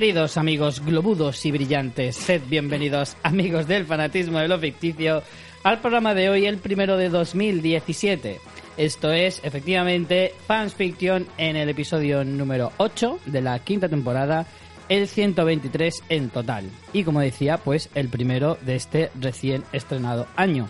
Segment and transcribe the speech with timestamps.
[0.00, 5.22] Queridos amigos globudos y brillantes, sed bienvenidos, amigos del fanatismo de lo ficticio,
[5.62, 8.40] al programa de hoy, el primero de 2017.
[8.78, 14.46] Esto es, efectivamente, Fans Fiction en el episodio número 8 de la quinta temporada,
[14.88, 16.70] el 123 en total.
[16.94, 20.66] Y como decía, pues el primero de este recién estrenado año.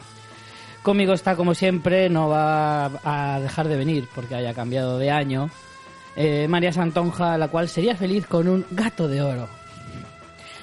[0.83, 5.51] Conmigo está, como siempre, no va a dejar de venir porque haya cambiado de año.
[6.17, 9.49] Eh, María Santonja, la cual sería feliz con un gato de oro.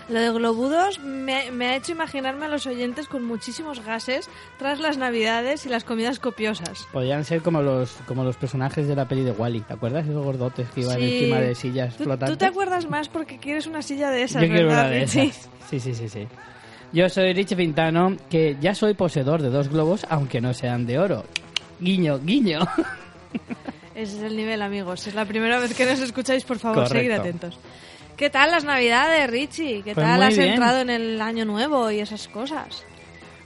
[0.09, 4.79] Lo de globudos me, me ha hecho imaginarme a los oyentes con muchísimos gases tras
[4.79, 6.87] las navidades y las comidas copiosas.
[6.93, 10.07] Podrían ser como los, como los personajes de la peli de Wally, ¿te acuerdas?
[10.07, 11.03] Esos gordotes que iban Sí.
[11.17, 12.29] encima de sillas ¿Tú, flotantes.
[12.29, 15.03] tú te acuerdas más porque quieres una silla de esas, Yo quiero ¿verdad, una de
[15.03, 15.49] esas.
[15.69, 16.25] Sí, sí, sí, sí.
[16.93, 20.99] Yo soy Richie Pintano, que ya soy poseedor de dos globos, aunque no sean de
[20.99, 21.25] oro.
[21.81, 22.59] Guiño, guiño.
[23.97, 24.99] Ese es el nivel, amigos.
[25.01, 26.95] Si es la primera vez que nos escucháis, por favor, Correcto.
[26.97, 27.59] seguid atentos.
[28.15, 29.81] ¿Qué tal las navidades, Richie?
[29.83, 30.49] ¿Qué Pues tal has bien.
[30.51, 32.83] entrado en el año nuevo y esas cosas?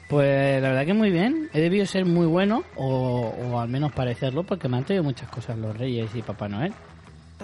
[0.10, 1.50] Pues la verdad que muy bien.
[1.54, 5.30] He debido ser muy bueno, o, o al menos parecerlo, porque me han traído muchas
[5.30, 6.74] cosas los Reyes y Papá Noel.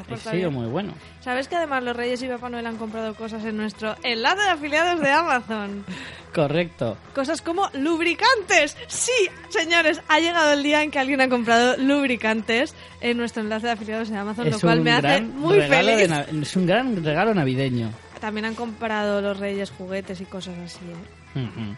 [0.05, 0.61] ¿Te has portado sido bien?
[0.61, 0.93] muy bueno.
[1.21, 4.49] ¿Sabes que además los Reyes y Papá Noel han comprado cosas en nuestro enlace de
[4.49, 5.85] afiliados de Amazon?
[6.33, 6.97] Correcto.
[7.15, 8.77] Cosas como lubricantes.
[8.87, 9.11] Sí,
[9.49, 13.73] señores, ha llegado el día en que alguien ha comprado lubricantes en nuestro enlace de
[13.73, 16.09] afiliados de Amazon, lo cual me hace muy feliz.
[16.41, 17.89] es un gran regalo navideño.
[18.19, 20.79] También han comprado los Reyes juguetes y cosas así.
[20.85, 21.39] ¿eh?
[21.39, 21.75] Ujú.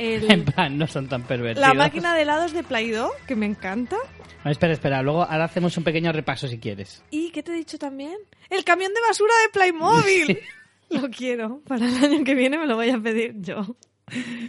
[0.00, 1.66] El- En plan, no son tan pervertidos.
[1.68, 3.96] la máquina de helados de Play-Doh, que me encanta.
[4.44, 5.02] No, espera, espera.
[5.02, 7.02] Luego ahora hacemos un pequeño repaso si quieres.
[7.10, 8.16] ¿Y qué te he dicho también?
[8.48, 10.40] El camión de basura de Playmobil.
[10.90, 11.60] Lo quiero.
[11.68, 13.76] Para el año que viene me lo voy a pedir yo.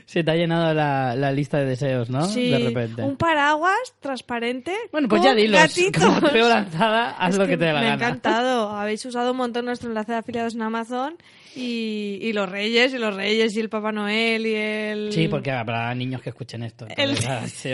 [0.07, 2.23] Se te ha llenado la, la lista de deseos, ¿no?
[2.25, 3.03] Sí, De repente.
[3.03, 4.75] un paraguas transparente.
[4.91, 6.03] Bueno, pues con ya gatitos.
[6.03, 8.05] Como lanzada, haz Es lo que te dé la me gana.
[8.05, 8.69] ha encantado.
[8.75, 11.15] Habéis usado un montón nuestro enlace de afiliados en Amazon
[11.55, 15.11] y, y los Reyes, y los Reyes, y el Papá Noel, y el...
[15.11, 16.85] Sí, porque habrá niños que escuchen esto.
[16.97, 17.17] El-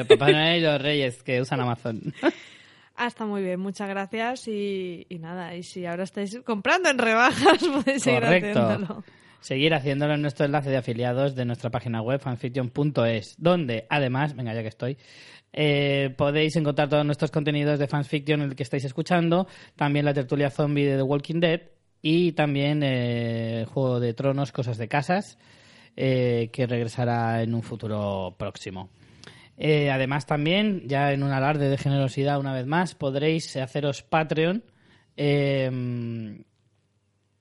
[0.07, 2.01] Papá Noel y los Reyes que usan Amazon.
[2.95, 6.97] Ah, está muy bien, muchas gracias y, y nada, y si ahora estáis comprando en
[6.97, 8.59] rebajas podéis seguir Correcto.
[8.59, 9.03] haciéndolo.
[9.39, 14.53] Seguir haciéndolo en nuestro enlace de afiliados de nuestra página web fanfiction.es, donde además, venga
[14.55, 14.97] ya que estoy,
[15.53, 20.13] eh, podéis encontrar todos nuestros contenidos de fanfiction en el que estáis escuchando, también la
[20.15, 21.61] tertulia zombie de The Walking Dead
[22.01, 25.37] y también eh, Juego de Tronos, Cosas de Casas,
[25.95, 28.89] eh, que regresará en un futuro próximo.
[29.57, 34.63] Eh, además también, ya en un alarde de generosidad una vez más, podréis haceros Patreon.
[35.15, 36.43] Eh,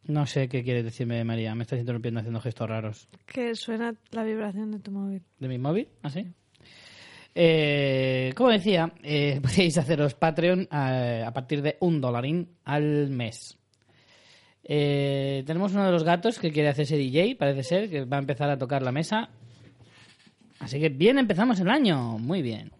[0.09, 1.55] no sé qué quieres decirme, María.
[1.55, 3.09] Me estás interrumpiendo haciendo gestos raros.
[3.27, 5.23] Que suena la vibración de tu móvil.
[5.39, 5.89] ¿De mi móvil?
[6.03, 6.27] ¿Así?
[7.35, 13.59] Eh, como decía, eh, podéis haceros Patreon a, a partir de un dolarín al mes.
[14.69, 18.21] Eh, tenemos uno de los gatos que quiere hacerse DJ, parece ser, que va a
[18.21, 19.29] empezar a tocar la mesa.
[20.59, 22.73] Así que bien empezamos el año, muy bien.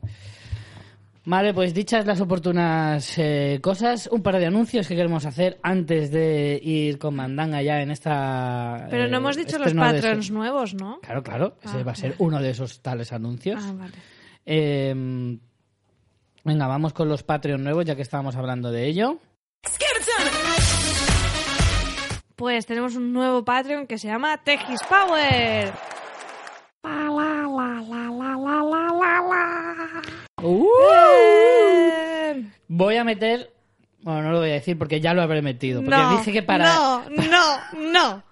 [1.29, 6.13] Vale, pues dichas las oportunas eh, cosas, un par de anuncios que queremos hacer antes
[6.13, 8.87] de ir con Mandanga ya en esta...
[8.91, 11.01] Pero no eh, hemos dicho los estreno de- patrons nuevos, ¿no?
[11.01, 13.61] Claro, claro, ese Ah, va a ser uno de esos tales anuncios.
[13.65, 13.93] Ah, vale.
[14.47, 15.37] Eh,
[16.45, 19.19] venga, vamos con los Patreon nuevos, ya que estábamos hablando de ello.
[22.37, 25.73] Pues tenemos un nuevo Patreon que se llama Tegis Power.
[30.43, 32.43] ¡Uh!
[32.69, 33.51] Voy a meter...
[34.03, 35.81] Bueno, no lo voy a decir porque ya lo habré metido.
[35.83, 36.75] Porque No, dije que para...
[36.75, 38.23] no, no, no,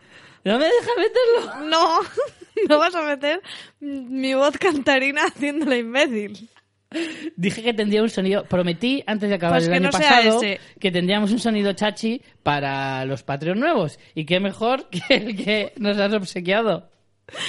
[0.45, 1.67] ¡No me deja meterlo!
[1.67, 2.01] no,
[2.69, 3.41] no vas a meter
[3.81, 6.49] mi voz cantarina haciéndola imbécil.
[7.37, 8.45] Dije que tendría un sonido...
[8.45, 10.61] Prometí antes de acabar Pues el año no pasado ese.
[10.79, 13.99] que tendríamos un sonido chachi para los Patreon nuevos.
[14.15, 16.91] Y qué mejor que el que nos has obsequiado.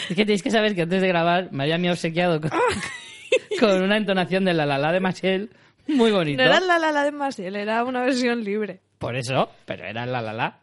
[0.09, 2.51] Es que tenéis que saber que antes de grabar me había obsequiado con,
[3.59, 5.49] con una entonación de la la la de Machel
[5.87, 6.41] muy bonito.
[6.41, 8.79] No era la la la de Masiel, era una versión libre.
[8.97, 10.59] Por eso, pero era la la la.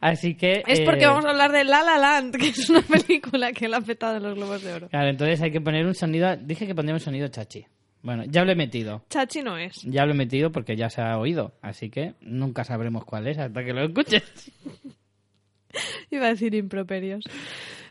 [0.00, 0.62] Así que...
[0.66, 3.68] Es porque eh, vamos a hablar de La La Land, que es una película que
[3.68, 4.88] la ha petado en los Globos de Oro.
[4.88, 6.34] Claro, entonces hay que poner un sonido...
[6.36, 7.66] Dije que pondríamos un sonido chachi.
[8.02, 9.04] Bueno, ya lo he metido.
[9.10, 9.82] Chachi no es.
[9.84, 11.52] Ya lo he metido porque ya se ha oído.
[11.60, 14.22] Así que nunca sabremos cuál es hasta que lo escuches.
[16.10, 17.24] Iba a decir improperios.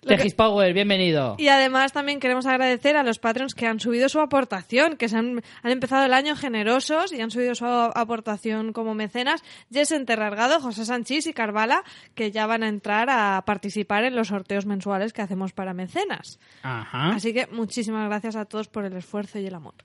[0.01, 1.35] Lo que- Tegis Power, bienvenido.
[1.37, 5.17] Y además también queremos agradecer a los patrons que han subido su aportación, que se
[5.17, 9.41] han, han empezado el año generosos y han subido su aportación como mecenas.
[9.71, 11.83] Jess Enterrargado, José Sanchís y Carvala,
[12.15, 16.39] que ya van a entrar a participar en los sorteos mensuales que hacemos para mecenas.
[16.63, 17.11] Ajá.
[17.11, 19.75] Así que muchísimas gracias a todos por el esfuerzo y el amor.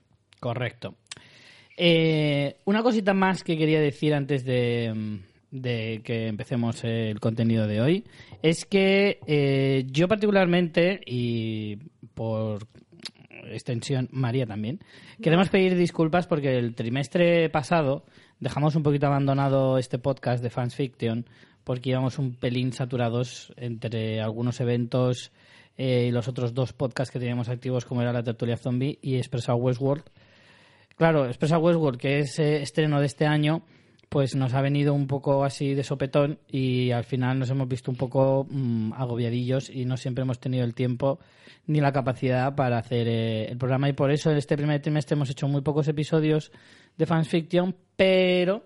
[0.45, 0.93] Correcto.
[1.75, 7.81] Eh, una cosita más que quería decir antes de, de que empecemos el contenido de
[7.81, 8.03] hoy
[8.43, 11.77] es que eh, yo particularmente y
[12.13, 12.67] por
[13.45, 14.81] extensión María también
[15.19, 18.05] queremos pedir disculpas porque el trimestre pasado
[18.39, 21.25] dejamos un poquito abandonado este podcast de Fans Fiction
[21.63, 25.31] porque íbamos un pelín saturados entre algunos eventos
[25.75, 29.15] eh, y los otros dos podcasts que teníamos activos como era la tertulia zombie y
[29.15, 30.03] Expresa Westworld
[30.95, 33.63] claro Expresa Westworld que es eh, estreno de este año
[34.09, 37.91] pues nos ha venido un poco así de sopetón y al final nos hemos visto
[37.91, 41.19] un poco mm, agobiadillos y no siempre hemos tenido el tiempo
[41.67, 43.89] ni la capacidad para hacer eh, el programa.
[43.89, 46.51] Y por eso en este primer trimestre hemos hecho muy pocos episodios
[46.97, 48.63] de Fans Fiction, pero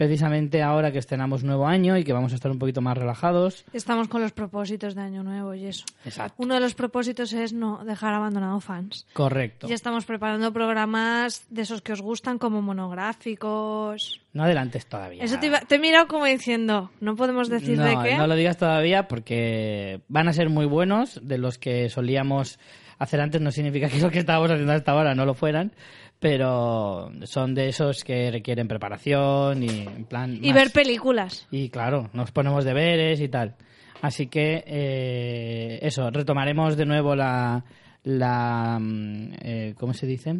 [0.00, 3.66] precisamente ahora que estrenamos nuevo año y que vamos a estar un poquito más relajados.
[3.74, 5.84] Estamos con los propósitos de año nuevo y eso.
[6.06, 6.36] Exacto.
[6.42, 9.06] Uno de los propósitos es no dejar abandonado fans.
[9.12, 9.68] Correcto.
[9.68, 14.22] Ya estamos preparando programas de esos que os gustan como monográficos.
[14.32, 15.22] No adelantes todavía.
[15.22, 18.16] Eso te, iba- te he mirado como diciendo, no podemos decir no, de qué.
[18.16, 21.20] no lo digas todavía porque van a ser muy buenos.
[21.22, 22.58] De los que solíamos
[22.98, 25.72] hacer antes no significa que lo que estábamos haciendo hasta ahora no lo fueran,
[26.20, 31.48] pero son de esos que requieren preparación y en plan y más- ver películas.
[31.50, 33.56] y claro, nos ponemos deberes y tal.
[34.02, 37.64] Así que eh, eso, retomaremos de nuevo la
[38.04, 40.36] la mm, eh, ¿cómo se dice?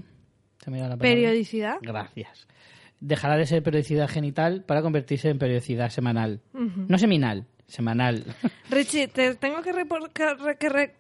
[0.63, 0.97] Se me la.
[0.97, 1.77] Periodicidad.
[1.83, 2.47] Gracias.
[3.01, 6.41] Dejará de ser periodicidad genital para convertirse en periodicidad semanal.
[6.53, 8.25] No seminal, semanal.
[8.71, 9.73] Richie, te tengo que,
[10.59, 10.95] que re-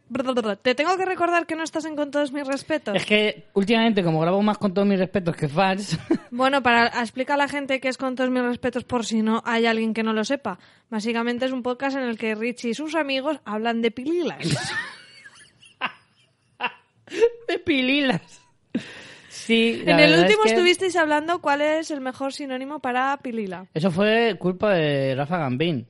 [0.63, 2.97] te tengo que recordar que no estás en con todos mis respetos.
[2.97, 5.99] es que últimamente, como grabo más con todos mis respetos que fans,
[6.31, 9.43] Bueno, para explicar a la gente que es con todos mis respetos por si no
[9.45, 10.59] hay alguien que no lo sepa.
[10.89, 14.39] Básicamente es un podcast en el que Richie y sus amigos hablan de pililas.
[17.49, 18.23] de pililas.
[19.29, 23.67] Sí, en el es último que estuvisteis hablando cuál es el mejor sinónimo para pilila.
[23.75, 25.87] Eso fue culpa de Rafa Gambín,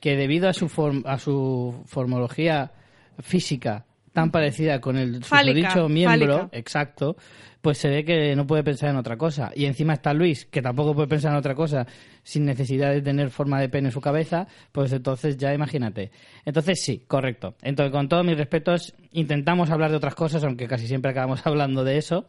[0.00, 2.72] que debido a su, form- a su formología
[3.20, 6.48] física tan parecida con el Fálica, dicho miembro, fálica.
[6.56, 7.16] exacto,
[7.60, 9.52] pues se ve que no puede pensar en otra cosa.
[9.54, 11.86] Y encima está Luis, que tampoco puede pensar en otra cosa
[12.24, 16.10] sin necesidad de tener forma de pene en su cabeza, pues entonces ya imagínate.
[16.44, 17.54] Entonces sí, correcto.
[17.62, 21.84] Entonces, con todos mis respetos, intentamos hablar de otras cosas, aunque casi siempre acabamos hablando
[21.84, 22.26] de eso.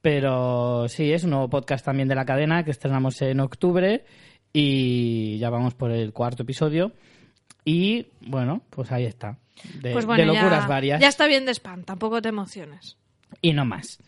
[0.00, 4.04] Pero sí, es un nuevo podcast también de la cadena que estrenamos en octubre
[4.52, 6.92] y ya vamos por el cuarto episodio.
[7.64, 9.38] Y bueno, pues ahí está.
[9.80, 12.96] De, pues bueno, de locuras ya, varias ya está bien de spam, tampoco te emociones.
[13.42, 13.98] y no más.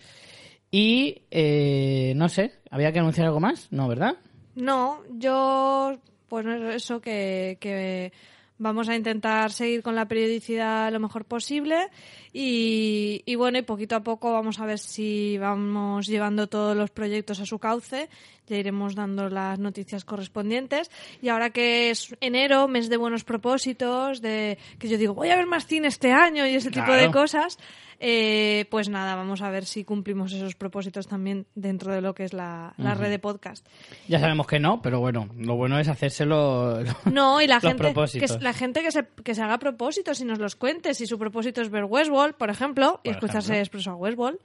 [0.71, 3.67] Y eh, no sé, ¿había que anunciar algo más?
[3.73, 4.17] No, ¿verdad?
[4.55, 5.99] No, yo,
[6.29, 8.13] pues eso, que, que
[8.59, 11.89] vamos a intentar seguir con la periodicidad lo mejor posible
[12.32, 16.91] y, y bueno, y poquito a poco vamos a ver si vamos llevando todos los
[16.91, 18.09] proyectos a su cauce,
[18.47, 20.91] ya iremos dando las noticias correspondientes
[21.23, 25.37] y ahora que es enero, mes de buenos propósitos, de que yo digo, voy a
[25.37, 27.59] ver más cine este año y ese tipo de cosas,
[28.03, 32.25] eh, pues nada, vamos a ver si cumplimos esos propósitos también dentro de lo que
[32.25, 33.66] es la, la red de podcast.
[34.09, 36.78] Ya sabemos que no, pero bueno, lo bueno es hacérselo.
[37.11, 40.38] No, y la gente, que, la gente que se, que se haga propósitos y nos
[40.38, 40.95] los cuente.
[40.95, 43.61] Si su propósito es ver Westworld, por ejemplo, y escucharse ejemplo.
[43.62, 44.39] Expreso a Westworld,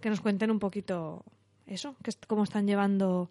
[0.00, 1.24] que nos cuenten un poquito
[1.66, 3.28] eso, que es- cómo están llevando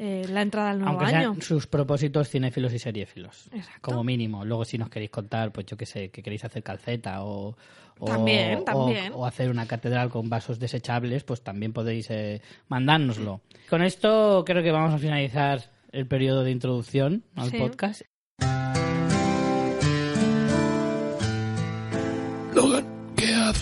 [0.00, 1.32] eh, la entrada al nuevo Aunque año.
[1.34, 3.48] sean sus propósitos cinéfilos y seriéfilos.
[3.52, 3.80] Exacto.
[3.80, 4.44] Como mínimo.
[4.44, 7.56] Luego, si nos queréis contar, pues yo qué sé, que queréis hacer calceta o.
[7.98, 9.12] o- También, o- también.
[9.12, 13.40] O, hacer una catedral con vasos desechables, pues también podéis eh, mandárnoslo.
[13.68, 17.58] Con esto creo que vamos a finalizar el periodo de introducción al Sí.
[17.58, 18.02] podcast.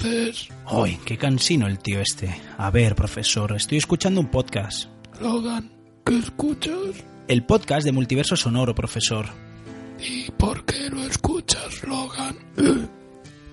[0.07, 0.49] Haces?
[0.67, 2.35] ¡Ay, qué cansino el tío este!
[2.59, 4.89] A ver, profesor, estoy escuchando un podcast.
[5.21, 5.71] Logan,
[6.05, 7.05] ¿qué escuchas?
[7.29, 9.27] El podcast de Multiverso Sonoro, profesor.
[10.01, 12.37] ¿Y por qué lo escuchas, Logan?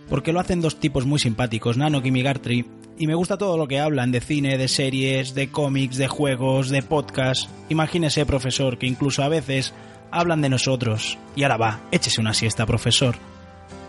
[0.09, 2.65] Porque lo hacen dos tipos muy simpáticos, Nano y Migartri,
[2.99, 6.69] y me gusta todo lo que hablan de cine, de series, de cómics, de juegos,
[6.69, 7.49] de podcast.
[7.69, 9.73] Imagínese, profesor, que incluso a veces
[10.11, 11.17] hablan de nosotros.
[11.35, 13.15] Y ahora va, échese una siesta, profesor.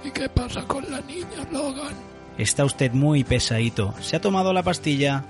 [0.02, 1.94] ¿Y qué pasa con la niña, Logan?
[2.38, 3.94] Está usted muy pesadito.
[4.00, 5.24] ¿Se ha tomado la pastilla?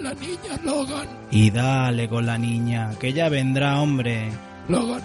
[0.00, 1.06] La niña, Logan.
[1.30, 4.30] Y dale con la niña, que ya vendrá, hombre.
[4.68, 5.02] Logan,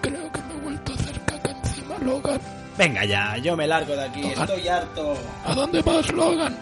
[0.00, 2.40] creo que me he vuelto a hacer caca encima, Logan.
[2.76, 4.42] Venga ya, yo me largo de aquí, Logan.
[4.48, 5.14] estoy harto.
[5.44, 6.56] ¿A dónde vas, Logan?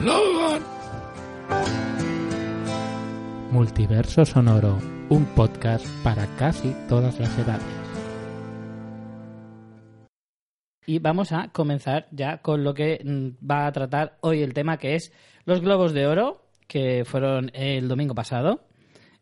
[0.00, 0.62] Logan.
[3.50, 7.77] Multiverso Sonoro, un podcast para casi todas las edades.
[10.88, 14.78] Y vamos a comenzar ya con lo que mm, va a tratar hoy el tema,
[14.78, 15.12] que es
[15.44, 18.64] los Globos de Oro, que fueron el domingo pasado.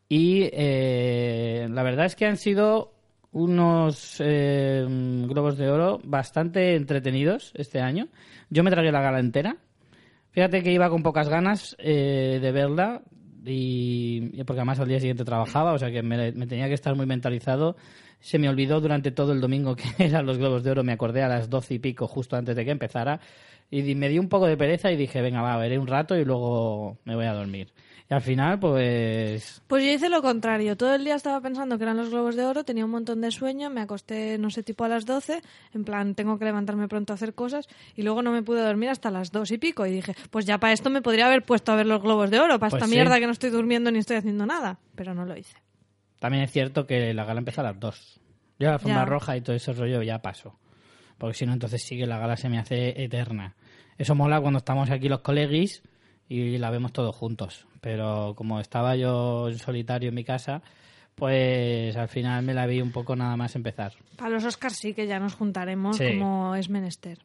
[0.08, 2.94] Y eh, la verdad es que han sido
[3.32, 4.87] unos eh,
[5.28, 8.06] globos de oro bastante entretenidos este año.
[8.49, 9.56] Yo me tragué la gala entera.
[10.30, 13.02] Fíjate que iba con pocas ganas eh, de verla
[13.44, 17.06] y porque además al día siguiente trabajaba, o sea que me tenía que estar muy
[17.06, 17.76] mentalizado.
[18.20, 21.23] Se me olvidó durante todo el domingo que eran los globos de oro, me acordé
[21.23, 23.20] a las doce y pico justo antes de que empezara
[23.70, 26.16] y di- me dio un poco de pereza y dije, venga, va, veré un rato
[26.16, 27.73] y luego me voy a dormir.
[28.08, 30.76] Y al final, pues Pues yo hice lo contrario.
[30.76, 33.32] Todo el día estaba pensando que eran los globos de oro, tenía un montón de
[33.32, 35.42] sueño, me acosté, no sé, tipo a las 12,
[35.75, 38.90] en plan, tengo que levantarme pronto a hacer cosas, y luego no me pude dormir
[38.90, 39.85] hasta las dos y pico.
[39.87, 42.38] Y dije, pues ya para esto me podría haber puesto a ver los globos de
[42.38, 42.94] oro, para Pues esta sí.
[42.94, 44.78] mierda que no estoy durmiendo ni estoy haciendo nada.
[44.94, 45.56] Pero no lo hice.
[46.18, 48.20] También es cierto que la gala empezó a las 2.
[48.58, 49.04] Yo la forma Ya.
[49.04, 50.58] roja y todo ese rollo ya paso.
[51.18, 53.54] Porque si no, entonces sí que la gala se me hace eterna.
[53.99, 55.82] Eso mola cuando estamos aquí los colegis
[56.28, 57.66] y la vemos todos juntos.
[57.80, 60.62] Pero como estaba yo en solitario en mi casa,
[61.14, 63.92] pues al final me la vi un poco nada más empezar.
[64.16, 66.04] Para los Oscars sí que ya nos juntaremos Sí.
[66.08, 67.18] como es menester.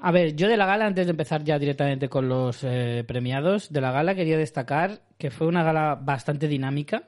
[0.00, 3.72] A ver, yo de la gala, antes de empezar ya directamente con los eh, premiados,
[3.72, 7.04] de la gala quería destacar que fue una gala bastante dinámica.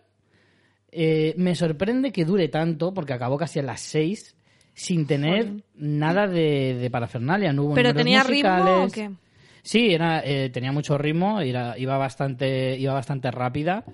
[0.90, 4.34] Eh, me sorprende que dure tanto, porque acabó casi a las seis,
[4.74, 7.52] sin tener nada de, de parafernalia.
[7.52, 8.92] No hubo ¿Pero tenía ritmo o musicales.
[8.92, 9.10] qué?
[9.62, 13.84] Sí, era, eh, tenía mucho ritmo, era- iba, bastante, iba bastante rápida.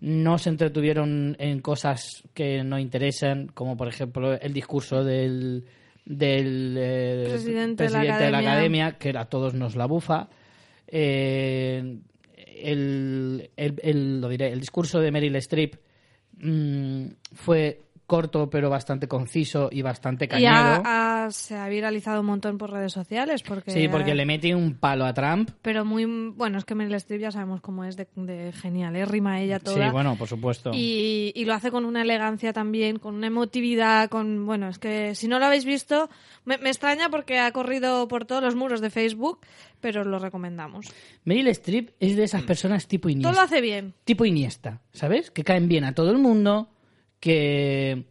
[0.00, 5.64] No se entretuvieron en cosas que no interesan, como por ejemplo el discurso del,
[6.06, 8.86] del eh, Presidente de la presidente de la academia.
[8.86, 10.28] academia, que a todos nos la bufa.
[10.88, 11.98] Eh,
[12.62, 15.74] el, el- el- lo diré, el discurso de Meryl Streep
[16.38, 20.52] mm, fue corto pero bastante conciso y bastante Y cañero.
[20.84, 23.42] ha- ha- se ha viralizado un montón por redes sociales.
[23.42, 25.50] Porque Sí, porque le mete un palo a Trump.
[25.62, 26.04] Pero muy.
[26.04, 29.04] Bueno, es que Meryl Streep ya sabemos cómo es de, de genial, ¿eh?
[29.06, 29.86] Rima ella toda.
[29.86, 30.70] Sí, bueno, por supuesto.
[30.74, 34.44] Y, y lo hace con una elegancia también, con una emotividad, con...
[34.46, 36.10] Bueno, es que si no lo habéis visto,
[36.44, 39.38] me, me extraña porque ha corrido por todos los muros de Facebook,
[39.80, 40.86] pero os lo recomendamos.
[41.24, 43.32] Meryl Streep es de esas personas tipo Todo Iniesta.
[43.32, 43.94] lo hace bien.
[44.04, 45.30] Tipo Iniesta, ¿sabes?
[45.30, 46.68] Que caen bien a todo el mundo,
[47.28, 48.04] que,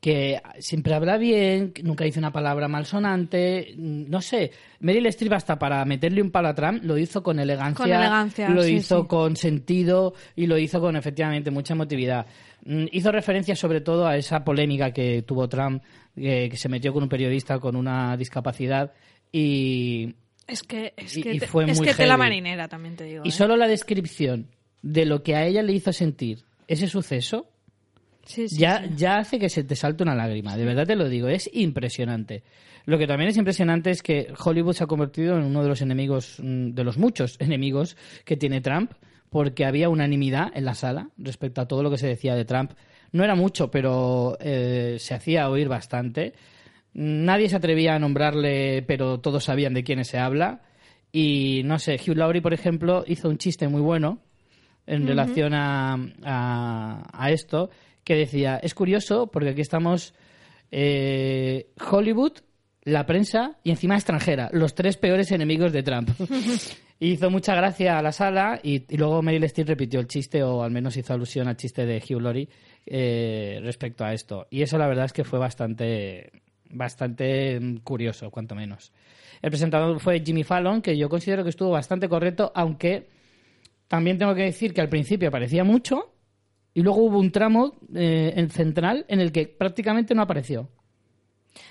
[0.00, 4.50] que siempre habla bien, que nunca dice una palabra malsonante, mm, no sé.
[4.80, 8.48] Meryl Streep hasta para meterle un palo a Trump lo hizo con elegancia, Con elegancia,
[8.48, 9.08] lo sí, hizo sí.
[9.08, 12.24] con sentido y lo hizo con efectivamente mucha emotividad.
[12.64, 15.82] Mm, Hizo referencia sobre todo a esa polémica que tuvo Trump,
[16.14, 18.92] que, que se metió con un periodista con una discapacidad
[19.30, 20.14] y,
[20.48, 23.22] Es que, es que, y te- fue es muy que tela marinera, también te digo.
[23.24, 23.32] y ¿eh?
[23.32, 24.46] solo la descripción
[24.80, 27.50] de lo que a ella le hizo sentir ese suceso
[28.26, 28.94] Sí, sí, ya, sí.
[28.96, 30.56] ya hace que se te salte una lágrima.
[30.56, 32.42] De verdad te lo digo, es impresionante.
[32.84, 35.80] Lo que también es impresionante es que Hollywood se ha convertido en uno de los
[35.80, 38.92] enemigos, mm, de los muchos enemigos que tiene Trump,
[39.30, 42.72] porque había unanimidad en la sala respecto a todo lo que se decía de Trump.
[43.12, 46.34] No era mucho, pero eh, se hacía oír bastante.
[46.94, 50.62] Nadie se atrevía a nombrarle, pero todos sabían de quién se habla.
[51.12, 54.20] Y no sé, Hugh Laurie, por ejemplo, hizo un chiste muy bueno
[54.86, 57.70] en relación a, a, a esto,
[58.06, 60.14] que decía, es curioso porque aquí estamos
[60.70, 62.34] eh, Hollywood,
[62.84, 66.10] la prensa y encima extranjera, los tres peores enemigos de Trump.
[67.00, 70.70] hizo mucha gracia a la sala y, luego Meryl Streep repitió el chiste o al
[70.70, 72.48] menos hizo alusión al chiste de Hugh Laurie
[72.86, 74.46] eh, respecto a esto.
[74.50, 76.30] Y eso la verdad es que fue bastante,
[76.70, 78.92] bastante mm, curioso, cuanto menos.
[79.42, 83.08] El presentador fue Jimmy Fallon, que yo considero que estuvo bastante correcto, aunque
[83.88, 86.12] también tengo que decir que al principio aparecía mucho
[86.76, 90.68] y luego hubo un tramo eh, en central en el que prácticamente no apareció.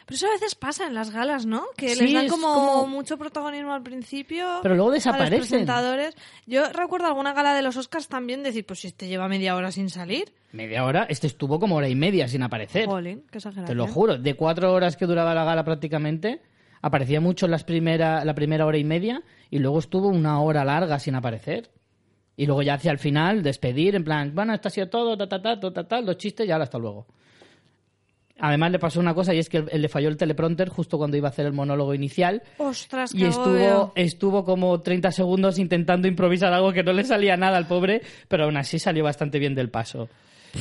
[0.07, 1.63] Pero eso a veces pasa en las galas, ¿no?
[1.77, 4.45] Que Sí, les dan como, como- mucho protagonismo al principio.
[4.63, 5.39] Pero luego A los desaparecen.
[5.39, 6.15] presentadores.
[6.47, 9.71] Yo recuerdo alguna gala de los Oscars también decir, pues si este lleva media hora
[9.71, 10.33] sin salir.
[10.51, 12.87] Media hora, este estuvo como hora y media sin aparecer.
[12.87, 13.65] Jolín, qué exageración.
[13.67, 16.41] Te lo juro, de cuatro horas que duraba la gala prácticamente,
[16.81, 19.21] aparecía mucho en las primera, la primera hora y media
[19.51, 21.69] y luego estuvo una hora larga sin aparecer.
[22.37, 25.27] Y luego ya hacia el final, despedir, en plan, bueno, esto ha sido todo, ta,
[25.27, 27.05] ta, ta, ta, ta, ta, los chistes y ahora hasta luego.
[28.37, 31.29] Además le pasó una cosa y es que le falló el teleprompter justo cuando iba
[31.29, 36.51] a hacer el monólogo inicial Ostras, qué y estuvo, estuvo como 30 segundos intentando improvisar
[36.51, 39.69] algo que no le salía nada al pobre, pero aún así salió bastante bien del
[39.69, 40.09] paso.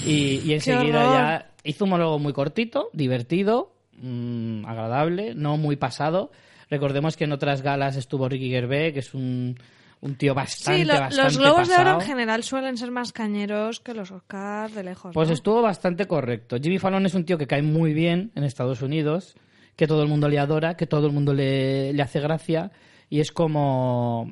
[0.07, 6.31] Y, y enseguida ya hizo un monólogo muy cortito, divertido, mm, agradable, no muy pasado.
[6.71, 9.57] Recordemos que en otras galas estuvo Ricky Gervais, que es un,
[10.05, 13.13] un tío bastante, Sí, lo- bastante los globos de oro en general suelen ser más
[13.13, 15.13] cañeros que los Oscars de lejos.
[15.15, 15.35] Pues ¿no?
[15.35, 16.57] estuvo bastante correcto.
[16.63, 19.35] Jimmy Fallon es un tío que cae muy bien en Estados Unidos,
[19.77, 22.71] que todo el mundo le adora, que todo el mundo le, le hace gracia,
[23.11, 24.31] y es como...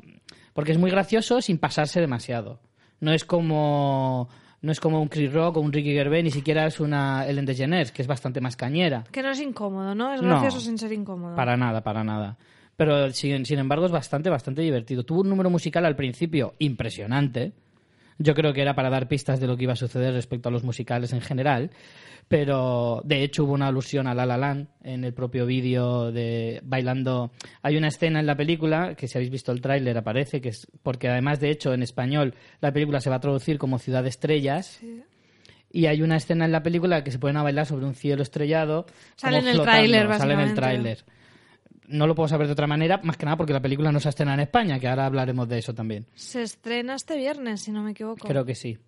[0.52, 2.60] porque es muy gracioso sin pasarse demasiado.
[3.00, 4.28] No es como
[4.60, 7.46] No es como un Chris Rock o un Ricky Gervais, ni siquiera es una Ellen
[7.46, 9.02] DeGeneres, que es bastante más cañera.
[9.10, 10.12] Que no es incómodo, ¿no?
[10.14, 11.34] Es No, gracioso sin ser incómodo.
[11.34, 12.36] Para nada, para nada.
[12.76, 15.04] Pero sin, sin embargo es bastante, bastante divertido.
[15.04, 17.52] Tuvo un número musical al principio impresionante.
[18.18, 20.52] Yo creo que era para dar pistas de lo que iba a suceder respecto a
[20.52, 21.70] los musicales en general.
[22.28, 26.60] Pero de hecho hubo una alusión a La La Land en el propio vídeo de
[26.62, 27.30] bailando.
[27.62, 30.66] Hay una escena en la película que si habéis visto el tráiler aparece que es
[30.82, 34.08] porque además de hecho en español la película se va a traducir como Ciudad de
[34.08, 34.80] Estrellas.
[35.70, 38.86] Y hay una escena en la película que se a bailar sobre un cielo estrellado.
[39.16, 41.04] Sale en el tráiler, Sale en el tráiler.
[41.92, 44.08] No lo puedo saber de otra manera, más que nada porque la película no se
[44.08, 46.06] estrena en España, que ahora hablaremos de eso también.
[46.14, 48.26] Se estrena este viernes, si no me equivoco.
[48.26, 48.78] Creo que sí.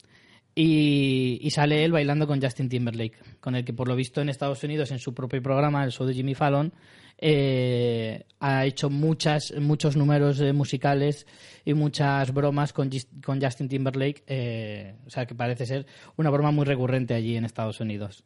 [0.56, 4.28] Y, y sale él bailando con Justin Timberlake, con el que por lo visto en
[4.28, 6.72] Estados Unidos, en su propio programa, el show de Jimmy Fallon,
[7.18, 11.26] eh, ha hecho muchas, muchos números eh, musicales
[11.64, 12.90] y muchas bromas con,
[13.24, 14.22] con Justin Timberlake.
[14.26, 18.24] eh, o sea que parece ser una broma muy recurrente allí en Estados Unidos.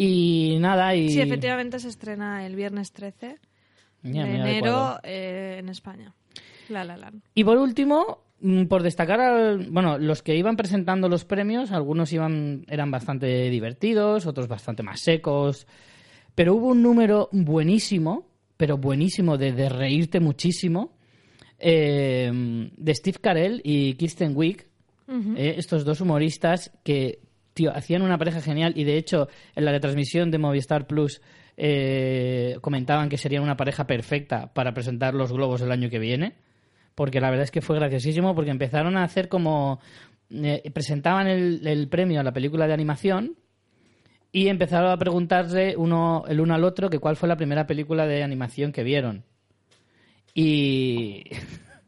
[0.00, 1.08] Y nada, y...
[1.10, 3.36] Sí, efectivamente se estrena el viernes 13
[4.04, 6.14] Ya, de enero eh, en España.
[6.68, 7.22] La La Land.
[7.34, 12.12] Y por último, mm, por destacar, al- bueno, los que iban presentando los premios, algunos
[12.12, 15.66] iban eran bastante divertidos, otros bastante más secos,
[16.36, 20.92] pero hubo un número buenísimo, pero buenísimo de, de reírte muchísimo,
[21.58, 22.30] eh,
[22.76, 24.68] de Steve Carell y Kirsten Wiig,
[25.36, 27.18] eh, estos dos humoristas que
[27.66, 31.20] hacían una pareja genial y de hecho en la retransmisión de Movistar Plus
[31.56, 36.34] eh, comentaban que serían una pareja perfecta para presentar los globos el año que viene
[36.94, 39.80] porque la verdad es que fue graciosísimo porque empezaron a hacer como
[40.30, 43.36] eh, presentaban el, el premio a la película de animación
[44.32, 48.06] y empezaron a preguntarse uno el uno al otro que cuál fue la primera película
[48.06, 49.24] de animación que vieron.
[50.34, 51.24] Y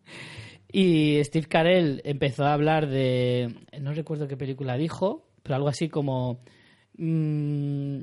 [0.73, 5.89] y Steve Carell empezó a hablar de no recuerdo qué película dijo pero algo así
[5.89, 6.41] como
[6.97, 7.99] mm,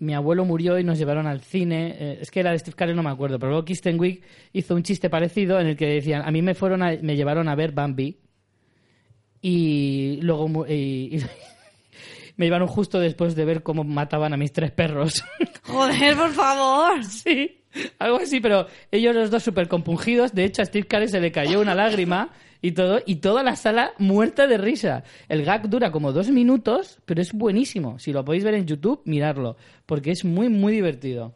[0.00, 1.94] mi abuelo murió y nos llevaron al cine.
[1.98, 3.38] Eh, es que era de Steve Carell, no me acuerdo.
[3.38, 6.54] Pero luego Kristen Wiig hizo un chiste parecido en el que decían, a mí me
[6.54, 8.18] fueron a- me llevaron a ver Bambi
[9.40, 11.18] y luego y- y
[12.36, 15.22] me llevaron justo después de ver cómo mataban a mis tres perros.
[15.64, 17.04] Joder, por favor.
[17.04, 17.60] sí,
[17.98, 20.34] algo así, pero ellos los dos súper compungidos.
[20.34, 22.30] De hecho, a Steve Carell se le cayó una lágrima
[22.64, 25.04] y todo, y toda la sala muerta de risa.
[25.28, 27.98] El gag dura como dos minutos, pero es buenísimo.
[27.98, 31.34] Si lo podéis ver en YouTube, miradlo, porque es muy, muy divertido.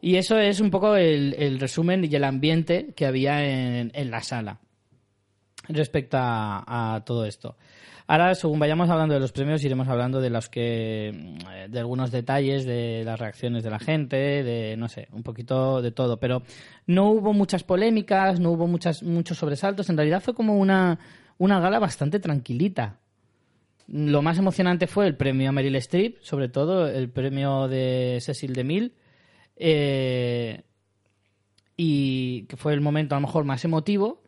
[0.00, 4.60] Y eso es un poco el, resumen y el ambiente que había en, la sala
[5.68, 7.58] respecto a todo esto.
[8.10, 12.10] Ahora, según vayamos hablando de los premios, iremos hablando de los que, mm, de algunos
[12.10, 16.18] detalles de las reacciones de la gente, de no sé, un poquito de todo.
[16.18, 16.42] Pero
[16.88, 19.90] no hubo muchas polémicas, no hubo muchas, muchos sobresaltos.
[19.90, 20.98] En realidad fue como una,
[21.38, 22.98] una gala bastante tranquilita.
[23.86, 28.54] Lo más emocionante fue el premio a Meryl Streep, sobre todo el premio de Cecil
[28.54, 28.92] DeMille,
[29.54, 30.64] eh,
[31.76, 34.24] y que fue el momento a lo mejor más emotivo,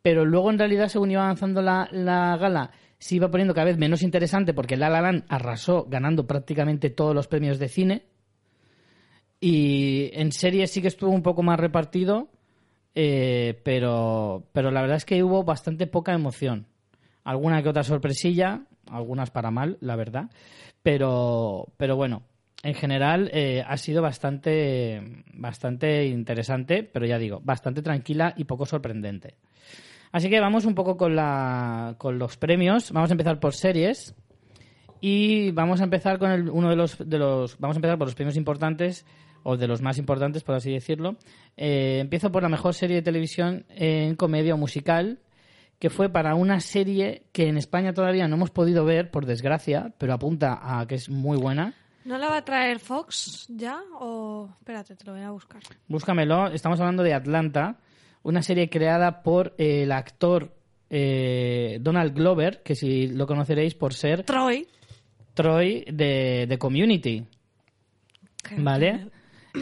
[0.00, 2.70] pero luego en realidad según iba avanzando la, la gala
[3.02, 7.16] se iba poniendo cada vez menos interesante porque La La Land arrasó ganando prácticamente todos
[7.16, 8.06] los premios de cine
[9.40, 12.28] y en series sí que estuvo un poco más repartido,
[12.94, 16.68] eh, pero, pero la verdad es que hubo bastante poca emoción.
[17.24, 20.30] Alguna que otra sorpresilla, algunas para mal, la verdad,
[20.84, 22.22] pero, pero bueno,
[22.62, 28.64] en general eh, ha sido bastante, bastante interesante, pero ya digo, bastante tranquila y poco
[28.64, 29.38] sorprendente.
[30.12, 32.92] Así que vamos un poco con, la, con los premios.
[32.92, 34.14] Vamos a empezar por series.
[35.00, 37.58] Y vamos a empezar con el- uno de los, de los.
[37.58, 39.04] Vamos a empezar por los premios importantes,
[39.42, 41.16] o de los más importantes, por así decirlo.
[41.56, 45.18] Eh, empiezo por la mejor serie de televisión en comedia o musical,
[45.80, 49.92] que fue para una serie que en España todavía no hemos podido ver, por desgracia,
[49.98, 51.74] pero apunta a que es muy buena.
[52.04, 53.80] ¿No la va a traer Fox ya?
[53.98, 54.48] O.
[54.58, 55.60] Espérate, te lo voy a buscar.
[55.88, 56.48] Búscamelo.
[56.48, 57.78] Estamos hablando de Atlanta,
[58.22, 60.54] una serie creada por eh, el actor
[60.90, 64.68] eh, Donald Glover, que si lo conoceréis por ser Troy.
[65.34, 67.24] Troy de, de Community,
[68.58, 69.08] ¿vale?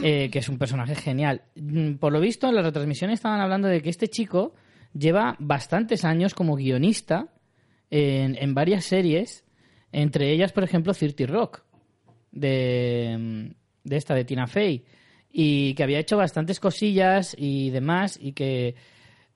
[0.03, 1.43] Eh, que es un personaje genial.
[1.55, 4.53] Mm, Por lo visto, en la retransmisión estaban hablando de que este chico
[4.93, 7.29] lleva bastantes años como guionista
[7.89, 9.45] en, en varias series,
[9.91, 11.63] entre ellas, por ejemplo, 30 Rock,
[12.31, 14.85] de, de esta, de Tina Fey,
[15.31, 18.75] y que había hecho bastantes cosillas y demás, y que eh,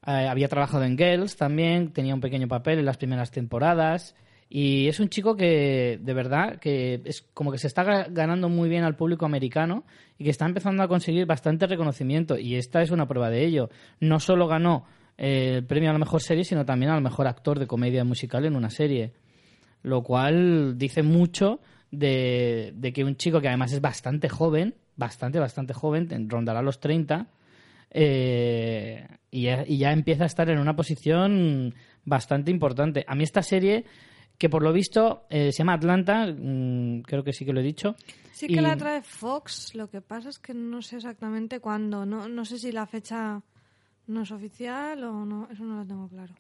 [0.06, 4.16] había trabajado en Girls también, tenía un pequeño papel en las primeras temporadas,
[4.48, 8.48] y es un chico que, de verdad, que es como que se está ga- ganando
[8.48, 9.86] muy bien al público americano
[10.20, 13.70] y que está empezando a conseguir bastante reconocimiento, y esta es una prueba de ello.
[14.00, 14.86] No solo ganó
[15.18, 18.46] eh, el premio a la mejor serie, sino también al mejor actor de comedia musical
[18.46, 19.14] en una serie.
[19.82, 25.40] Lo cual dice mucho de, de que un chico que además es bastante joven, bastante,
[25.40, 27.28] bastante joven, en- rondará los 30,
[27.92, 33.04] eh, y, ya, y ya empieza a estar en una posición bastante importante.
[33.08, 33.86] A mí esta serie,
[34.38, 37.64] que por lo visto eh, se llama Atlanta, mm, creo que sí que lo he
[37.64, 37.96] dicho.
[38.34, 42.06] Sí que y- la trae Fox, lo que pasa es que no sé exactamente cuándo.
[42.06, 43.42] No, no sé si la fecha
[44.08, 46.34] no es oficial o no, eso no lo tengo claro.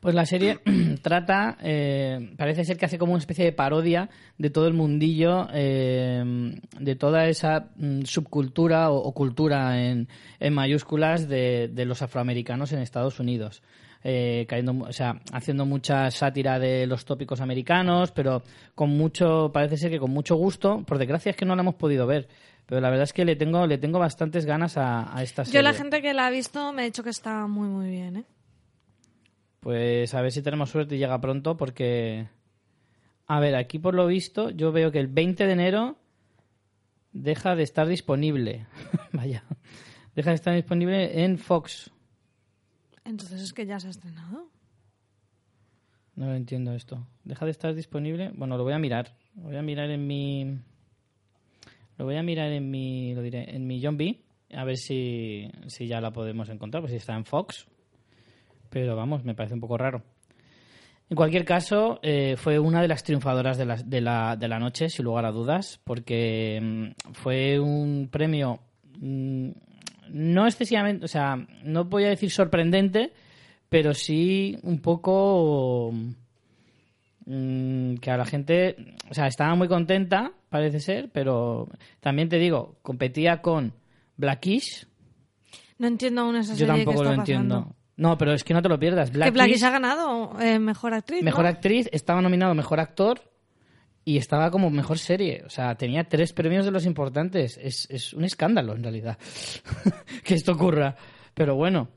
[0.00, 0.58] Pues la serie
[1.02, 5.48] trata, eh, parece ser que hace como una especie de parodia de todo el mundillo,
[5.52, 12.02] eh, de toda esa mm, subcultura o, o cultura en, en mayúsculas de, de los
[12.02, 13.62] afroamericanos en Estados Unidos.
[14.08, 18.44] Eh, cayendo, mu- o sea, haciendo mucha sátira de los tópicos americanos, pero
[18.76, 20.84] con mucho, parece ser que con mucho gusto.
[20.86, 22.28] Por desgracia es que no la hemos podido ver,
[22.66, 25.58] pero la verdad es que le tengo, le tengo bastantes ganas a, a esta serie.
[25.58, 28.16] Yo la gente que la ha visto me ha dicho que está muy muy bien,
[28.18, 28.24] ¿eh?
[29.66, 32.28] Pues a ver si tenemos suerte y llega pronto porque...
[33.26, 35.98] A ver, aquí por lo visto yo veo que el 20 de enero
[37.10, 38.68] deja de estar disponible.
[39.12, 39.42] Vaya.
[40.14, 41.90] Deja de estar disponible en Fox.
[43.04, 44.48] Entonces es que ya se ha estrenado.
[46.14, 47.04] No lo entiendo esto.
[47.24, 48.30] Deja de estar disponible.
[48.36, 49.16] Bueno, lo voy a mirar.
[49.34, 50.60] Lo voy a mirar en mi...
[51.98, 53.16] Lo voy a mirar en mi...
[53.16, 53.52] Lo diré.
[53.52, 54.22] En mi John B.
[54.52, 56.84] A ver si, si ya la podemos encontrar.
[56.84, 57.66] Pues si está en Fox.
[58.76, 60.02] Pero vamos, me parece un poco raro.
[61.08, 64.58] En cualquier caso, eh, fue una de las triunfadoras de la, de, la, de la
[64.58, 68.60] noche, sin lugar a dudas, porque mm, fue un premio
[69.00, 69.48] mm,
[70.10, 73.14] no excesivamente, o sea, no voy a decir sorprendente,
[73.70, 75.90] pero sí un poco
[77.24, 78.76] mm, que a la gente,
[79.08, 83.72] o sea, estaba muy contenta, parece ser, pero también te digo, competía con
[84.18, 84.86] Blackish,
[85.78, 87.75] No entiendo aún esa yo serie que tampoco está lo entiendo.
[87.96, 89.10] No, pero es que no te lo pierdas.
[89.10, 91.20] Que Blackish, Blackish ha ganado eh, mejor actriz.
[91.20, 91.24] ¿no?
[91.24, 93.20] mejor actriz, estaba nominado mejor actor
[94.04, 95.42] y estaba como mejor serie.
[95.46, 97.58] O sea, tenía tres premios de los importantes.
[97.62, 99.18] Es, es un escándalo, en realidad,
[100.24, 100.96] que esto ocurra.
[101.34, 101.88] Pero bueno,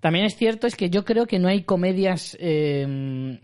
[0.00, 3.38] también es cierto es que yo creo que no hay comedias eh,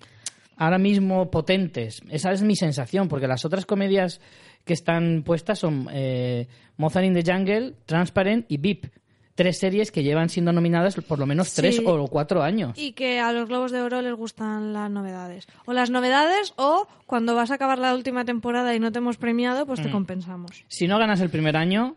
[0.57, 2.03] ahora mismo potentes.
[2.11, 4.21] Esa es mi sensación, porque las otras comedias
[4.65, 8.87] que están puestas son eh, Mozart in the Jungle, Transparent y VIP.
[9.35, 11.83] Tres series que llevan siendo nominadas por lo menos tres Sí.
[11.85, 12.79] o cuatro años.
[12.79, 15.47] Y que a los Globos de Oro les gustan las novedades.
[15.67, 19.17] O las novedades o cuando vas a acabar la última temporada y no te hemos
[19.17, 19.67] premiado, Mm.
[19.67, 20.65] pues te compensamos.
[20.69, 21.97] Si no ganas el primer año,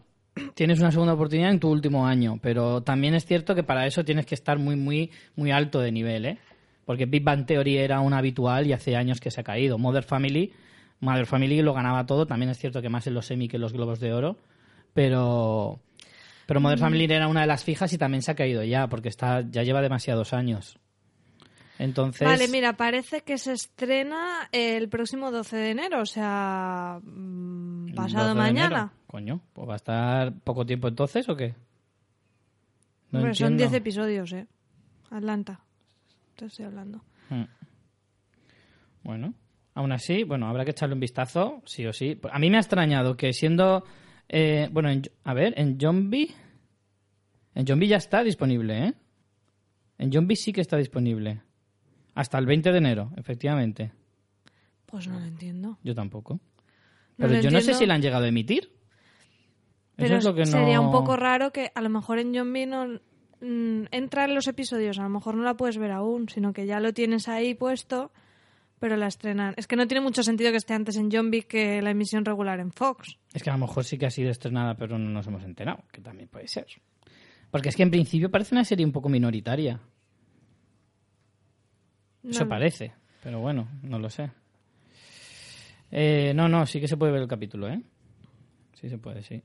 [0.56, 2.40] tienes una segunda oportunidad en tu último año.
[2.42, 5.92] Pero también es cierto que para eso tienes que estar muy, muy, muy alto de
[5.92, 6.38] nivel, ¿eh?
[6.86, 9.78] Porque Big Bang Theory era un habitual y hace años que se ha caído.
[9.78, 10.54] Mother Family,
[11.02, 12.26] Mother Family lo ganaba todo.
[12.26, 14.38] También es cierto que más en los Emmy que en los Globos de Oro.
[14.94, 15.80] Pero,
[16.48, 16.60] pero.
[16.60, 19.42] Mother Family era una de las fijas y también se ha caído ya, porque está,
[19.42, 20.80] ya lleva demasiados años.
[21.80, 27.94] Entonces, Vale, mira, parece que se estrena el próximo 12 de enero, o sea, mm,
[27.94, 28.94] pasado 12 de mañana.
[29.06, 31.54] Coño, pues va a estar poco tiempo entonces o qué?
[33.12, 33.72] No Hombre, son entiendo.
[33.72, 34.48] 10 episodios, ¿eh?
[35.12, 35.60] Atlanta.
[36.36, 37.04] Te estoy hablando.
[37.30, 37.44] Mm.
[39.04, 39.34] Bueno,
[39.76, 42.20] aún así, bueno, habrá que echarle un vistazo, sí o sí.
[42.32, 43.86] A mí me ha extrañado que siendo,
[44.30, 46.30] eh, bueno, en- a ver, en Zombie,
[47.56, 48.94] en Zombie ya está disponible, ¿eh?
[49.98, 51.42] En Zombie sí que está disponible.
[52.14, 53.92] Hasta el 20 de enero, efectivamente.
[54.86, 55.78] Pues no lo entiendo.
[55.84, 56.40] Yo tampoco.
[57.18, 58.72] Pero yo no sé si la han llegado a emitir.
[59.98, 60.46] Eso es lo que no...
[60.48, 62.86] sería un poco raro que a lo mejor en B no
[63.42, 66.68] mm, entra en los episodios, a lo mejor no la puedes ver aún, sino que
[66.68, 68.12] ya lo tienes ahí puesto,
[68.80, 69.54] pero la estrenan.
[69.58, 72.26] Es que no tiene mucho sentido que esté antes en John B que la emisión
[72.26, 73.18] regular en Fox.
[73.34, 75.84] Es que a lo mejor sí que ha sido estrenada, pero no nos hemos enterado,
[75.92, 76.68] que también puede ser.
[77.50, 79.80] Porque es que en principio parece una serie un poco minoritaria.
[82.24, 84.30] Eso parece, pero bueno, no lo sé.
[85.92, 87.82] Eh, no, no, sí que se puede ver el capítulo, ¿eh?
[88.74, 89.42] Sí se puede, sí.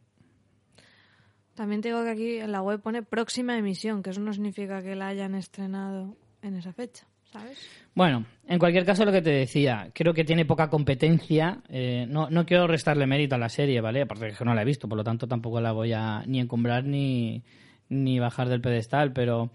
[1.54, 4.82] También te digo que aquí en la web pone próxima emisión, que eso no significa
[4.82, 7.58] que la hayan estrenado en esa fecha, ¿sabes?
[7.94, 11.62] Bueno, en cualquier caso lo que te decía, creo que tiene poca competencia.
[11.68, 14.02] eh, no, no quiero restarle mérito a la serie, ¿vale?
[14.02, 16.40] Aparte de que no la he visto, por lo tanto tampoco la voy a ni
[16.40, 17.42] encumbrar ni,
[17.88, 19.50] ni bajar del pedestal, pero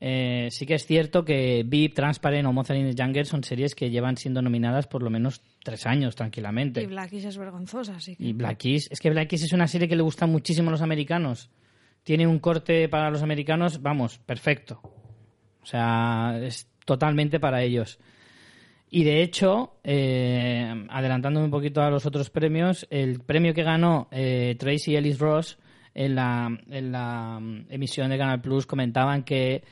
[0.00, 3.74] eh, sí que es cierto que VIP, Transparent o Mozart in the Jungle son series
[3.74, 6.82] que llevan siendo nominadas por lo menos tres años tranquilamente.
[6.82, 8.24] Y Blackish es vergonzosa, así que...
[8.24, 10.72] Y Black Keys, es que Black Keys es una serie que le gusta muchísimo a
[10.72, 11.50] los americanos.
[12.04, 14.80] Tiene un corte para los americanos, vamos, perfecto.
[15.62, 17.98] O sea, es totalmente para ellos.
[18.88, 24.08] Y de hecho, eh, adelantándome un poquito a los otros premios, el premio que ganó
[24.10, 25.58] eh, Tracy Ellis Ross
[25.94, 29.62] en la, mm, emisión de Canal Plus comentaban que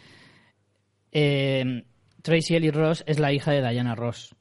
[1.10, 1.84] eh,
[2.20, 4.36] Tracy Ellis Ross es la hija de Diana Ross.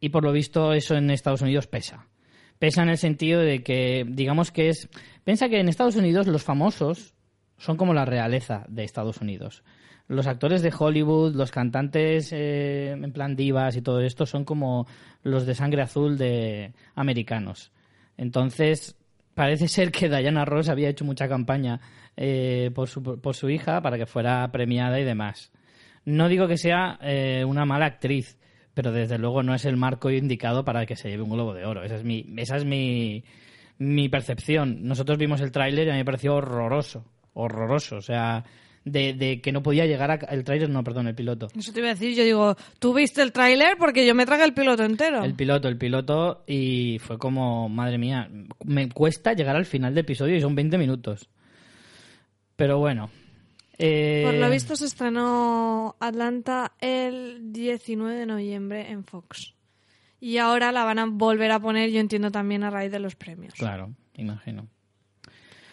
[0.00, 2.06] y por lo visto eso en Estados Unidos pesa.
[2.60, 4.88] Pesa en el sentido de que, digamos que es...
[5.24, 7.14] Piensa que en Estados Unidos los famosos
[7.56, 9.64] son como la realeza de Estados Unidos.
[10.08, 14.86] Los actores de Hollywood, los cantantes eh, en plan divas y todo esto son como
[15.22, 17.72] los de sangre azul de americanos.
[18.16, 18.96] Entonces,
[19.34, 21.80] parece ser que Diana Ross había hecho mucha campaña
[22.16, 25.52] eh, por, su, por su hija para que fuera premiada y demás.
[26.06, 28.38] No digo que sea eh, una mala actriz,
[28.72, 31.66] pero desde luego no es el marco indicado para que se lleve un globo de
[31.66, 31.84] oro.
[31.84, 33.24] Esa es mi, esa es mi,
[33.76, 34.86] mi percepción.
[34.86, 37.96] Nosotros vimos el tráiler y a mí me pareció horroroso, horroroso.
[37.96, 38.44] O sea,
[38.84, 40.14] de, de que no podía llegar a...
[40.14, 41.48] El tráiler, no, perdón, el piloto.
[41.56, 43.76] Eso te iba a decir, yo digo, ¿tú viste el tráiler?
[43.78, 45.22] Porque yo me tragué el piloto entero.
[45.24, 48.30] El piloto, el piloto, y fue como, madre mía,
[48.64, 51.28] me cuesta llegar al final del episodio y son 20 minutos.
[52.56, 53.10] Pero bueno.
[53.78, 59.54] eh, Por lo visto se estrenó Atlanta el 19 de noviembre en Fox.
[60.20, 63.14] Y ahora la van a volver a poner, yo entiendo también a raíz de los
[63.14, 63.54] premios.
[63.54, 64.66] Claro, imagino.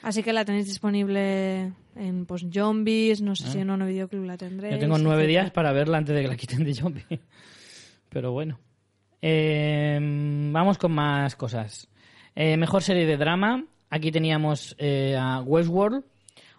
[0.06, 4.38] Así que la tenéis disponible en pues, Zombies, no sé si en Ono Videoclub la
[4.38, 4.74] tendréis.
[4.74, 4.78] Ah.
[4.78, 7.04] Yo tengo nueve días para verla antes de que la quiten de zombie.
[8.10, 8.60] Pero bueno.
[9.20, 11.90] Eh, vamos con más cosas.
[12.36, 13.66] Eh, mejor serie de drama.
[13.90, 16.04] Aquí teníamos eh, a Westworld,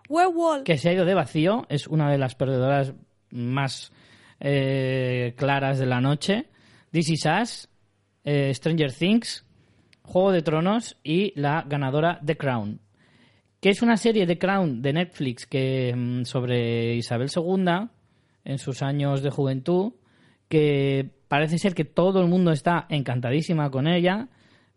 [0.08, 0.64] Werewolf.
[0.64, 1.66] que se ha ido de vacío.
[1.68, 2.94] Es una de las perdedoras
[3.30, 3.92] más
[4.40, 6.48] eh, claras de la noche.
[6.90, 7.68] This Is Us,
[8.24, 9.46] eh, Stranger Things,
[10.02, 12.80] Juego de Tronos y la ganadora The Crown.
[13.66, 17.88] Que es una serie de Crown de Netflix que mm, sobre Isabel II
[18.44, 19.94] en sus años de juventud,
[20.48, 24.28] que parece ser que todo el mundo está encantadísima con ella,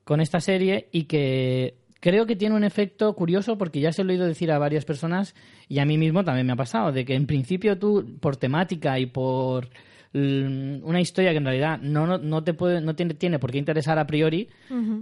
[0.03, 4.09] con esta serie, y que creo que tiene un efecto curioso porque ya se lo
[4.09, 5.35] he oído decir a varias personas
[5.67, 8.97] y a mí mismo también me ha pasado, de que en principio tú, por temática
[8.97, 9.69] y por
[10.13, 13.59] una historia que en realidad no, no, no te puede, no tiene, tiene por qué
[13.59, 14.49] interesar a priori,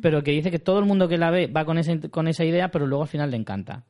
[0.01, 2.43] pero que dice que todo el mundo que la ve va con, ese, con esa
[2.43, 3.85] idea, pero luego al final le encanta.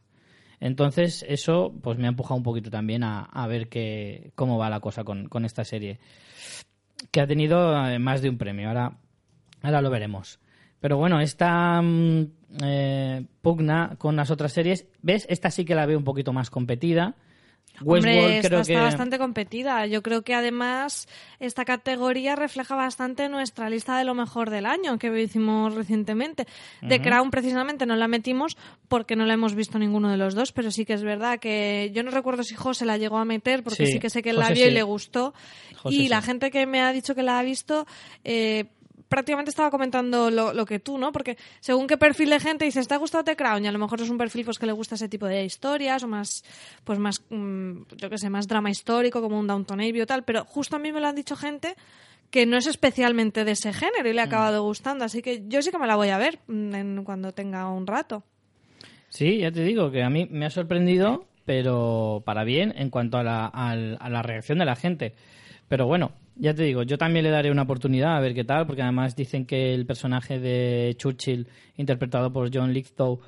[0.59, 4.69] Entonces, eso pues me ha empujado un poquito también a, a ver que, cómo va
[4.69, 5.99] la cosa con, con esta serie.
[7.11, 8.67] Que ha tenido eh, más de un premio.
[8.67, 8.97] Ahora,
[9.61, 10.39] ahora lo veremos.
[10.79, 12.25] Pero bueno, esta mm,
[12.63, 15.25] eh, pugna con las otras series, ¿ves?
[15.29, 17.15] Esta sí que la veo un poquito más competida.
[17.85, 18.79] Hombre, Westworld esta creo está que...
[18.79, 19.85] bastante competida.
[19.85, 21.07] Yo creo que además
[21.39, 26.47] esta categoría refleja bastante nuestra lista de lo mejor del año que hicimos recientemente.
[26.87, 30.51] The Crown precisamente no la metimos porque no la hemos visto ninguno de los dos,
[30.51, 33.63] pero sí que es verdad que yo no recuerdo si José la llegó a meter
[33.63, 34.71] porque Sí, sí, que sé que él la José vio sí.
[34.71, 35.33] y le gustó.
[35.75, 36.09] José y sí.
[36.09, 37.85] la gente que me ha dicho que la ha visto...
[38.23, 38.65] Eh,
[39.09, 41.11] prácticamente estaba comentando lo, lo que tú, ¿no?
[41.11, 43.63] Porque según qué perfil de gente dices, ¿te ha gustado The Crown?
[43.63, 46.03] Y a lo mejor es un perfil pues que le gusta ese tipo de historias
[46.03, 46.43] o más,
[46.83, 50.23] pues más, mm, yo qué sé, más drama histórico como un Downton Abbey o tal.
[50.23, 51.75] Pero justo a mí me lo han dicho gente
[52.29, 55.05] que no es especialmente de ese género y le ha acabado gustando.
[55.05, 57.87] Así que yo sí que me la voy a ver mm, en- cuando tenga un
[57.87, 58.23] rato.
[59.09, 63.17] Sí, ya te digo que a mí me ha sorprendido, pero para bien en cuanto
[63.17, 63.75] a la, a
[64.09, 65.15] la reacción de la gente.
[65.69, 68.65] Pero bueno, ya te digo, yo también le daré una oportunidad a ver qué tal,
[68.67, 73.19] porque además dicen que el personaje de Churchill, interpretado por John Lithgow,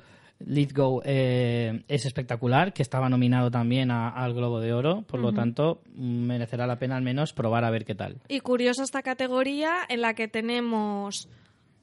[0.42, 5.32] Lithgow eh, es espectacular, que estaba nominado también a- al Globo de Oro, por lo
[5.34, 8.16] tanto merecerá la pena al menos probar a ver qué tal.
[8.28, 11.28] Y curiosa esta categoría en la que tenemos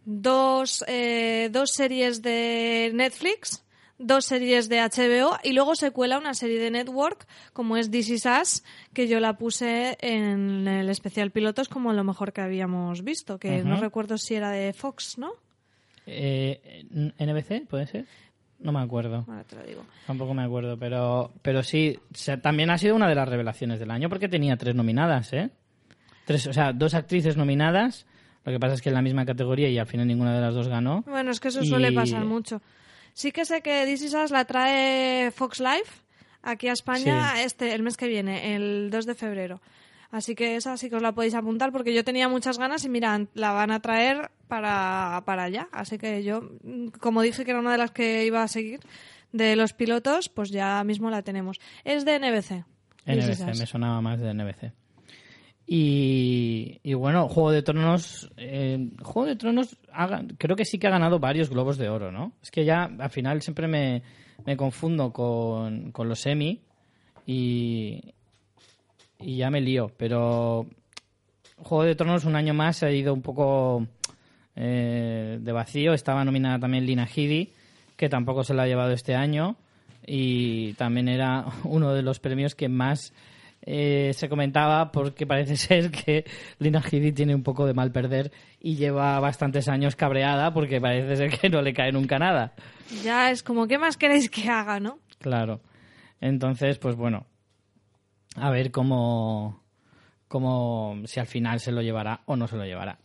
[0.06, 3.63] dos, eh, dos series de Netflix,
[4.00, 8.10] dos series de HBO y luego se cuela una serie de Network como es This
[8.10, 13.04] Is Us, que yo la puse en el especial pilotos como lo mejor que habíamos
[13.04, 15.32] visto, que no recuerdo si era de Fox, ¿no?
[16.06, 16.86] Eh,
[17.20, 18.06] ¿NBC puede ser?
[18.60, 19.26] No me acuerdo.
[19.28, 19.86] Ahora te lo digo.
[20.08, 22.00] Tampoco me acuerdo, pero, pero sí,
[22.42, 25.50] también ha sido una de las revelaciones del año porque tenía tres nominadas, ¿eh?
[26.26, 28.06] Tres, o sea, dos actrices nominadas.
[28.46, 30.54] Lo que pasa es que en la misma categoría y al final ninguna de las
[30.56, 31.04] dos ganó.
[31.06, 32.62] Bueno, es que eso Y- suele pasar mucho.
[33.17, 36.03] Sí que sé que This Is Us la trae Fox Life
[36.43, 37.41] aquí a España Sí.
[37.45, 39.60] este el mes que viene, el 2 de febrero.
[40.12, 42.89] Así que esa sí que os la podéis apuntar porque yo tenía muchas ganas y
[42.89, 45.67] mira, la van a traer para, para allá.
[45.71, 46.47] Así que yo,
[46.99, 48.82] como dije que era una de las que iba a seguir
[49.32, 51.60] de los pilotos, pues ya mismo la tenemos.
[51.86, 52.65] Es de NBC.
[53.08, 54.73] NBC, me sonaba más de NBC.
[55.69, 58.32] Y, y bueno, Juego de Tronos.
[58.38, 62.10] eh, Juego de Tronos ha creo que sí que ha ganado varios globos de oro,
[62.10, 62.32] ¿no?
[62.41, 64.01] Es que ya al final siempre me,
[64.45, 66.62] me confundo con, con los Emmy
[67.25, 68.13] y,
[69.19, 69.91] y ya me lío.
[69.97, 70.67] Pero
[71.58, 73.86] Juego de Tronos un año más ha ido un poco
[74.56, 75.93] eh, de vacío.
[75.93, 77.51] Estaba nominada también Lina Headey,
[77.97, 79.58] que tampoco se la ha llevado este año.
[80.06, 83.13] Y también era uno de los premios que más
[83.69, 86.23] eh, se comentaba porque parece ser que
[86.58, 91.17] Lina Headey tiene un poco de mal perder y lleva bastantes años cabreada porque parece
[91.17, 92.53] ser que no le cae nunca nada.
[93.03, 94.99] Ya es como, ¿qué más queréis que haga, no?
[95.19, 95.60] Claro.
[96.21, 97.25] Entonces, pues bueno,
[98.38, 99.62] a ver cómo,
[100.30, 102.99] cómo si al final se lo llevará o no se lo llevará.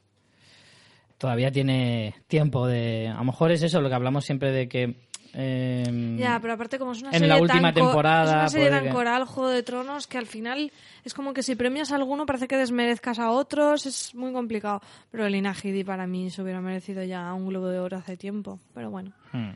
[1.18, 3.08] Todavía tiene tiempo de...
[3.08, 5.08] A lo mejor es eso lo que hablamos siempre de que...
[5.34, 8.48] eh, Ya, pero aparte como es una En serie la última tan temporada, es una
[8.48, 10.70] serie tan que- coral, Juego de Tronos, que al final
[11.04, 14.80] es como que si premias a alguno parece que desmerezcas a otros, es muy complicado.
[15.10, 18.58] Pero Lina Headey para mí se hubiera merecido ya un Globo de Oro hace tiempo,
[18.74, 19.12] pero bueno.
[19.32, 19.50] hmm.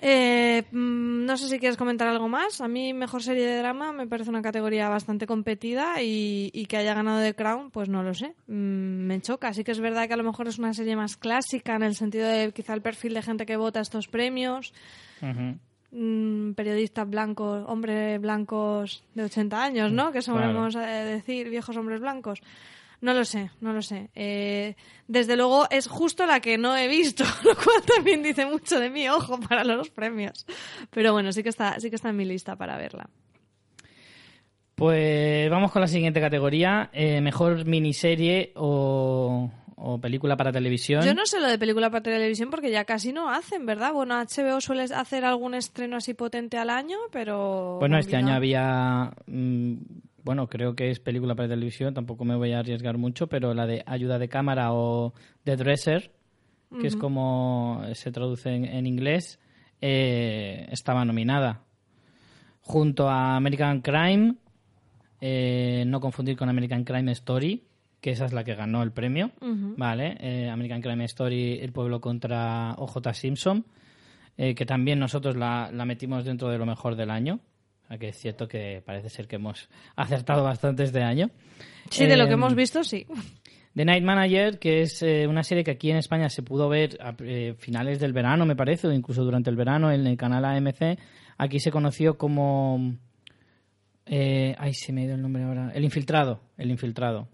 [0.00, 2.60] Eh, mm, no sé si quieres comentar algo más.
[2.60, 6.76] A mí, mejor serie de drama me parece una categoría bastante competida y, y que
[6.76, 8.34] haya ganado The Crown, pues no lo sé.
[8.46, 9.52] Mm, me choca.
[9.52, 11.96] Sí que es verdad que a lo mejor es una serie más clásica en el
[11.96, 14.72] sentido de quizá el perfil de gente que vota estos premios.
[15.20, 15.58] Ujú.
[15.90, 20.12] Mm, periodistas blancos, hombres blancos de 80 años, ¿no?
[20.12, 22.40] Que solemos eh, decir viejos hombres blancos.
[23.00, 24.10] No lo sé, no lo sé.
[24.14, 24.74] Eh,
[25.06, 28.90] desde luego es justo la que no he visto, lo cual también dice mucho de
[28.90, 30.46] mí, ojo, para los premios.
[30.90, 33.08] Pero bueno, sí que está, sí que está en mi lista para verla.
[34.74, 36.90] Pues vamos con la siguiente categoría.
[36.92, 41.02] eh, mejor miniserie o, o película para televisión.
[41.04, 43.92] Yo no sé lo de película para televisión porque ya casi no hacen, ¿verdad?
[43.92, 47.78] Bueno, HBO suele hacer algún estreno así potente al año, pero...
[47.80, 49.74] Bueno, este año había, mm,
[50.24, 53.66] bueno, creo que es película para televisión, tampoco me voy a arriesgar mucho, pero la
[53.66, 56.12] de ayuda de cámara o The Dresser,
[56.80, 59.38] que es como se traduce en, en inglés,
[59.80, 61.62] eh, estaba nominada.
[62.60, 64.34] Junto a American Crime,
[65.20, 67.64] eh, no confundir con American Crime Story,
[68.00, 70.16] que esa es la que ganó el premio, ¿vale?
[70.20, 73.64] Eh, American Crime Story, El pueblo contra OJ Simpson,
[74.36, 77.40] que también nosotros la, la metimos dentro de lo mejor del año.
[77.88, 81.30] Sea que es cierto que parece ser que hemos acertado bastante este año.
[81.90, 83.06] Sí, de lo que Em, hemos visto, sí.
[83.74, 86.98] The Night Manager, que es eh, una serie que aquí en España se pudo ver
[87.00, 90.44] a eh, finales del verano, me parece, o incluso durante el verano en el canal
[90.44, 90.98] AMC.
[91.38, 92.96] Aquí se conoció como...
[94.06, 95.70] eh, ay, se me ha ido el nombre ahora.
[95.74, 96.40] El Infiltrado.
[96.56, 97.28] El Infiltrado.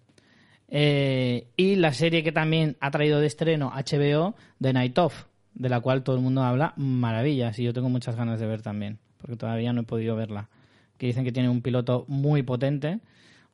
[0.68, 5.80] Y la serie que también ha traído de estreno HBO, The Night Of, de la
[5.80, 9.38] cual todo el mundo habla maravillas y yo tengo muchas ganas de ver también, porque
[9.38, 10.50] todavía no he podido verla.
[10.98, 13.00] Que dicen que tiene un piloto muy potente,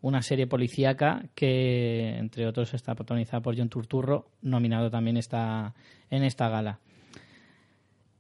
[0.01, 5.73] una serie policíaca que, entre otros, está protagonizada por John Turturro, nominado también está
[6.11, 6.81] en esta gala.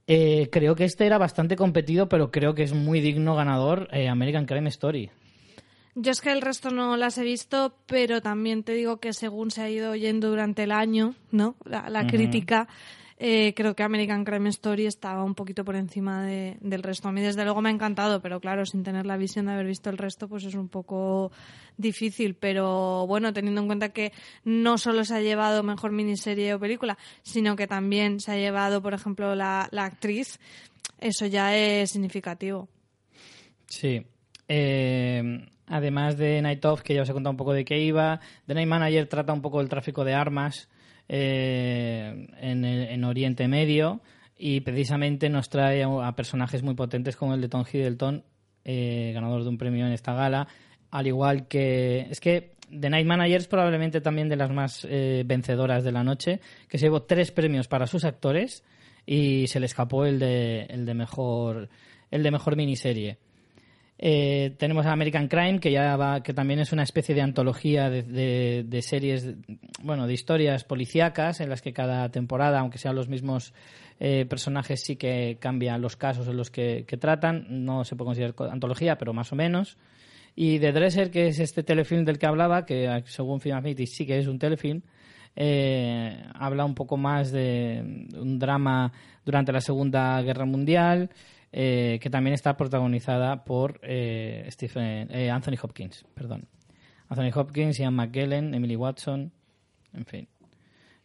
[0.06, 4.08] Eh, creo que este era bastante competido, pero creo que es muy digno ganador eh,
[4.08, 5.10] American Crime Story.
[5.96, 9.50] Yo es que el resto no las he visto, pero también te digo que según
[9.50, 11.56] se ha ido oyendo durante el año, ¿no?
[11.64, 12.68] La, crítica,
[13.22, 17.08] eh, creo que American Crime Story estaba un poquito por encima de- del resto.
[17.08, 19.66] A mí desde luego me ha encantado, pero claro, sin tener la visión de haber
[19.66, 21.30] visto el resto, pues es un poco
[21.76, 22.34] difícil.
[22.34, 26.96] Pero bueno, teniendo en cuenta que no solo se ha llevado mejor miniserie o película,
[27.22, 30.40] sino que también se ha llevado, por ejemplo, la, la actriz,
[30.98, 32.70] eso ya es significativo.
[33.66, 34.06] Sí.
[34.48, 38.18] Eh, además de Night Of, que ya os he contado un poco de qué iba,
[38.46, 40.69] The Night Manager trata un poco del tráfico de armas
[41.12, 44.00] eh, en, en Oriente Medio
[44.38, 48.22] y precisamente nos trae a, personajes muy potentes como el de Tom Hiddleston,
[48.64, 50.46] eh, ganador de un premio en esta gala,
[50.90, 52.06] al igual que...
[52.10, 56.04] Es que The Night Manager es probablemente también de las más eh, vencedoras de la
[56.04, 58.62] noche, que se llevó tres premios para sus actores
[59.04, 61.68] y se le escapó el de, el de mejor
[62.12, 63.18] el de mejor miniserie.
[64.02, 67.90] Eh, tenemos a American Crime, que ya va, que también es una especie de antología
[67.90, 69.34] de, de- de series,
[69.82, 73.52] bueno, de historias policíacas en las que cada temporada, aunque sean los mismos
[73.98, 77.44] eh, personajes, sí que cambian los casos en los que, que tratan.
[77.66, 79.76] No se puede considerar co- antología, pero más o menos.
[80.34, 83.86] Y The Dresser, que es este telefilm del que hablaba, que eh, según Film Affinity
[83.86, 84.80] sí que es un telefilm,
[85.36, 88.92] eh, habla un poco más de un drama
[89.26, 91.10] durante la Segunda Guerra Mundial,
[91.52, 96.48] eh, que también está protagonizada por eh, Stephen, eh, Anthony Hopkins, perdón.
[97.08, 99.32] Anthony Hopkins, Ian McKellen, Emily Watson,
[99.92, 100.28] en fin.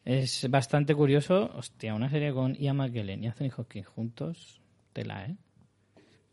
[0.03, 1.51] Es bastante curioso.
[1.55, 4.61] Hostia, una serie con Ian McKellen y Anthony Hopkins juntos.
[4.93, 5.35] Tela, ¿eh?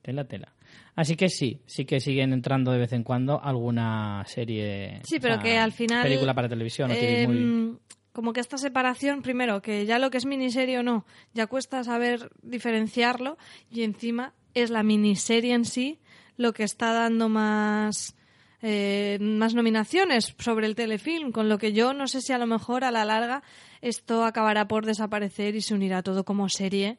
[0.03, 0.53] Tela, tela.
[0.95, 5.01] Así que sí, sí que siguen entrando de vez en cuando alguna serie.
[5.05, 6.03] Sí, o pero sea, que al final.
[6.03, 7.79] Película para televisión, o TV eh, movie.
[8.13, 11.05] Como que esta separación, primero, que ya lo que es miniserie o no,
[11.35, 13.39] ya cuesta saber diferenciarlo,
[13.71, 15.99] y encima es la miniserie en sí
[16.37, 18.15] lo que está dando más.
[18.63, 22.47] eh, más nominaciones sobre el telefilm, con lo que yo no sé si a lo
[22.47, 23.43] mejor a la larga
[23.81, 26.99] esto acabará por desaparecer y se unirá todo como serie,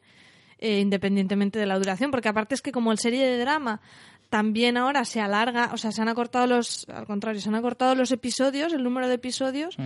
[0.58, 3.80] eh, independientemente de la duración, porque aparte es que como el serie de drama
[4.34, 7.94] también ahora se alarga, o sea, se han acortado los, al contrario, se han acortado
[7.94, 9.76] los episodios, el número de episodios.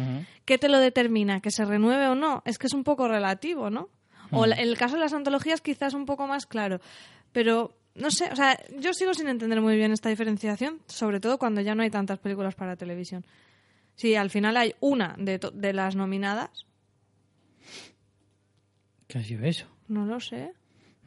[0.47, 1.41] ¿Qué te lo determina?
[1.43, 2.43] ¿Que se renueve o no?
[2.47, 3.91] Es que es un poco relativo, ¿no?
[4.31, 6.81] O la- el caso de las antologías quizás un poco más claro.
[7.31, 11.37] Pero, no sé, o sea, yo sigo sin entender muy bien esta diferenciación, sobre todo
[11.39, 13.27] cuando ya no hay tantas películas para televisión.
[13.97, 16.65] Si al final hay una de, de las nominadas,
[19.09, 19.67] ¿Qué ha sido eso?
[19.89, 20.53] no lo sé.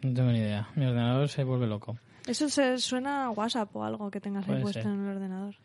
[0.04, 0.70] No tengo ni idea.
[0.76, 1.98] Mi ordenador se vuelve loco.
[2.28, 4.92] Eso se suena a WhatsApp o algo que tengas ahí Puede puesto ser.
[4.92, 5.56] en el ordenador.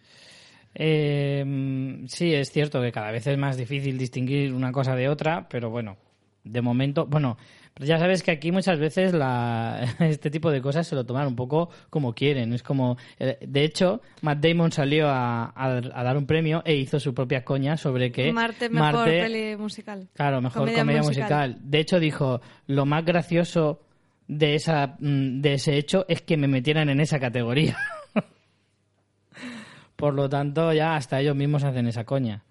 [0.75, 5.49] Eh, sí, es cierto que cada vez es más difícil distinguir una cosa de otra,
[5.49, 5.97] pero bueno,
[6.45, 7.39] de momento, bueno,
[7.73, 11.27] pero ya sabes que aquí muchas veces la, este tipo de cosas se lo toman
[11.29, 12.53] un poco como quieren.
[12.53, 16.75] Es como, eh, de hecho, Matt Damon salió a, a- a dar un premio e
[16.77, 20.09] hizo su propia coña sobre que Marte, mejor Marte- peli musical.
[20.15, 21.51] Claro, mejor Comedia comedia, musical.
[21.51, 21.71] musical.
[21.71, 23.81] De hecho, dijo, lo más gracioso
[24.29, 27.77] de, esa, mm, de ese hecho es que me metieran en esa categoría.
[29.97, 32.43] Por lo tanto, ya hasta ellos mismos hacen esa coña.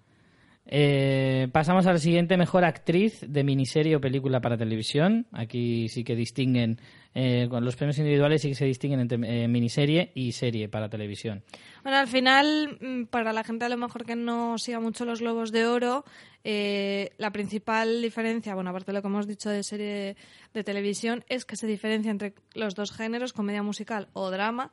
[0.68, 5.26] Eh, pasamos a la siguiente, mejor actriz de miniserie o película para televisión.
[5.32, 6.80] Aquí sí que distinguen,
[7.14, 10.88] eh, con los premios individuales sí que se distinguen entre eh, miniserie y serie para
[10.88, 11.44] televisión.
[11.84, 15.20] Bueno, al final, mm, para la gente a lo mejor que no siga mucho los
[15.20, 16.04] Globos de Oro,
[16.42, 20.16] eh, la principal diferencia, bueno, aparte de lo que hemos dicho de serie
[20.52, 24.72] de televisión, es que se diferencia entre los dos géneros, comedia musical o drama,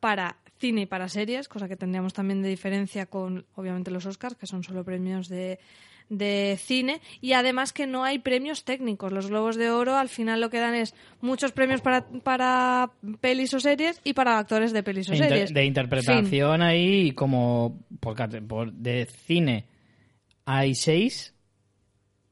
[0.00, 4.36] para cine y para series, cosa que tendríamos también de diferencia con, obviamente, los Oscars,
[4.36, 5.58] que son solo premios de,
[6.08, 9.12] de cine, y además que no hay premios técnicos.
[9.12, 12.90] Los Globos de Oro al final lo que dan es muchos premios para, para
[13.20, 15.54] pelis o series y para actores de pelis o inter- series.
[15.54, 19.66] de interpretación ahí, como por, por- de cine
[20.46, 21.34] hay seis,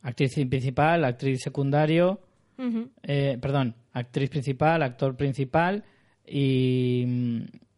[0.02, 2.20] actriz principal, actriz secundario,
[2.56, 2.90] Fin.
[3.02, 5.84] Eh, perdón, actriz principal, actor principal
[6.26, 7.04] y,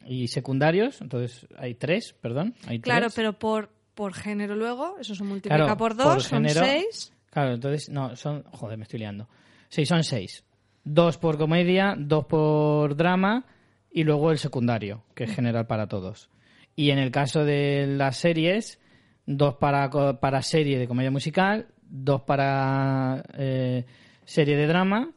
[0.07, 3.15] y secundarios, entonces hay tres, perdón, hay Claro, tres.
[3.17, 6.65] pero por, por género luego, eso se multiplica Claro, por por dos, son género.
[6.65, 7.13] seis.
[7.31, 9.29] Claro, entonces, no, son, joder, me estoy liando.
[9.69, 10.45] Sí, son seis.
[10.85, 13.45] Dos por comedia, dos por drama
[13.91, 16.31] y luego el secundario, que es general para todos.
[16.75, 18.81] Y en el caso de las series,
[19.27, 19.91] dos para,
[20.21, 23.85] para serie de comedia musical, dos para eh,
[24.25, 25.11] serie de drama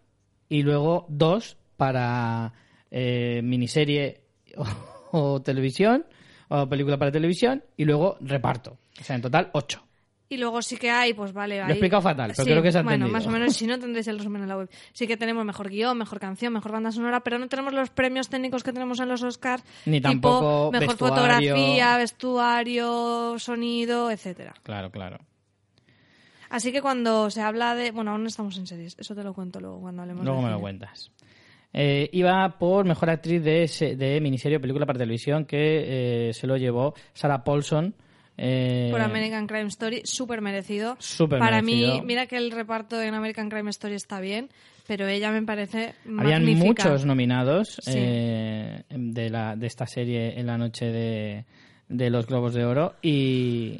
[0.49, 2.53] y luego dos para
[2.89, 4.20] eh, miniserie
[4.57, 4.65] o,
[5.35, 6.05] o televisión
[6.49, 8.77] o película para televisión y luego reparto.
[8.99, 9.83] O sea, en total ocho.
[10.27, 11.59] Y luego sí que hay, pues vale.
[11.59, 13.17] Lo he explicado fatal, pero creo que se ha Bueno, entendido.
[13.19, 14.69] más o menos, si no tendréis el resumen en la web.
[14.93, 18.29] Sí que tenemos mejor guion, mejor canción, mejor banda sonora, pero no tenemos los premios
[18.29, 19.61] técnicos que tenemos en los Oscars.
[19.85, 21.15] Ni tipo tampoco mejor vestuario.
[21.15, 24.53] fotografía, vestuario, sonido, etcétera.
[24.63, 25.17] Claro, claro.
[26.49, 27.91] Así que cuando se habla de...
[27.91, 28.95] Bueno, aún no estamos en series.
[28.99, 30.61] Eso te lo cuento luego cuando hablemos Luego de me lo cine.
[30.61, 31.11] cuentas.
[31.73, 36.45] Eh, iba por mejor actriz de, de miniserie o película para televisión que eh, se
[36.47, 37.95] lo llevó Sarah Paulson.
[38.37, 40.95] eh, Por American Crime Story, súper merecido.
[40.99, 41.95] Súper Para merecido.
[41.95, 44.49] mí, mira que el reparto en American Crime Story está bien,
[44.87, 46.65] pero ella me parece Habían magnífica.
[46.65, 47.91] muchos nominados Sí.
[47.95, 51.45] eh, de, la, de esta serie en la noche de,
[51.87, 53.79] de los Globos de Oro y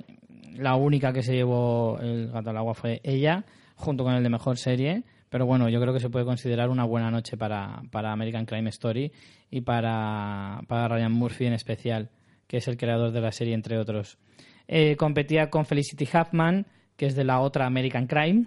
[0.55, 3.43] la única que se llevó el gato al agua fue ella,
[3.75, 5.03] junto con el de mejor serie.
[5.31, 8.69] Pero bueno, yo creo que se puede considerar una buena noche para, para American Crime
[8.69, 9.13] Story
[9.49, 12.09] y para, para Ryan Murphy en especial,
[12.47, 14.17] que es el creador de la serie, entre otros.
[14.67, 16.65] Eh, competía con Felicity Huffman,
[16.97, 18.45] que es de la otra American Crime,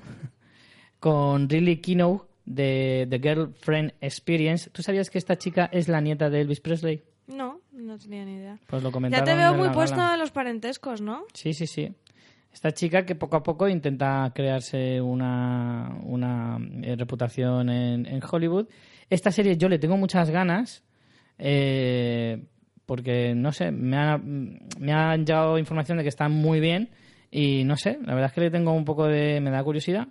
[1.00, 4.68] con Riley Kino de The Girlfriend Experience.
[4.68, 7.02] ¿Tú sabías que esta chica es la nieta de Elvis Presley?
[7.28, 8.58] No, no tenía ni idea.
[8.66, 11.24] Pues lo Ya comentaron te veo muy puesto en los parentescos, ¿no?
[11.32, 11.94] Sí, sí, sí.
[12.54, 18.68] Esta chica que poco a poco intenta crearse una, una eh, reputación en, en Hollywood.
[19.10, 20.82] Esta serie yo le tengo muchas ganas
[21.38, 22.44] eh,
[22.86, 26.90] porque, no sé, me, ha- me han llegado información de que está muy bien
[27.30, 29.40] y no sé, la verdad es que le tengo un poco de...
[29.40, 30.06] me da curiosidad.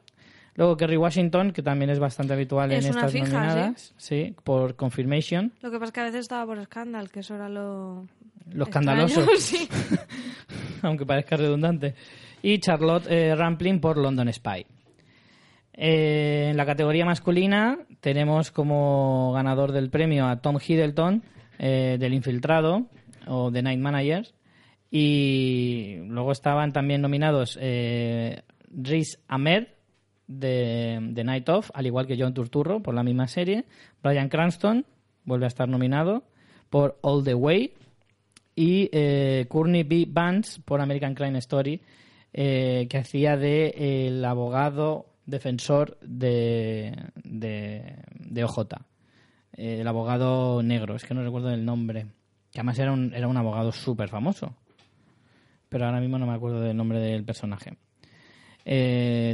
[0.56, 4.36] Luego Kerry Washington, que también es bastante habitual Es en estas fija, nominadas, ¿sí?
[4.44, 5.52] por Confirmation.
[5.62, 8.06] Lo que pasa es que a veces estaba por Scandal, que eso era lo...
[8.52, 9.26] Lo escandaloso.
[9.39, 9.68] sí.
[10.84, 11.96] aunque parezca redundante.
[12.44, 14.68] Y Charlotte eh, Rampling por London Spy.
[15.76, 21.24] Eh, en la categoría masculina tenemos como ganador del premio a Tom Hiddleton
[21.58, 22.86] eh, del Infiltrado
[23.28, 24.28] o The Night Manager.
[24.91, 29.70] Y luego estaban también nominados eh, Riz Ahmed
[30.28, 33.66] de The Night Of, al igual que John Turturro por la misma serie.
[34.04, 34.86] Brian Cranston
[35.26, 36.24] vuelve a estar nominado
[36.70, 37.74] por All the Way
[38.56, 38.89] y
[39.48, 40.06] Courtney B.
[40.08, 41.82] Vance por American Crime Story,
[42.36, 48.59] eh, que hacía de eh, el abogado defensor de, de, OJ.
[49.55, 52.07] Eh, el abogado negro, es que no recuerdo el nombre.
[52.51, 54.55] Que además era un, era un abogado súper famoso.
[55.69, 57.77] Pero ahora mismo no me acuerdo del nombre del personaje.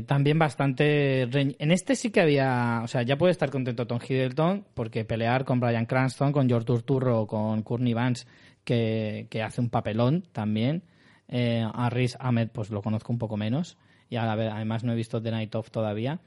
[0.05, 1.21] También bastante...
[1.21, 2.81] En este sí que había...
[2.83, 6.65] O sea, ya puede estar contento Tom Hiddleston porque pelear con Brian Cranston, con George
[6.65, 8.25] Turturro con Courtney Vance,
[8.63, 10.83] que, que hace un papelón también.
[11.29, 13.77] Eh, a Riz Ahmed pues lo conozco un poco menos.
[14.09, 16.19] Y a además no he visto The Night Of todavía.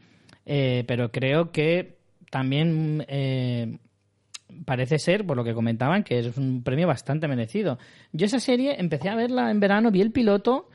[0.46, 1.98] Eh, pero creo que
[2.30, 3.04] también...
[3.08, 3.78] eh,
[4.64, 7.78] parece ser, por lo que comentaban, que es un premio bastante merecido.
[8.12, 10.68] Yo esa serie empecé a verla en verano, vi el piloto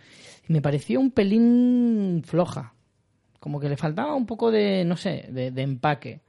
[0.47, 2.73] y me pareció un pelín floja.
[3.39, 6.21] Como que le faltaba un poco de, no sé, de, de empaque.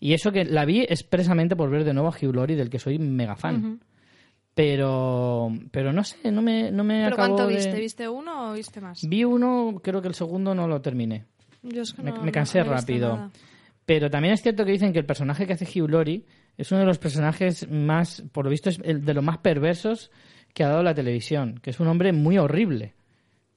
[0.00, 2.78] Y eso que la vi expresamente por ver de nuevo a Hugh Laurie, del que
[2.78, 3.80] soy mega fan.
[4.54, 7.80] Pero, pero no sé, no me, no me ¿Pero acabó cuánto de- viste?
[7.80, 9.00] ¿Viste uno o viste más?
[9.08, 11.24] Vi uno, creo que el segundo no lo terminé.
[11.62, 13.16] Yo es que Me- no- me cansé no rápido.
[13.16, 13.30] nada.
[13.86, 16.24] Pero también es cierto que dicen que el personaje que hace Hugh Laurie
[16.58, 20.10] es uno de los personajes más, por lo visto, es el de los más perversos
[20.52, 21.58] que ha dado la televisión.
[21.62, 22.94] Que es un hombre muy horrible.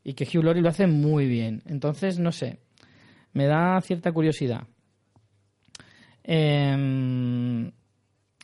[0.04, 1.62] Y que Hugh Laurie lo hace muy bien.
[1.66, 2.60] Entonces, no sé.
[3.34, 4.64] Me da cierta curiosidad.
[6.24, 7.72] Em,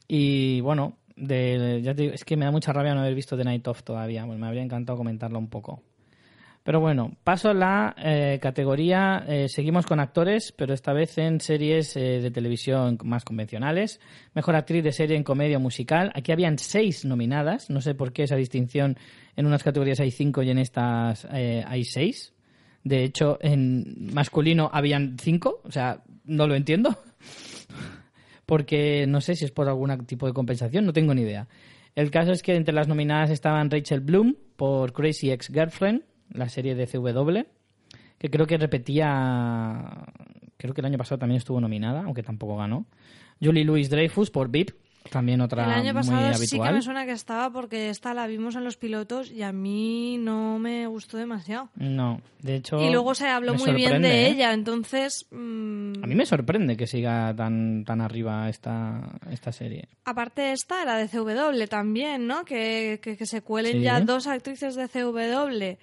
[0.08, 3.38] y bueno, de, ya te digo, es que me da mucha rabia no haber visto
[3.38, 4.26] The Night Of todavía.
[4.26, 5.84] Bueno, me habría encantado comentarlo un poco.
[6.64, 9.24] Pero bueno, paso a la eh, categoría.
[9.28, 14.00] eh, seguimos con actores, pero esta vez en series eh, de televisión más convencionales.
[14.36, 16.12] Mejor actriz de serie en comedia musical.
[16.14, 17.70] Aquí habían seis nominadas.
[17.70, 18.98] No sé por qué esa distinción.
[19.36, 22.34] En unas categorías hay cinco y en estas eh, hay seis.
[22.84, 25.62] De hecho, en masculino habían cinco.
[25.64, 26.98] O sea, no lo entiendo.
[28.52, 31.47] Porque no sé si es por algún tipo de compensación, no tengo ni idea.
[31.95, 36.76] El caso es que entre las nominadas estaban Rachel Bloom por Crazy Ex-Girlfriend, la serie
[36.76, 37.47] de CW,
[38.18, 40.06] que creo que repetía,
[40.58, 42.88] creo que el año pasado también estuvo nominada, aunque tampoco ganó.
[43.41, 44.72] Julie Louis Dreyfus por VIP,
[45.10, 48.28] también otra El año pasado muy sí que me suena que estaba porque esta la
[48.28, 51.70] vimos en los pilotos y a mí no me gustó demasiado.
[51.76, 52.80] No, de hecho.
[52.82, 54.30] y luego se habló muy bien de ¿eh?
[54.30, 55.26] ella, entonces...
[55.32, 59.89] mm, A mí me sorprende que siga tan, tan arriba esta, esta serie.
[60.06, 62.45] Aparte esta era de CW también, ¿no?
[62.45, 63.82] Que, que, que se cuelen Sí.
[63.82, 65.78] ya dos actrices de CW.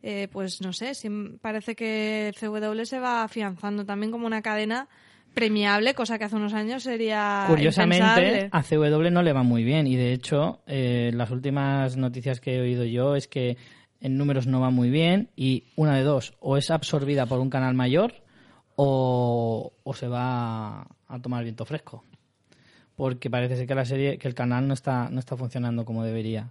[0.00, 1.08] Eh, pues no sé, sí,
[1.42, 4.86] parece que CW se va afianzando también como una cadena
[5.38, 8.48] premiable, cosa que hace unos años sería Curiosamente, impensable.
[8.52, 12.56] a CW no le va muy bien y de hecho, eh, las últimas noticias que
[12.56, 13.56] he oído yo es que
[14.00, 17.50] en números no va muy bien y una de dos, o es absorbida por un
[17.50, 18.14] canal mayor
[18.76, 22.04] o, o se va a tomar viento fresco.
[22.96, 26.02] Porque parece ser que la serie, que el canal no está, no está funcionando como
[26.04, 26.50] debería.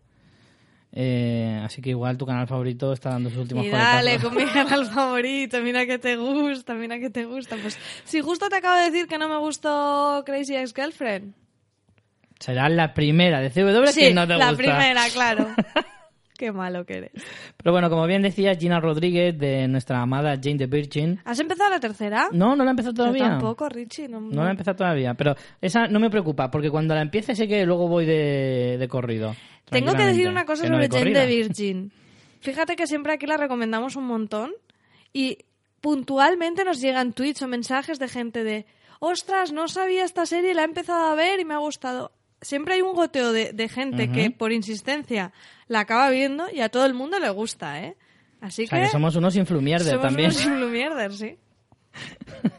[0.93, 4.45] Eh, así que igual tu canal favorito está dando sus últimos Y dale, con mi
[4.45, 7.55] canal favorito, mira que te gusta, mira que te gusta.
[7.61, 11.33] Pues si justo te acabo de decir que no me gustó Crazy Ex-Girlfriend.
[12.39, 14.57] Será la primera de CW Sí, que no te la gusta.
[14.57, 15.47] primera, claro.
[16.37, 17.11] Qué malo que eres.
[17.57, 21.19] Pero bueno, como bien decía Gina Rodríguez de nuestra amada Jane the Virgin.
[21.25, 22.27] ¿Has empezado la tercera?
[22.31, 23.29] No, no la he empezado Yo todavía.
[23.29, 24.07] tampoco, Richie.
[24.07, 27.35] No, No la he empezado todavía, pero esa no me preocupa, porque cuando la empiece
[27.35, 29.35] sé que luego voy de, de corrido.
[29.69, 31.91] Tengo que decir una cosa sobre de Jane the Virgin.
[32.41, 34.53] Fíjate que siempre aquí la recomendamos un montón
[35.13, 35.39] y
[35.81, 38.65] puntualmente nos llegan tweets o mensajes de gente de
[38.99, 42.11] ostras, no sabía esta serie, la he empezado a ver y me ha gustado.
[42.41, 45.33] Siempre hay un goteo de, de gente que por insistencia
[45.67, 47.95] la acaba viendo y a todo el mundo le gusta, ¿eh?
[48.41, 50.29] Así O sea, que, que somos unos influmierder somos también.
[50.29, 51.37] unos influmierders, sí.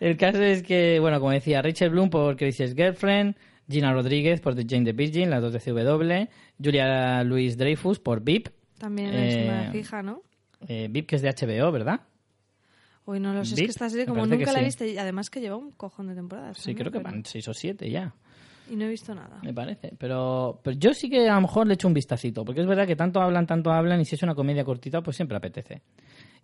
[0.00, 3.36] El caso es que, bueno, como decía, Rachel Bloom por Crazy's Girlfriend,
[3.68, 6.28] Gina Rodríguez por The Jane the Virgin, las dos de CW,
[6.62, 8.48] Julia Louis Dreyfus por VIP,
[8.78, 10.22] También es una Eh, fija, ¿no?
[10.68, 12.00] eh, VIP que es de HBO, ¿verdad?
[13.06, 14.64] Uy, no lo sé, es que esta serie como nunca la he sí.
[14.66, 16.58] visto y además que lleva un cojón de temporadas.
[16.58, 18.14] Sí, creo que pero- van seis o siete ya.
[18.70, 19.40] Y no he visto nada.
[19.42, 19.94] Me parece.
[19.96, 22.44] Pero, pero yo sí que a lo mejor le echo un vistacito.
[22.44, 23.98] Porque es verdad que tanto hablan, tanto hablan.
[23.98, 25.80] Y si es una comedia cortita, pues siempre apetece.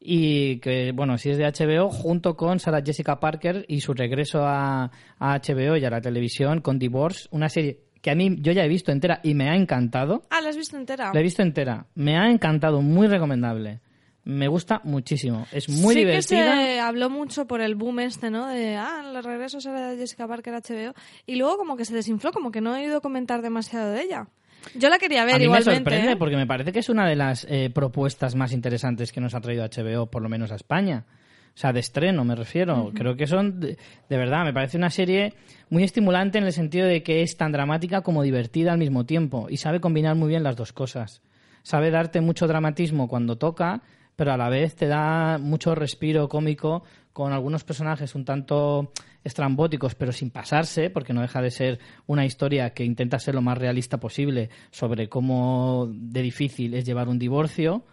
[0.01, 4.45] Y que, bueno, si es de HBO, junto con Sarah Jessica Parker y su regreso
[4.45, 7.29] a, a HBO y a la televisión con Divorce.
[7.31, 10.25] Una serie que a mí yo ya he visto entera y me ha encantado.
[10.29, 11.11] Ah, ¿la has visto entera?
[11.15, 11.87] La he visto entera.
[11.95, 12.83] Me ha encantado.
[12.83, 13.81] Muy recomendable.
[14.25, 15.47] Me gusta muchísimo.
[15.53, 16.53] Es muy sí divertida.
[16.53, 18.49] que se habló mucho por el boom este, ¿no?
[18.49, 20.95] De, ah, los regresos de Jessica Parker a HBO.
[21.25, 24.29] Y luego como que se desinfló, como que no he oído comentar demasiado de ella.
[24.75, 25.71] Yo la quería ver a mí igualmente.
[25.71, 26.17] me sorprende ¿eh?
[26.17, 29.41] porque me parece que es una de las eh, propuestas más interesantes que nos ha
[29.41, 31.05] traído HBO, por lo menos a España.
[31.55, 32.91] O sea, de estreno me refiero.
[32.95, 35.35] Creo que son, de, de verdad, me parece una serie
[35.71, 39.47] muy estimulante en el sentido de que es tan dramática como divertida al mismo tiempo
[39.49, 41.23] y sabe combinar muy bien las dos cosas.
[41.63, 43.83] Sabe darte mucho dramatismo cuando toca,
[44.17, 46.83] pero a la vez te da mucho respiro cómico
[47.15, 48.93] con algunos personajes un tanto
[49.23, 53.41] estrambóticos, pero sin pasarse, porque no deja de ser una historia que intenta ser lo
[53.41, 57.87] más realista posible sobre cómo de difícil es llevar un divorcio.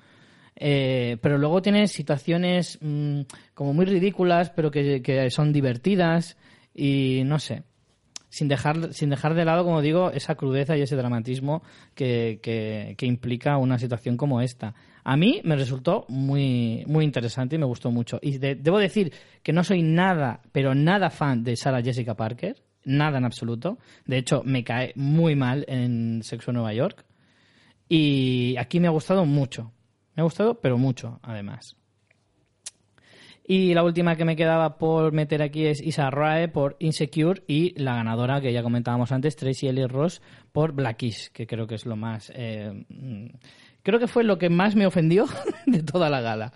[0.55, 3.21] Eh, pero luego tiene situaciones mm,
[3.53, 6.35] como muy ridículas, pero que, que son divertidas
[6.73, 7.63] y no sé
[8.31, 11.61] sin dejar, sin dejar de lado, como digo, esa crudeza y ese dramatismo
[11.93, 14.73] que, que, que implica una situación como esta.
[15.03, 18.19] A mí me resultó muy, muy interesante y me gustó mucho.
[18.21, 19.11] Y de- debo decir
[19.43, 23.77] que no soy nada, pero nada fan de Sarah Jessica Parker, nada en absoluto.
[24.05, 27.05] De hecho, me cae muy mal en Sexo en Nueva York.
[27.89, 29.71] Y aquí me ha gustado mucho.
[30.15, 31.75] Me ha gustado, pero mucho, además.
[33.45, 37.77] Y la última que me quedaba por meter aquí es Isa Rae por Insecure y
[37.81, 40.21] la ganadora que ya comentábamos antes, Tracy Ellis Ross
[40.51, 42.31] por Blackish, que creo que es lo más...
[42.35, 43.25] eh, mm,
[43.83, 45.25] creo que fue lo que más me ofendió
[45.65, 46.53] de toda la gala.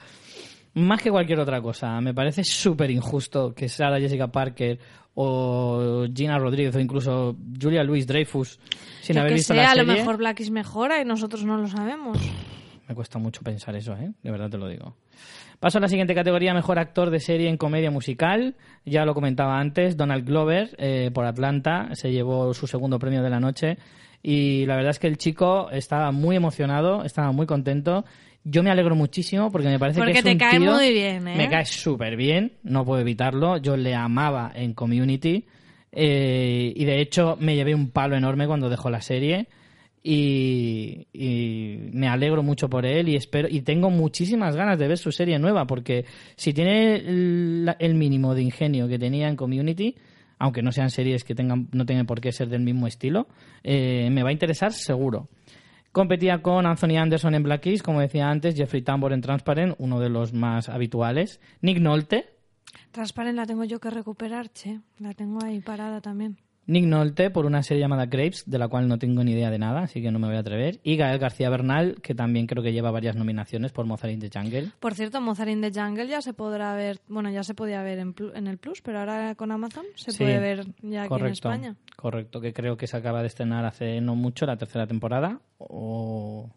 [0.76, 2.00] Más que cualquier otra cosa.
[2.02, 4.78] Me parece súper injusto que Sarah Jessica Parker
[5.16, 8.60] o Gina Rodríguez o incluso Julia Louis Dreyfus,
[9.02, 10.04] sin haber que visto la a lo serie...
[10.04, 12.18] mejor mejora y nosotros no lo sabemos.
[12.88, 14.12] Me cuesta mucho pensar eso, ¿eh?
[14.22, 14.96] De verdad te lo digo.
[15.60, 18.56] Paso a la siguiente categoría, mejor actor de serie en comedia musical.
[18.86, 23.30] Ya lo comentaba antes, Donald Glover eh, por Atlanta se llevó su segundo premio de
[23.30, 23.78] la noche
[24.22, 28.06] y la verdad es que el chico estaba muy emocionado, estaba muy contento.
[28.44, 30.92] Yo me alegro muchísimo porque me parece Porque que es te un cae tío- muy
[30.94, 31.36] bien, ¿eh?
[31.36, 33.58] Me cae súper bien, no puedo evitarlo.
[33.58, 35.46] Yo le amaba en Community
[35.92, 39.48] eh, y de hecho me llevé un palo enorme cuando dejó la serie
[40.08, 41.08] y,
[41.93, 45.39] me alegro mucho por él y espero y tengo muchísimas ganas de ver su serie
[45.39, 49.95] nueva porque si tiene el, el mínimo de ingenio que tenía en Community
[50.38, 53.28] aunque no sean series que tengan no tengan por qué ser del mismo estilo
[53.64, 55.30] eh, me va a interesar seguro
[55.91, 60.01] Competía con Anthony Anderson en Black Keys, como decía antes, Jeffrey Tambor en Transparent, uno
[60.01, 61.39] de los más habituales.
[61.62, 62.36] Nick Nolte,
[62.91, 64.82] Transparent la tengo yo que recuperar, che.
[64.99, 66.38] La tengo ahí parada también.
[66.68, 69.59] Nick Nolte por una serie llamada Grapes, de la cual no tengo ni idea de
[69.59, 70.80] nada, así que no me voy a atrever.
[70.84, 74.30] Y Gael García Bernal, que también creo que lleva varias nominaciones por Mozart in the
[74.34, 74.72] Jungle.
[74.80, 77.99] Por cierto, Mozart in the Jungle ya se podrá ver, bueno, ya se podía ver
[77.99, 81.49] en, en el Plus, pero ahora con Amazon se Sí, puede ver ya aquí correcto,
[81.49, 81.76] en España.
[81.95, 86.49] Correcto, que creo que se acaba de estrenar hace no mucho la tercera temporada, o,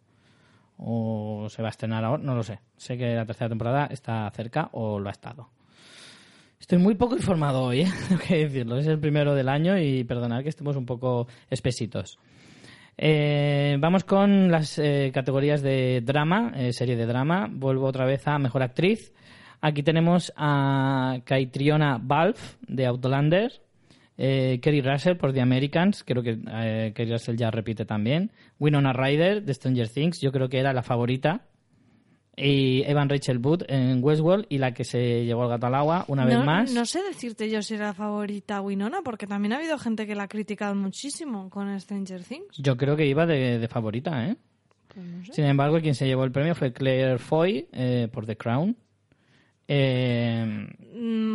[0.79, 2.61] o se va a estrenar ahora, no lo sé.
[2.77, 5.51] Sé que la tercera temporada está cerca o lo ha estado.
[6.61, 7.89] Estoy muy poco informado hoy, ¿eh?
[8.29, 8.79] que decirlo.
[8.79, 12.19] Es el primero del año y perdonad que estemos un poco espesitos.
[12.97, 17.49] Eh, vamos con las eh, categorías de drama, eh, serie de drama.
[17.51, 19.13] Vuelvo otra vez a Mejor Actriz.
[19.61, 23.61] Aquí tenemos a Caitriona Balfe de Outlander,
[24.17, 28.31] eh, Kerry Russell por The Americans, creo que eh, Kerry Russell ya repite también,
[28.61, 31.47] Winona Ryder de Stranger Things, yo creo que era la favorita,
[32.39, 36.05] y Evan Rachel Wood en Westworld y la que se llevó el gato al agua
[36.09, 36.73] una vez más.
[36.73, 40.15] no sé decirte yo si era la favorita Winona, porque también ha habido gente que
[40.15, 42.57] la ha criticado muchísimo con Stranger Things.
[42.59, 44.37] Yo creo que iba de, de favorita, ¿eh?
[44.89, 45.33] Pues no sé.
[45.33, 48.77] Sin embargo, quien se llevó el premio fue Claire Foy eh, por The Crown.
[49.71, 50.67] Eh,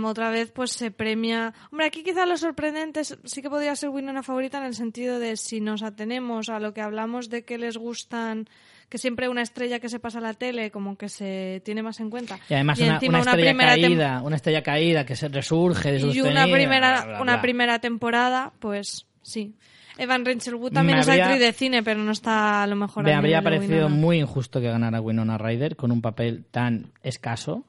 [0.03, 1.53] otra vez pues se premia...
[1.71, 5.37] Hombre, aquí quizá lo sorprendente sí que podría ser Winona favorita en el sentido de
[5.37, 8.47] si nos atenemos a lo que hablamos de que les gustan,
[8.93, 11.99] que siempre una estrella que se pasa a la tele como que se tiene más
[11.99, 12.37] en cuenta.
[12.47, 16.15] y además una, encima una estrella caída, una estrella caída que se resurge de sus
[16.15, 19.55] y una primera, bla, bla, una primera temporada, pues sí.
[19.97, 22.75] Evan Rachel Wood también Me es habría- actriz de cine, pero no está a lo
[22.75, 23.95] mejor Me habría parecido Winona.
[23.95, 27.63] muy injusto que ganara Winona Ryder con un papel tan escaso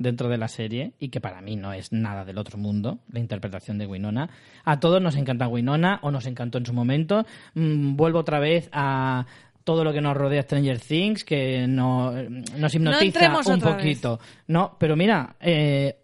[0.00, 3.18] dentro de la serie y que para mí no es nada del otro mundo, la
[3.18, 4.30] interpretación de Winona.
[4.64, 7.26] A todos nos encanta Winona o nos encantó en su momento.
[7.54, 9.26] Mm, vuelvo otra vez a
[9.68, 12.10] todo lo que nos rodea Stranger Things, que no,
[12.56, 13.74] nos hipnotiza un vez.
[13.74, 14.18] poquito.
[14.46, 15.94] No, pero mira, eh,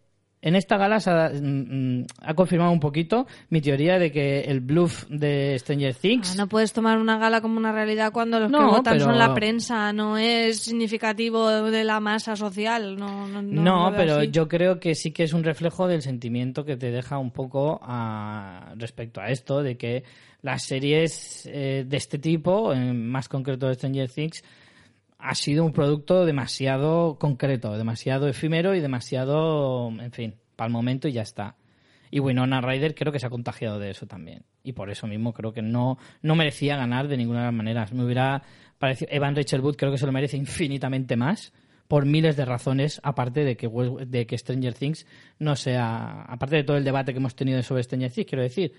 [0.46, 4.42] en esta gala se ha, mm, mm, ha confirmado un poquito mi teoría de que
[4.42, 8.38] el bluff de Stranger Things Ah, no puedes tomar una gala como una realidad cuando
[8.38, 12.96] los que votan pero- son la prensa, no es significativo de la masa social.
[12.98, 14.30] No, no, pero así.
[14.30, 17.80] yo creo que sí que es un reflejo del sentimiento que te deja un poco
[17.82, 20.04] a- respecto a esto, de que
[20.42, 24.44] las series eh, de este tipo, en más concreto de Stranger Things,
[25.24, 31.08] ha sido un producto demasiado concreto, demasiado efímero y demasiado, en fin, para el momento
[31.08, 31.56] y ya está.
[32.10, 34.42] Y Winona Ryder creo que se ha contagiado de eso también.
[34.62, 37.92] Y por eso mismo creo que no, no merecía ganar de ninguna de las maneras.
[37.94, 38.42] Me hubiera
[38.78, 39.10] parecido.
[39.12, 41.54] Evan Rachel Wood creo que se lo merece infinitamente más.
[41.88, 43.68] Por miles de razones, aparte de que,
[44.06, 45.06] de que Stranger Things
[45.38, 46.22] no sea.
[46.22, 48.74] Aparte de todo el debate que hemos tenido sobre Stranger Things, quiero decir.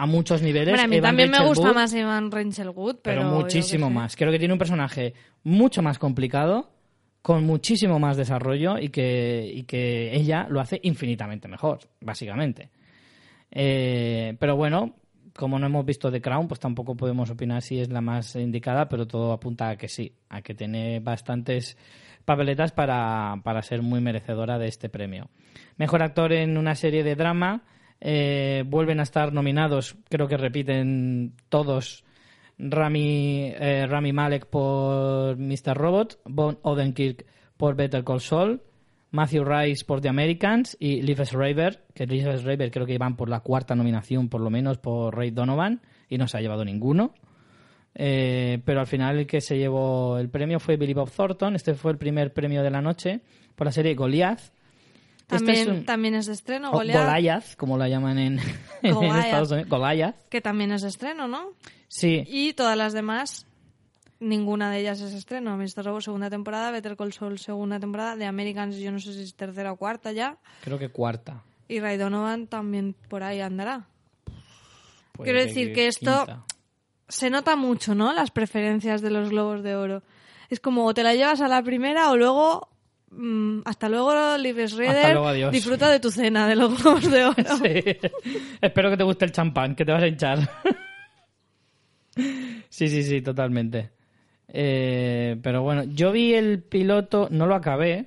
[0.00, 0.68] A muchos niveles.
[0.70, 3.90] Bueno, a mí Evan también me gusta Wood- más Evan Rachel Wood, pero, pero muchísimo
[3.90, 4.14] más.
[4.14, 6.70] Creo que tiene un personaje mucho más complicado,
[7.20, 12.70] con muchísimo más desarrollo y que, y que ella lo hace infinitamente mejor, básicamente.
[13.50, 14.94] Eh, pero bueno,
[15.34, 18.88] como no hemos visto The Crown, pues tampoco podemos opinar si es la más indicada,
[18.88, 21.76] pero todo apunta a que sí, a que tiene bastantes
[22.24, 25.28] papeletas para, para ser muy merecedora de este premio.
[25.76, 27.62] Mejor actor en una serie de drama.
[28.00, 32.04] Eh, vuelven a estar nominados, creo que repiten todos.
[32.58, 35.74] Rami, eh, Rami Malek por Mr.
[35.76, 37.24] Robot, Bon Odenkirk
[37.56, 38.62] por Better Call Saul,
[39.10, 43.28] Matthew Rice por The Americans y Liv Schreiber, que Liv Schreiber creo que iban por
[43.28, 47.14] la cuarta nominación por lo menos por Ray Donovan y no se ha llevado ninguno.
[47.94, 51.54] Eh, pero al final el que se llevó el premio fue Billy Bob Thornton.
[51.54, 53.20] Este fue el primer premio de la noche
[53.54, 54.52] por la serie Goliath.
[55.30, 58.38] Este También, es un- también es de estreno, Goliath, Goliath, como la llaman en.
[58.82, 59.68] Estados Unidos.
[59.68, 60.16] Goliath.
[60.30, 61.50] que también es de estreno, ¿no?
[61.88, 63.46] Sí, Y todas las demás,
[64.20, 65.56] ninguna de ellas es estreno.
[65.58, 65.84] Mr.
[65.84, 69.34] Robot, segunda temporada, Better Call Saul, segunda temporada, The Americans, yo no sé si es
[69.34, 71.42] tercera o cuarta ya, creo que cuarta.
[71.68, 73.86] y Ray Donovan también por ahí andará.
[75.22, 76.44] Quiero decir que esto- quinta.
[77.08, 78.12] Se nota mucho, ¿no?
[78.12, 80.02] Las preferencias de los Globos de Oro.
[80.50, 82.68] Es como o te la llevas a la primera o luego...
[83.10, 85.12] mm, hasta luego, Liv Schreider.
[85.12, 85.52] luego, adiós.
[85.52, 87.56] Disfruta de tu cena de los Globos de Oro.
[87.62, 87.96] Sí.
[88.60, 90.48] Espero que te guste el champán, que te vas a hinchar.
[92.68, 93.90] sí, sí, sí, totalmente.
[94.48, 98.06] Eh, pero bueno, yo vi el piloto, no lo acabé,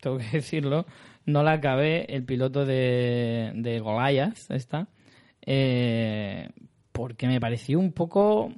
[0.00, 0.86] tengo que decirlo,
[1.26, 4.88] no lo acabé, el piloto de, de Goliath, esta,
[5.44, 6.48] eh,
[6.92, 8.52] porque me pareció un poco,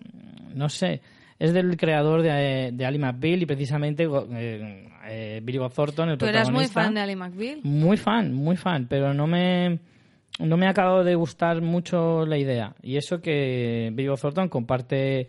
[0.54, 1.00] no sé,
[1.38, 6.18] es del creador de, de Ali McBeal y precisamente eh, eh, Billy Bob Thornton, el
[6.18, 7.60] Tú eras muy fan de Ali McBeal.
[7.64, 9.80] Muy fan, muy fan, pero no me
[10.38, 12.74] no me ha acabado de gustar mucho la idea.
[12.82, 15.28] Y eso que Billy Bob Thornton comparte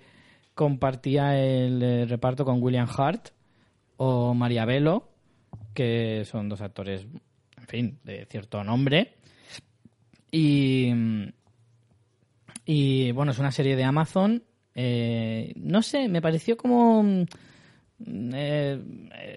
[0.54, 3.30] compartía el, eh, reparto con William Hart
[3.98, 5.10] o María Velo,
[5.74, 7.08] que son dos actores,
[7.58, 9.16] en fin, de cierto nombre.
[10.32, 10.94] Y
[12.66, 14.44] y bueno, es una serie de Amazon.
[14.76, 17.26] eh, no sé, me pareció como
[18.08, 18.80] eh,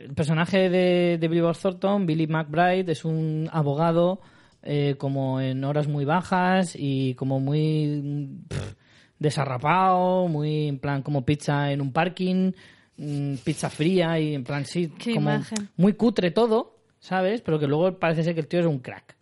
[0.05, 4.21] el personaje de, de Billy Bob Thornton, Billy McBride, es un abogado
[4.63, 8.75] eh, como en horas muy bajas y como muy mm, pff,
[9.19, 12.53] desarrapado, muy en plan como pizza en un parking,
[12.97, 15.69] mm, pizza fría y en plan sí, Qué como imagen.
[15.77, 17.43] muy cutre todo, ¿sabes?
[17.43, 19.17] Pero que luego parece ser que el tío es un crack.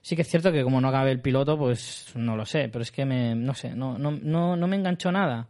[0.00, 2.82] Sí que es cierto que como no acabe el piloto, pues no lo sé, pero
[2.82, 5.46] es que me, no sé, no, no, no, no me enganchó nada.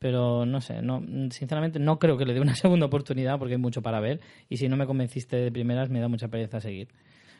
[0.00, 3.60] Pero no sé, no, sinceramente no creo que le dé una segunda oportunidad porque hay
[3.60, 6.88] mucho para ver y si no me convenciste de primeras me da mucha pereza seguir.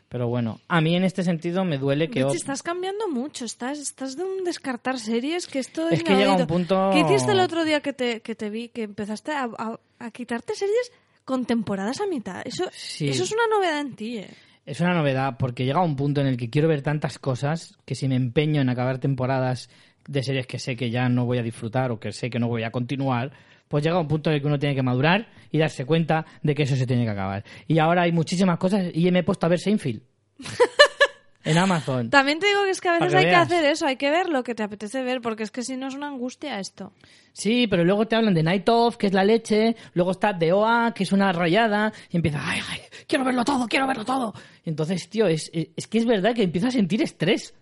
[0.08, 2.24] Pero bueno, a mí en este sentido me duele que...
[2.24, 3.44] Op- estás cambiando mucho.
[3.44, 7.30] Estás, estás de un descartar series que esto Es que llega un punto- ¿Qué hiciste
[7.32, 8.68] el otro día que te, que te vi?
[8.68, 10.92] Que empezaste a, a- a quitarte series
[11.24, 12.42] con temporadas a mitad.
[12.44, 13.08] Eso, Sí.
[13.08, 14.30] eso es una novedad en ti, ¿eh?
[14.66, 17.94] Es una novedad porque llega un punto en el que quiero ver tantas cosas que
[17.94, 19.70] si me empeño en acabar temporadas
[20.06, 22.48] de series que sé que ya no voy a disfrutar o que sé que no
[22.48, 23.32] voy a continuar,
[23.68, 26.54] pues llega un punto en el que uno tiene que madurar y darse cuenta de
[26.54, 27.44] que eso se tiene que acabar.
[27.68, 30.02] Y ahora hay muchísimas cosas y me he puesto a ver Seinfeld
[31.44, 32.10] en Amazon.
[32.10, 34.10] También te digo que es que a veces que hay que hacer eso, hay que
[34.10, 36.92] ver lo que te apetece ver, porque es que si no es una angustia esto.
[37.32, 40.52] Sí, pero luego te hablan de Night Of, que es la leche, luego está The
[40.52, 44.34] OA, que es una rayada, y empieza, ay, ay, quiero verlo todo, quiero verlo todo.
[44.64, 47.54] Entonces, tío, es, es, es que es verdad que empiezo a sentir estrés.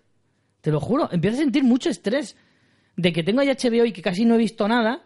[0.60, 2.36] Te lo juro, empiezo a sentir mucho estrés.
[2.96, 5.02] De que tengo ahí HBO y que casi no he visto nada,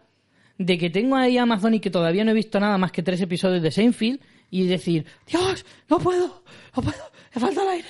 [0.57, 3.21] de que tengo ahí Amazon y que todavía no he visto nada más que tres
[3.21, 6.43] episodios de Seinfeld, y decir, Dios, no puedo,
[6.75, 6.97] no puedo,
[7.35, 7.87] me falta el aire.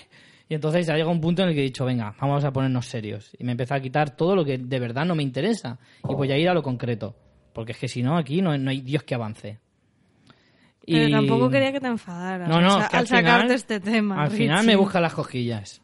[0.47, 2.86] Y entonces ya llega un punto en el que he dicho, venga, vamos a ponernos
[2.86, 3.32] serios.
[3.39, 5.80] Y me empezó a quitar todo lo que de verdad no me interesa.
[6.07, 7.16] Y voy a ir a lo concreto.
[7.53, 9.59] Porque es que si no, aquí no, no hay Dios que avance.
[10.86, 14.22] Pero Y- tampoco quería que te enfadaras No, no, al, final- sacarte este tema.
[14.22, 15.82] Al final me busca las cosquillas.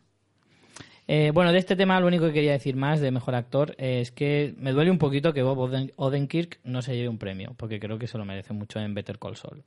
[1.12, 4.12] Eh, bueno, de este tema lo único que quería decir más de mejor actor es
[4.12, 7.80] que me duele un poquito que Bob Oden- Odenkirk no se lleve un premio, porque
[7.80, 9.64] creo que se lo merece mucho en Better Call Saul,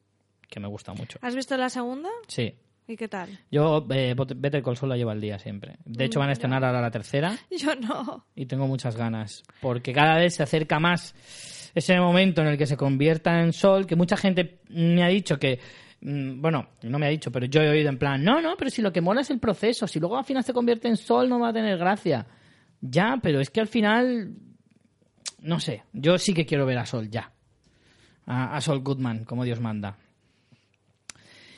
[0.49, 1.19] que me gusta mucho.
[1.21, 2.09] ¿Has visto la segunda?
[2.29, 2.55] Sí.
[2.87, 3.41] ¿Y qué tal?
[3.51, 5.77] Yo eh, Better Call Saul la llevo al día siempre.
[5.85, 8.25] De hecho van a estrenar ahora la tercera Yo no.
[8.37, 11.13] y tengo muchas ganas, porque cada vez se acerca más
[11.75, 15.39] ese momento en el que se convierta en Sol, que mucha gente me ha dicho
[15.41, 15.59] que, mm,
[16.05, 18.83] bueno, no me ha dicho, pero yo he oído en plan, no, no, pero si
[18.83, 21.39] lo que mola es el proceso, si luego al final se convierte en Sol no
[21.39, 22.27] va a tener gracia.
[22.81, 24.35] Ya, pero es que al final,
[25.41, 27.31] no sé, yo sí que quiero ver a Sol ya.
[28.27, 29.97] A, Sol Goodman, como Dios manda.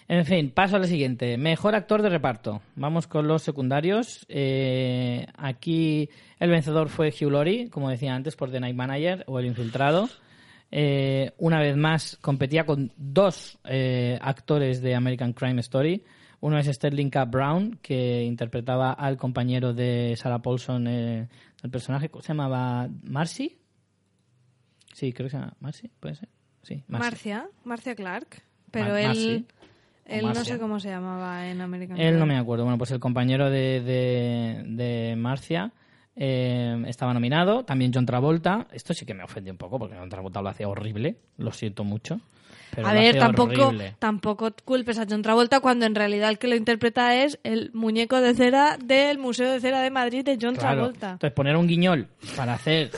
[0.08, 1.38] En fin, paso a lo siguiente.
[1.38, 2.60] Mejor actor de reparto.
[2.74, 4.26] Vamos con los secundarios.
[4.28, 9.38] Eh, aquí el vencedor fue Hugh Laurie, como decía antes, por The Night Manager o
[9.38, 10.08] El Infiltrado.
[10.76, 16.02] Eh, una vez más competía con dos eh, actores de American Crime Story.
[16.40, 17.24] Uno es Sterling K.
[17.26, 21.28] Brown, que interpretaba al compañero de Sarah Paulson, eh,
[21.62, 22.88] el personaje, ¿cómo se llamaba?
[23.04, 23.56] ¿Marcy?
[24.92, 26.28] Sí, creo que se llama Marcy, ¿puede ser?
[26.62, 27.08] Sí, Marcy.
[27.10, 28.42] Marcia, Marcia Clark.
[28.72, 29.46] Pero Mar- él,
[30.06, 32.64] él no sé cómo se llamaba en American Él no me acuerdo.
[32.64, 35.72] Bueno, pues el compañero de, de, de Marcia
[36.16, 37.64] eh, estaba nominado.
[37.64, 38.66] También John Travolta.
[38.72, 41.16] Esto sí que me ofendió un poco porque John Travolta lo hacía horrible.
[41.38, 42.20] Lo siento mucho.
[42.74, 43.94] Pero A ver, tampoco, horrible.
[44.00, 48.20] tampoco culpes a John Travolta cuando en realidad el que lo interpreta es el muñeco
[48.20, 50.76] de cera del Museo de Cera de Madrid de John Claro.
[50.82, 51.10] Travolta.
[51.12, 52.90] Entonces poner un guiñol para hacer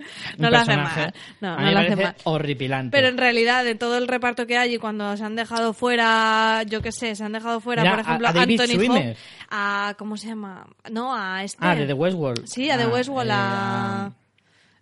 [0.38, 1.12] No lo hace mal.
[1.40, 2.14] No, no lo hace mal.
[2.24, 2.96] horripilante.
[2.96, 6.62] Pero en realidad, de todo el reparto que hay y cuando se han dejado fuera,
[6.66, 8.74] yo qué sé, se han dejado fuera, Mira, por ejemplo, a- a David Anthony.
[8.90, 9.18] Hopkins,
[9.50, 10.66] a ¿cómo se llama?
[10.90, 11.58] No, a este.
[11.60, 12.46] Ah, de The Westworld.
[12.46, 14.10] Sí, a The Ah, Westworld, eh, a...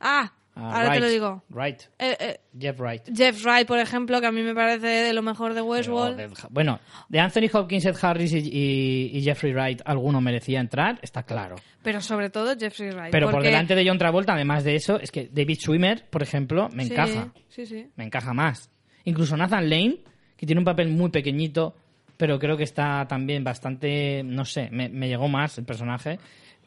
[0.00, 1.42] Ah, a ahora te lo digo.
[1.50, 1.80] Right.
[1.98, 3.02] Eh, eh, Jeff Wright.
[3.14, 6.32] Jeff Wright, por ejemplo, que a mí me parece de lo mejor de Westworld.
[6.50, 11.22] Bueno, de Anthony Hopkins, Ed Harris y, y- y Jeffrey Wright, alguno merecía entrar, está
[11.22, 11.56] claro.
[11.82, 13.12] Pero sobre todo Jeffrey Wright.
[13.12, 16.68] Pero por delante de John Travolta, además de eso, es que David Schwimmer, por ejemplo,
[16.72, 17.32] me Sí, encaja.
[17.48, 17.86] Sí, sí.
[17.96, 18.70] Me encaja más.
[19.04, 19.98] Incluso Nathan Lane,
[20.36, 21.74] que tiene un papel muy pequeñito,
[22.16, 26.18] pero creo que está también bastante, no sé, me, me llegó más el personaje.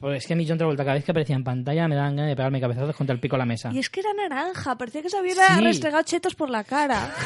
[0.01, 2.15] Pues es que a mí John Travolta cada vez que aparecía en pantalla me daban
[2.17, 3.69] ganas de pegarme cabezazos contra el pico de la mesa.
[3.71, 5.61] Y es que era naranja, parecía que se hubiera Sí.
[5.61, 7.13] restregado chetos por la cara.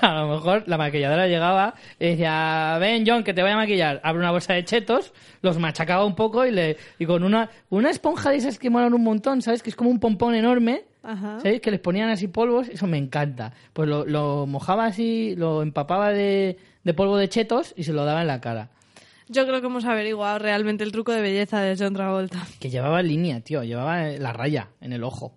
[0.00, 4.00] a lo mejor la maquilladora llegaba y decía, ven John, que te voy a maquillar.
[4.04, 7.90] Abre una bolsa de chetos, los machacaba un poco y, le, y con una, una
[7.90, 9.62] esponja de esas que molan un montón, ¿sabes?
[9.62, 11.40] Que es como un pompón enorme, Ajá.
[11.40, 11.60] ¿sabes?
[11.60, 13.52] Que les ponían así polvos, eso me encanta.
[13.72, 18.04] Pues lo, lo mojaba así, lo empapaba de, de polvo de chetos y se lo
[18.04, 18.68] daba en la cara.
[19.28, 22.46] Yo creo que hemos averiguado realmente el truco de belleza de John Travolta.
[22.60, 25.34] Que llevaba línea, tío, llevaba la raya en el ojo.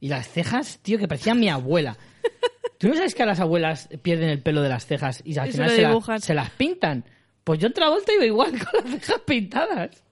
[0.00, 1.96] Y las cejas, tío, que parecían mi abuela.
[2.78, 5.48] ¿Tú no sabes que a las abuelas pierden el pelo de las cejas y al
[5.48, 6.20] Y final se, la- dibujan.
[6.20, 7.04] se las pintan?
[7.44, 10.02] Pues yo en Travolta iba igual con las cejas pintadas.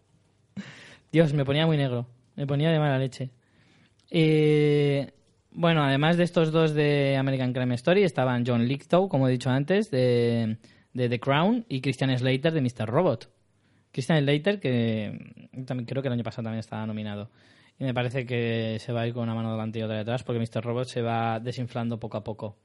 [1.13, 2.07] Dios, me ponía muy negro.
[2.37, 3.31] Me ponía de mala leche.
[4.11, 5.13] Eh,
[5.53, 9.51] bueno, además de estos dos de American Crime Story, estaban John Lithgow, como he dicho
[9.51, 10.57] antes, de,
[10.93, 12.87] de The Crown, y Christian Slater de Mr.
[12.87, 13.31] Robot.
[13.93, 17.31] Christian Slater, que también creo que el año pasado también estaba nominado.
[17.79, 20.23] Y me parece que se va a ir con una mano delante y otra detrás,
[20.23, 20.63] porque Mr.
[20.63, 22.57] Robot se va desinflando poco a poco.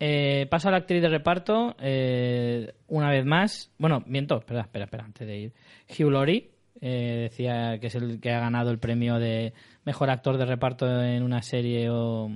[0.00, 3.70] Eh, paso a la actriz de reparto, eh, una vez más.
[3.78, 5.52] Bueno, miento, espera, espera, espera, antes de ir.
[5.88, 10.36] Hugh Laurie, eh, decía que es el que ha ganado el premio de mejor actor
[10.36, 12.30] de reparto en una serie o,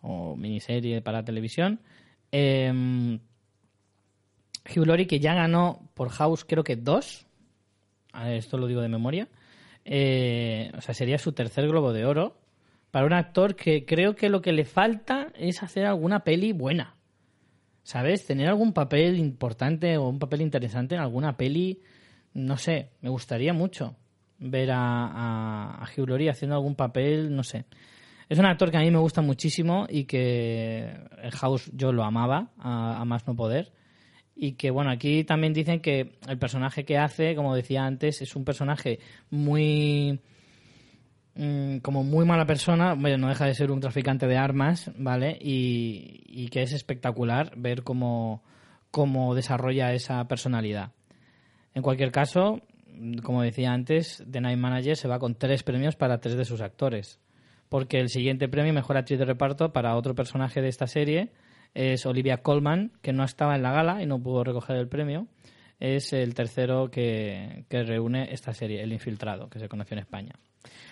[0.00, 1.80] o miniserie para televisión.
[2.30, 3.18] Eh,
[4.64, 7.26] Hugh Laurie, que ya ganó por House, creo que dos.
[8.12, 9.28] A ver, esto lo digo de memoria.
[9.84, 12.38] Eh, o sea, sería su tercer globo de oro
[12.90, 16.96] para un actor que creo que lo que le falta es hacer alguna peli buena.
[17.82, 18.26] ¿Sabes?
[18.26, 21.80] Tener algún papel importante o un papel interesante en alguna peli.
[22.34, 23.96] No sé, me gustaría mucho
[24.38, 27.64] ver a, Hugh Laurie haciendo algún papel, no sé.
[28.28, 32.04] Es un actor que a mí me gusta muchísimo y que en House yo lo
[32.04, 33.72] amaba a, a más no poder.
[34.34, 38.34] Y que, bueno, aquí también dicen que el personaje que hace, como decía antes, es
[38.34, 38.98] un personaje
[39.30, 40.20] muy.
[41.34, 42.94] mm, como muy mala persona.
[42.94, 45.36] Bueno, no deja de ser un traficante de armas, ¿vale?
[45.40, 48.42] Y, que es espectacular ver cómo,
[48.90, 50.92] cómo desarrolla esa personalidad.
[51.74, 52.62] En cualquier caso,
[53.22, 56.60] como decía antes, The Night Manager se va con tres premios para tres de sus
[56.60, 57.20] actores.
[57.68, 61.30] Porque el siguiente premio, mejor actriz de reparto, para otro personaje de esta serie
[61.74, 65.26] es Olivia Colman, que no estaba en la gala y no pudo recoger el premio.
[65.80, 70.32] Es el tercero que, que reúne esta serie, El Infiltrado, que se conoció en España.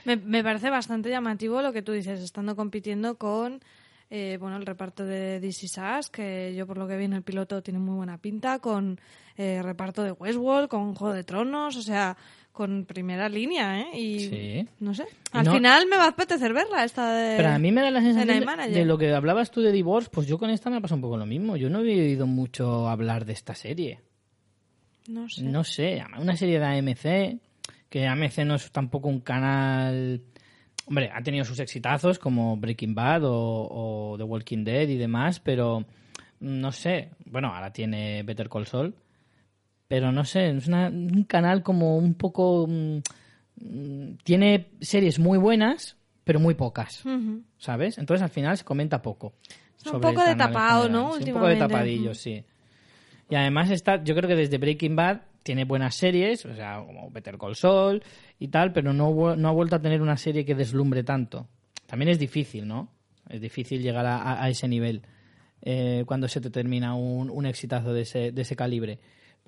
[0.05, 3.61] Me, me parece bastante llamativo lo que tú dices, estando compitiendo con
[4.13, 7.23] eh, bueno el reparto de Is Us, que yo por lo que vi en el
[7.23, 8.99] piloto tiene muy buena pinta, con
[9.37, 12.17] eh, reparto de Westworld, con Juego de Tronos, o sea,
[12.61, 13.87] con primera línea, ¿eh?
[13.99, 14.69] Y Sí.
[14.81, 15.07] no sé.
[15.33, 17.39] Al no- final me va a apetecer verla esta de...
[17.39, 20.27] Pero a mí me da la sensación de, lo que hablabas tú de Divorce, pues
[20.27, 21.57] yo con esta me ha pasado un poco lo mismo.
[21.57, 24.01] Yo no había oído mucho hablar de esta serie.
[25.09, 25.43] No sé.
[25.43, 27.41] No sé, una serie de AMC,
[27.89, 30.21] que AMC no es tampoco un canal...
[30.85, 33.33] Hombre, ha tenido sus exitazos como Breaking Bad o,
[34.13, 35.87] o The Walking Dead y demás, pero
[36.41, 37.09] no sé.
[37.25, 38.95] Bueno, ahora tiene Better Call Saul,
[39.91, 42.69] pero no sé, es una- un canal como un poco...
[42.69, 42.99] mm,
[43.61, 47.03] mm, tiene series muy buenas, pero muy pocas.
[47.59, 47.99] ¿sabes?
[47.99, 49.33] Entonces al final se comenta poco.
[49.33, 50.89] Un sobre el poco de tapado.
[50.89, 51.13] ¿no?
[51.19, 52.45] Sí, un poco de tapadillo, sí.
[53.29, 57.11] Y además está, yo creo que desde Breaking Bad tiene buenas series, o sea, como
[57.11, 58.01] Better Call Saul
[58.39, 61.49] y tal, pero no, no ha vuelto a tener una serie que deslumbre tanto.
[61.87, 62.91] También es difícil, ¿no?
[63.29, 65.03] Es difícil llegar a, a- a ese nivel
[65.63, 68.99] eh, cuando se te termina un, un exitazo de ese, de ese calibre.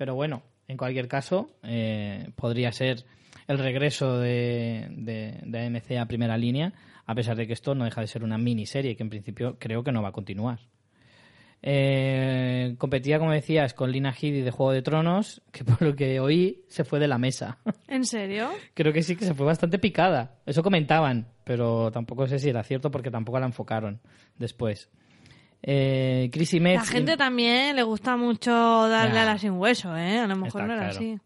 [0.03, 3.05] Pero bueno, en cualquier caso, eh, podría ser
[3.47, 6.73] el regreso de, de, de AMC a primera línea,
[7.05, 9.81] a pesar de que esto no deja de ser una miniserie que en principio creo
[9.81, 10.59] que no va a continuar.
[11.61, 16.19] Eh, competía, como decías, con Lina Headey de Juego de Tronos, que por lo que
[16.19, 17.59] oí se fue de la mesa.
[17.87, 18.49] ¿En serio?
[18.73, 20.41] Creo que sí que se fue bastante picada.
[20.45, 24.01] Eso comentaban, pero tampoco sé si era cierto porque tampoco la enfocaron
[24.37, 24.89] después.
[25.65, 26.75] Eh, Chrissy Metz.
[26.79, 29.21] La gente también le gusta mucho darle Ya.
[29.21, 30.19] a la sin hueso, ¿eh?
[30.19, 30.97] A lo mejor Está no era claro.
[30.97, 31.17] así.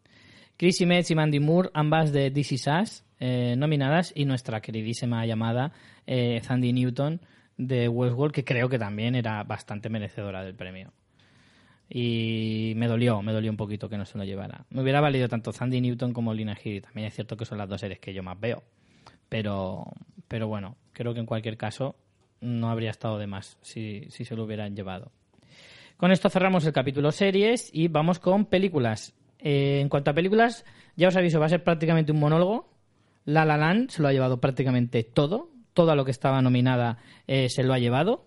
[0.58, 5.26] Chrissy Metz y Mandy Moore, ambas de This Is Us, eh, nominadas, y nuestra queridísima
[5.26, 5.72] llamada
[6.06, 7.20] eh, Sandy Newton
[7.58, 10.94] de Westworld, que creo que también era bastante merecedora del premio.
[11.90, 14.66] Y me dolió, me dolió un poquito que no se lo llevara.
[14.70, 16.82] Me hubiera valido tanto Sandy Newton como Lina Headey.
[16.82, 18.62] También es cierto que son las dos series que yo más veo.
[19.30, 19.86] Pero,
[20.28, 21.96] pero bueno, creo que en cualquier caso
[22.42, 25.12] no habría estado de más si, si se lo hubieran llevado.
[25.98, 29.16] Con esto cerramos el capítulo series y vamos con películas.
[29.40, 30.64] Eh, en cuanto a películas,
[30.96, 32.70] ya os aviso, va a ser prácticamente un monólogo.
[33.26, 35.50] La La Land se lo ha llevado prácticamente todo.
[35.74, 38.26] Todo lo que estaba nominada eh, se lo ha llevado.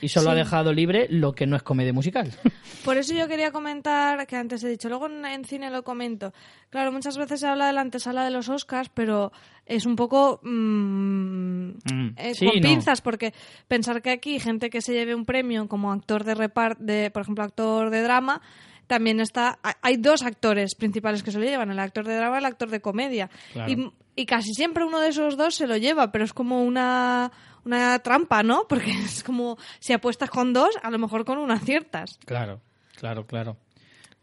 [0.00, 0.32] Y solo Sí.
[0.32, 2.32] ha dejado libre lo que no es comedia musical.
[2.84, 6.32] Por eso yo quería comentar, que antes he dicho, luego en, cine lo comento.
[6.70, 9.32] Claro, muchas veces se habla de la antesala de los Oscars, pero
[9.66, 12.68] es un poco mm, Mm, eh, sí, con no.
[12.68, 13.32] pinzas, porque
[13.68, 17.22] pensar que aquí gente que se lleve un premio como actor de repart, de, por
[17.22, 18.40] ejemplo, actor de drama,
[18.86, 19.58] también está.
[19.62, 22.44] hay- Hay dos actores principales que se lo llevan, el actor de drama y el
[22.44, 23.30] actor de comedia.
[23.52, 23.72] Claro.
[23.72, 27.32] Y, y casi siempre uno de esos dos se lo lleva, pero es como una,
[27.64, 28.66] una trampa, ¿no?
[28.68, 32.18] Porque es como si apuestas con dos, a lo mejor con una aciertas.
[32.24, 32.60] Claro,
[32.96, 33.56] claro, claro.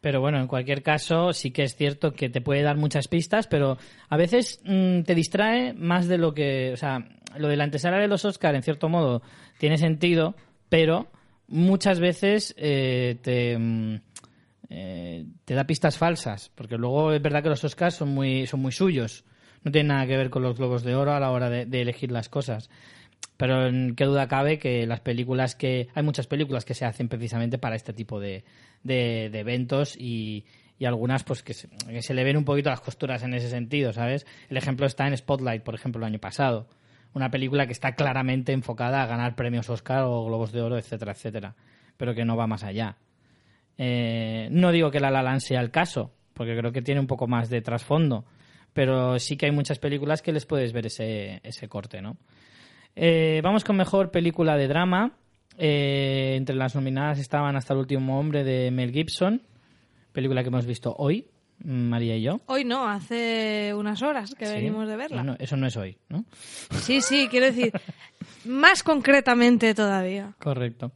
[0.01, 3.45] Pero bueno, en cualquier caso, sí que es cierto que te puede dar muchas pistas,
[3.47, 3.77] pero
[4.09, 6.71] a veces mm, te distrae más de lo que.
[6.73, 9.21] O sea, lo de la antesala de los Oscar, en cierto modo,
[9.59, 10.35] tiene sentido,
[10.69, 11.11] pero
[11.47, 13.57] muchas veces eh, te.
[13.57, 13.95] mm,
[14.69, 18.71] eh, da pistas falsas, porque luego es verdad que los Oscars son muy, son muy
[18.71, 19.23] suyos.
[19.63, 22.11] No tienen nada que ver con los globos de oro a la hora de elegir
[22.11, 22.71] las cosas.
[23.37, 25.87] Pero en qué duda cabe que las películas que.
[25.95, 28.43] Hay muchas películas que se hacen precisamente para este tipo de,
[28.83, 30.45] de- eventos y,
[30.77, 33.49] y algunas pues que se, que se le ven un poquito las costuras en ese
[33.49, 34.27] sentido, ¿sabes?
[34.49, 36.67] El ejemplo está en Spotlight, por ejemplo, el año pasado.
[37.13, 41.11] Una película que está claramente enfocada a ganar premios Oscar o Globos de Oro, etcétera,
[41.13, 41.55] etcétera.
[41.97, 42.95] Pero que no va más allá.
[43.77, 47.07] Eh, no digo que La La Land sea el caso, porque creo que tiene un
[47.07, 48.25] poco más de trasfondo.
[48.73, 52.17] Pero sí que hay muchas películas que les puedes ver ese, ese corte, ¿no?
[52.95, 55.13] Eh, vamos con mejor película de drama.
[55.57, 59.41] Eh, entre las nominadas estaban Hasta el último hombre de Mel Gibson,
[60.11, 61.27] película que hemos visto hoy,
[61.63, 62.39] María y yo.
[62.47, 64.53] Hoy no, hace unas horas que Sí.
[64.53, 65.17] venimos de verla.
[65.17, 66.25] Bueno, eso no es hoy, ¿no?
[66.71, 67.71] Sí, sí, quiero decir,
[68.45, 70.33] más concretamente todavía.
[70.39, 70.91] Correcto.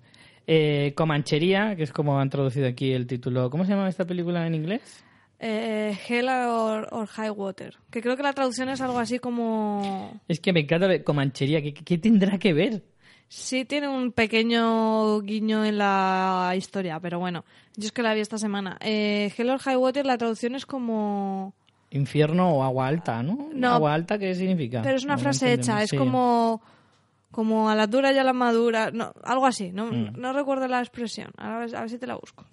[0.47, 3.49] Eh, Comanchería, que es como han traducido aquí el título.
[3.49, 5.03] ¿Cómo se llama esta película en inglés?
[5.47, 10.19] Eh, Hell or, or High Water, que creo que la traducción es algo así como...
[10.27, 11.61] Es que me encanta de Comanchería.
[11.61, 12.81] ¿Qué, qué tendrá que ver?
[13.27, 18.21] Sí, tiene un pequeño guiño en la historia, pero bueno, yo es que la vi
[18.21, 18.77] esta semana.
[18.81, 21.53] Eh, Hell or High Water, la traducción es como...
[21.91, 23.49] Infierno o agua alta, ¿no?
[23.53, 24.81] No, ¿Agua alta qué significa?
[24.81, 25.97] Pero es una No frase hecha, es Sí.
[25.97, 26.61] como...
[27.29, 30.13] Como a la dura y a la madura, no, algo así, no, Mm.
[30.19, 32.45] no recuerdo la expresión, a ver, a ver si te la busco.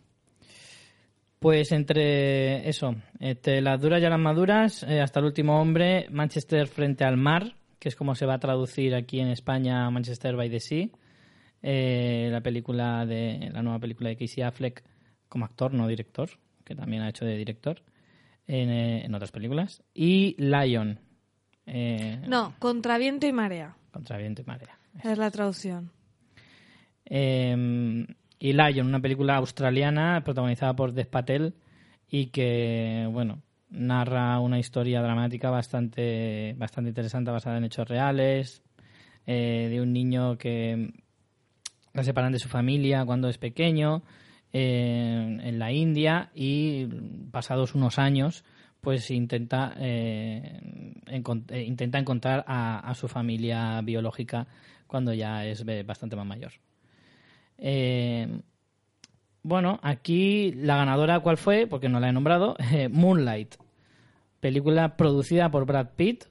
[1.42, 6.68] Pues entre eso, entre las duras y las maduras, eh, hasta el último hombre, Manchester
[6.68, 10.48] frente al mar, que es como se va a traducir aquí en España Manchester by
[10.48, 10.88] the Sea,
[11.60, 14.84] eh, la película de la nueva película de Casey Affleck
[15.28, 16.30] como actor, no director,
[16.64, 17.82] que también ha hecho de director
[18.46, 21.00] en, eh, en otras películas, y Lion,
[21.66, 24.78] eh, No, contra viento y marea, contra viento y marea.
[25.02, 25.90] es la traducción.
[27.04, 28.06] Eh,
[28.42, 31.54] y Lion, una película australiana protagonizada por Dev Patel
[32.10, 33.40] y que, bueno,
[33.70, 38.64] narra una historia dramática bastante, bastante interesante basada en hechos reales
[39.26, 40.92] eh, de un niño que
[41.92, 44.02] la separan de su familia cuando es pequeño
[44.52, 46.86] eh, en la India y
[47.30, 48.44] pasados unos años
[48.80, 50.92] pues intenta eh,
[51.64, 54.48] intenta encontrar a, a su familia biológica
[54.88, 56.50] cuando ya es bastante más mayor.
[57.64, 58.26] Eh,
[59.44, 61.66] bueno, aquí la ganadora, ¿cuál fue?
[61.66, 62.56] Porque no la he nombrado.
[62.90, 63.54] Moonlight.
[64.40, 66.24] Película producida por Brad Pitt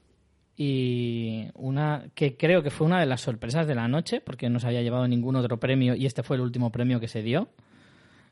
[0.54, 4.60] y una que creo que fue una de las sorpresas de la noche porque no
[4.60, 7.48] se había llevado ningún otro premio y este fue el último premio que se dio.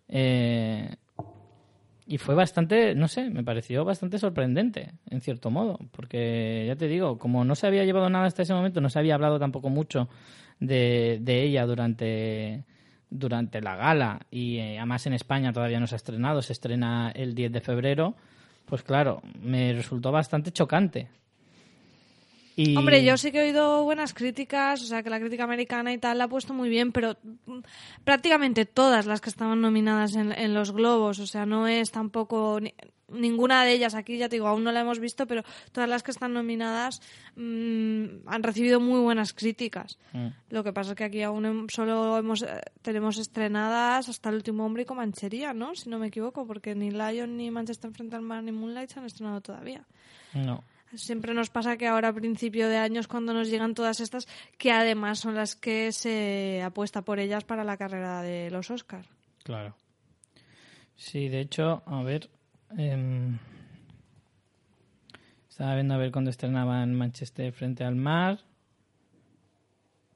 [0.07, 0.95] Eh,
[2.07, 6.89] y fue bastante, no sé, me pareció bastante sorprendente, en cierto modo, porque ya te
[6.89, 9.71] digo, como no se había llevado nada hasta ese momento, no se había hablado tampoco
[9.71, 10.09] mucho
[10.59, 12.65] de, de ella durante,
[13.11, 17.13] durante la gala, y eh, además en España todavía no se ha estrenado, se estrena
[17.15, 18.15] el 10 de febrero,
[18.67, 21.09] pues claro, me resultó bastante chocante.
[22.57, 22.77] Y...
[22.77, 25.99] Hombre, yo sí que he oído buenas críticas, o sea, que la crítica americana y
[25.99, 27.59] tal la ha puesto muy bien, pero mm,
[28.05, 32.59] prácticamente todas las que estaban nominadas en, en los Globos, o sea, no es tampoco
[32.61, 32.75] ni-
[33.09, 35.43] ninguna de ellas aquí, ya te digo, aún no la hemos visto, pero
[35.73, 37.01] todas las que están nominadas
[37.37, 39.99] mm, han recibido muy buenas críticas.
[40.13, 40.29] Mm.
[40.51, 44.37] Lo que pasa es que aquí aún hem- solo hemos, eh, tenemos estrenadas hasta El
[44.37, 45.75] último hombre y Comanchería, ¿no?
[45.75, 49.01] Si no me equivoco, porque ni Lion, ni Manchester frente al mar, ni Moonlight se
[49.01, 49.85] han estrenado todavía.
[50.35, 50.63] No.
[50.95, 54.27] Siempre nos pasa que ahora a principio de años cuando nos llegan todas estas,
[54.59, 59.05] que además son las que se apuesta por ellas para la carrera de los Oscar.
[59.45, 59.77] Claro.
[60.97, 62.29] Sí, de hecho, a ver.
[62.77, 63.39] em,
[65.49, 68.41] estaba viendo a ver cuándo estrenaban Manchester frente al mar.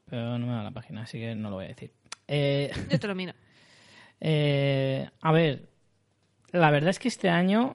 [0.07, 1.93] Pero no me da la página, así que no lo voy a decir.
[2.27, 3.33] Eh, Yo te lo miro.
[4.21, 5.69] eh, a ver,
[6.51, 7.75] la verdad es que este año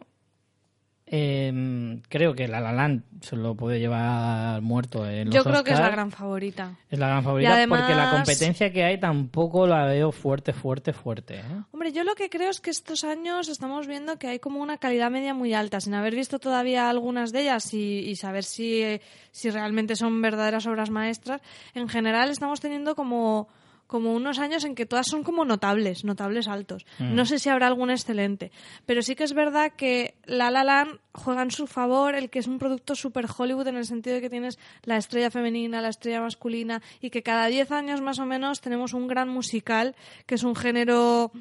[1.11, 5.63] em, creo que La La Land se lo puede llevar muerto en los Yo creo
[5.63, 6.77] que es la gran favorita.
[6.89, 10.93] Es la gran favorita además- porque la competencia que hay tampoco la veo fuerte, fuerte,
[10.93, 11.39] fuerte.
[11.39, 11.43] ¿eh?
[11.71, 14.77] Hombre, yo lo que creo es que estos años estamos viendo que hay como una
[14.77, 19.01] calidad media muy alta, sin haber visto todavía algunas de ellas y, y saber si,
[19.31, 21.41] si realmente son verdaderas obras maestras.
[21.73, 23.49] En general estamos teniendo como,
[23.89, 26.85] como unos años en que todas son como notables, notables altos.
[26.99, 28.51] No sé si habrá algún excelente,
[28.85, 32.37] pero sí que es verdad que La La Land juega en su favor el que
[32.37, 35.89] es un producto super Hollywood en el sentido de que tienes la estrella femenina, la
[35.89, 39.95] estrella masculina y que cada 10 años más o menos tenemos un gran musical
[40.27, 41.31] que es un género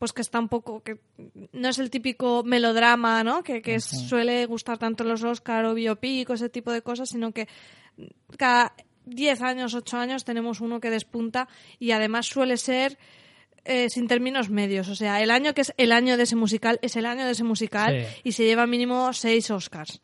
[0.00, 0.98] pues que está un poco que
[1.52, 6.28] no es el típico melodrama no que, que suele gustar tanto los Oscar o biopic
[6.28, 7.46] o ese tipo de cosas sino que
[8.36, 8.74] cada
[9.06, 11.48] 10 años 8 años tenemos uno que despunta
[11.78, 12.98] y además suele ser
[13.64, 16.78] eh, sin términos medios o sea el año que es el año de ese musical
[16.82, 18.20] es el año de ese musical Sí.
[18.24, 20.00] y se lleva mínimo 6 Oscars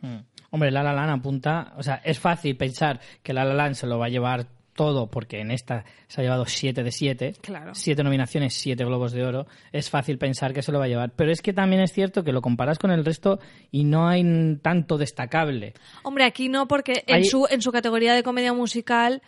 [0.00, 0.16] Mm.
[0.50, 3.86] Hombre, La La Land apunta, o sea, es fácil pensar que La La Land se
[3.86, 7.74] lo va a llevar todo porque en esta se ha llevado 7 de 7, Claro.
[7.74, 11.12] 7 nominaciones, 7 globos de oro, es fácil pensar que se lo va a llevar,
[11.14, 13.38] pero es que también es cierto que lo comparas con el resto
[13.70, 15.74] y no hay tanto destacable.
[16.04, 19.20] Hombre, aquí no, porque en, Hay- su, en su categoría de comedia musical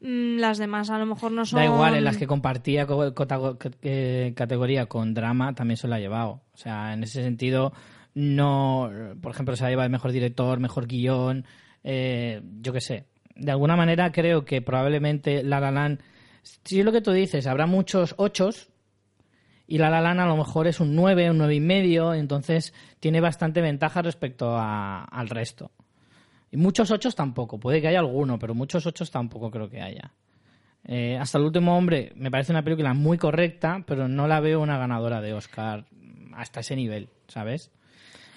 [0.00, 1.58] mm, las demás a lo mejor no son...
[1.58, 3.12] Da igual, en las que compartía co-
[3.82, 6.42] eh, categoría con drama también se lo ha llevado.
[6.52, 7.72] O sea, en ese sentido,
[8.14, 8.90] no.
[9.20, 11.44] Por ejemplo, se ha llevado el mejor director, mejor guion,
[11.84, 13.04] eh, yo qué sé.
[13.34, 15.98] De alguna manera creo que probablemente La La.
[16.42, 18.68] Si es lo que tú dices, habrá muchos ochos
[19.66, 22.74] y La La Land a lo mejor es un 9, un nueve y medio, entonces
[23.00, 25.70] tiene bastante ventaja respecto a- al resto.
[26.50, 30.12] Y muchos ochos tampoco, puede que haya alguno, pero muchos ochos tampoco creo que haya.
[30.84, 34.60] Eh, hasta el último hombre me parece una película muy correcta, pero no la veo
[34.60, 35.86] una ganadora de Oscar
[36.34, 37.70] hasta ese nivel, ¿sabes?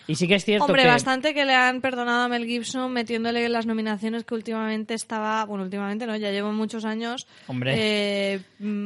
[0.07, 0.87] Y sí que es cierto Hombre, que...
[0.87, 5.63] bastante que le han perdonado a Mel Gibson metiéndole las nominaciones que últimamente estaba, bueno,
[5.63, 7.73] últimamente no, ya llevo muchos años Hombre.
[7.75, 8.39] eh,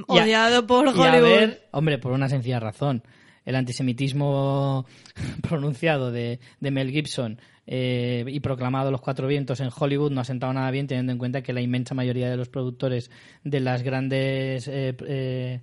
[0.07, 1.29] a- odiado por y a Hollywood.
[1.29, 3.03] ver, hombre, por una sencilla razón.
[3.45, 4.85] El antisemitismo
[5.41, 10.25] pronunciado de, de Mel Gibson eh, y proclamado los cuatro vientos en Hollywood no ha
[10.25, 13.11] sentado nada bien, teniendo en cuenta que la inmensa mayoría de los productores
[13.43, 15.59] de las grandes eh, eh,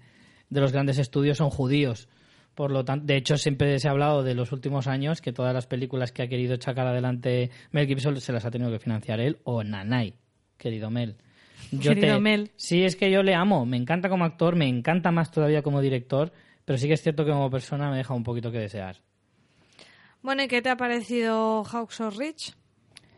[0.51, 2.09] de los grandes estudios son judíos.
[2.57, 5.53] Por lo tanto, de hecho, siempre se ha hablado de los últimos años que todas
[5.53, 9.21] las películas que ha querido sacar adelante Mel Gibson se las ha tenido que financiar
[9.21, 10.15] él o Nanay,
[10.57, 11.17] querido Mel.
[11.83, 12.51] Querido Mel.
[12.57, 15.83] Sí, es que yo le amo, me encanta como actor, me encanta más todavía como
[15.83, 16.33] director,
[16.65, 19.03] pero sí que es cierto que como persona me deja un poquito que desear.
[20.23, 22.55] Bueno, ¿y qué te ha parecido Hawks of Rich?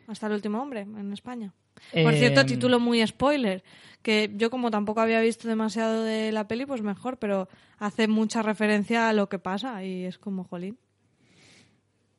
[0.09, 1.55] Hasta el último hombre en España.
[2.03, 3.63] Por Eh, cierto, título muy spoiler,
[4.03, 7.49] que yo como tampoco había visto demasiado de la peli, pues mejor, pero
[7.79, 10.79] hace mucha referencia a lo que pasa y es como jolín.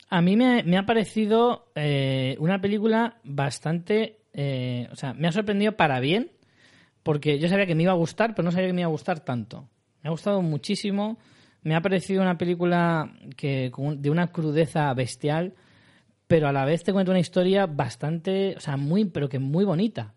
[0.10, 4.18] A mí me, me ha parecido eh, una película bastante...
[4.34, 6.32] eh, o sea, me ha sorprendido para bien,
[7.04, 8.92] porque yo sabía que me iba a gustar, pero no sabía que me iba a
[8.92, 9.70] gustar tanto.
[10.02, 11.20] Me ha gustado muchísimo.
[11.62, 15.54] Me ha parecido una película que de una crudeza bestial,
[16.30, 19.66] pero a la vez te cuenta una historia bastante, o sea, muy, pero que muy
[19.66, 20.14] bonita.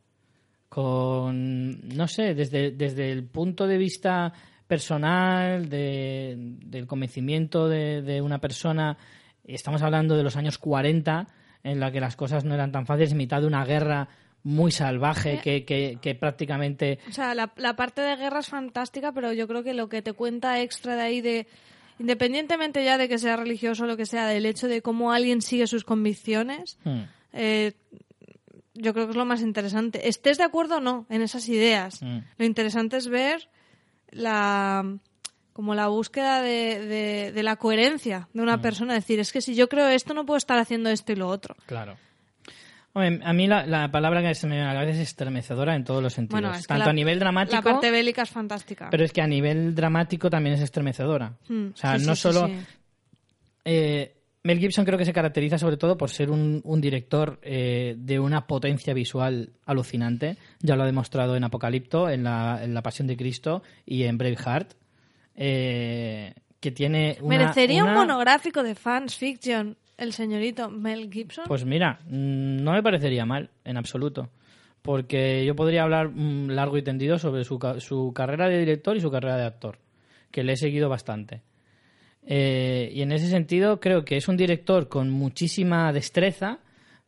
[0.68, 4.32] Con, no sé, desde, desde el punto de vista
[4.66, 8.96] personal, de- del convencimiento de, de una persona,
[9.44, 11.26] estamos hablando de los años 40,
[11.64, 14.08] en la que las cosas no eran tan fáciles, en mitad de una guerra
[14.44, 19.12] muy salvaje que, que, que prácticamente O sea, la, la parte de guerra es fantástica,
[19.12, 21.46] pero yo creo que lo que te cuenta extra de ahí de
[22.02, 25.40] independientemente ya de que sea religioso o lo que sea, del hecho de cómo alguien
[25.40, 27.02] sigue sus convicciones, Hmm.
[27.32, 27.72] eh,
[28.74, 30.08] yo creo que es lo más interesante.
[30.08, 32.02] Estés de acuerdo o no en esas ideas.
[32.02, 32.18] Mm.
[32.38, 33.48] Lo interesante es ver
[34.10, 34.84] la
[35.52, 38.44] como la búsqueda de, de- de la coherencia de Mm.
[38.44, 38.94] una persona.
[38.94, 41.54] Decir, es que si yo creo esto, no puedo estar haciendo esto y lo otro.
[41.66, 41.96] Claro.
[42.94, 45.74] Hombre, a mí la, la palabra que se me viene a la cabeza es estremecedora
[45.74, 46.42] en todos los sentidos.
[46.42, 48.88] Bueno, es que Tanto la- a nivel dramático, La parte bélica es fantástica.
[48.90, 51.32] pero es que a nivel dramático también es estremecedora.
[51.48, 52.46] Mm, O sea, sí, no sí, solo...
[52.48, 52.54] sí.
[53.64, 54.14] Eh,
[54.44, 58.18] Mel Gibson creo que se caracteriza sobre todo por ser un, un director eh, de
[58.18, 60.36] una potencia visual alucinante.
[60.60, 64.18] Ya lo ha demostrado en Apocalipto, en La, en la Pasión de Cristo y en
[64.18, 64.72] Braveheart.
[65.36, 71.44] Eh, que tiene una, Merecería una- un monográfico de fans fiction el señorito Mel Gibson.
[71.46, 74.30] Pues mira, mm, no me parecería mal, en absoluto.
[74.82, 79.00] Porque yo podría hablar mm, largo y tendido sobre su, su carrera de director y
[79.00, 79.78] su carrera de actor,
[80.30, 81.42] que le he seguido bastante.
[82.26, 86.58] Eh, y en ese sentido creo que es un director con muchísima destreza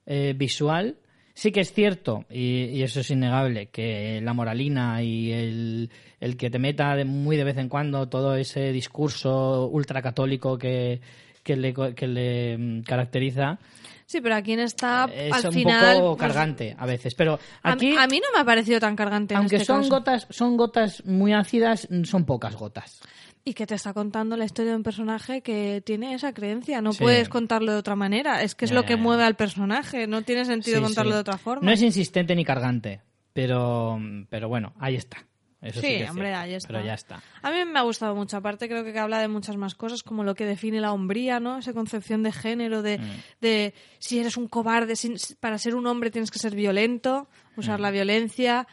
[0.07, 0.97] eh, visual.
[1.37, 5.91] Sí que es cierto, y, y eso es innegable, que la moralina y el,
[6.21, 11.01] el que te meta de muy de vez en cuando todo ese discurso ultracatólico que,
[11.45, 13.59] que le, que le mm, caracteriza
[14.07, 15.97] sí, pero aquí en esta, es al un final...
[15.99, 17.15] poco pues, cargante a veces.
[17.15, 19.83] Pero a, aquí, a mí no me ha parecido tan cargante en aunque este son
[19.83, 19.91] caso.
[19.91, 23.01] gotas, son gotas muy ácidas, son pocas gotas.
[23.47, 26.81] Y que te está contando la historia de un personaje que tiene esa creencia.
[26.81, 27.03] No Sí.
[27.03, 28.43] puedes contarlo de otra manera.
[28.43, 28.97] Es que es lo que Eh.
[28.97, 30.07] mueve al personaje.
[30.07, 31.15] No tiene sentido Sí, contarlo sí.
[31.17, 31.63] de otra forma.
[31.67, 33.03] No es insistente ni cargante,
[33.35, 34.01] pero,
[34.31, 35.19] pero bueno, ahí está.
[35.65, 36.69] Eso sí, Sí, que es hombre, cierto, ahí está.
[36.69, 37.23] Pero ya está.
[37.43, 38.37] A mí me ha gustado mucho.
[38.37, 41.59] Aparte, creo que habla de muchas más cosas, como lo que define la hombría, ¿no?
[41.59, 43.11] Esa concepción de género, de, Mm.
[43.41, 44.95] de si eres un cobarde,
[45.41, 47.83] para ser un hombre tienes que ser violento, usar Mm.
[47.83, 48.67] la violencia,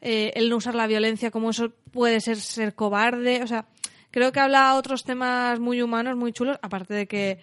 [0.00, 3.42] eh, el no usar la violencia, como eso puede ser ser cobarde.
[3.42, 3.66] O sea,
[4.10, 7.38] creo que habla otros temas muy humanos, muy chulos, aparte de que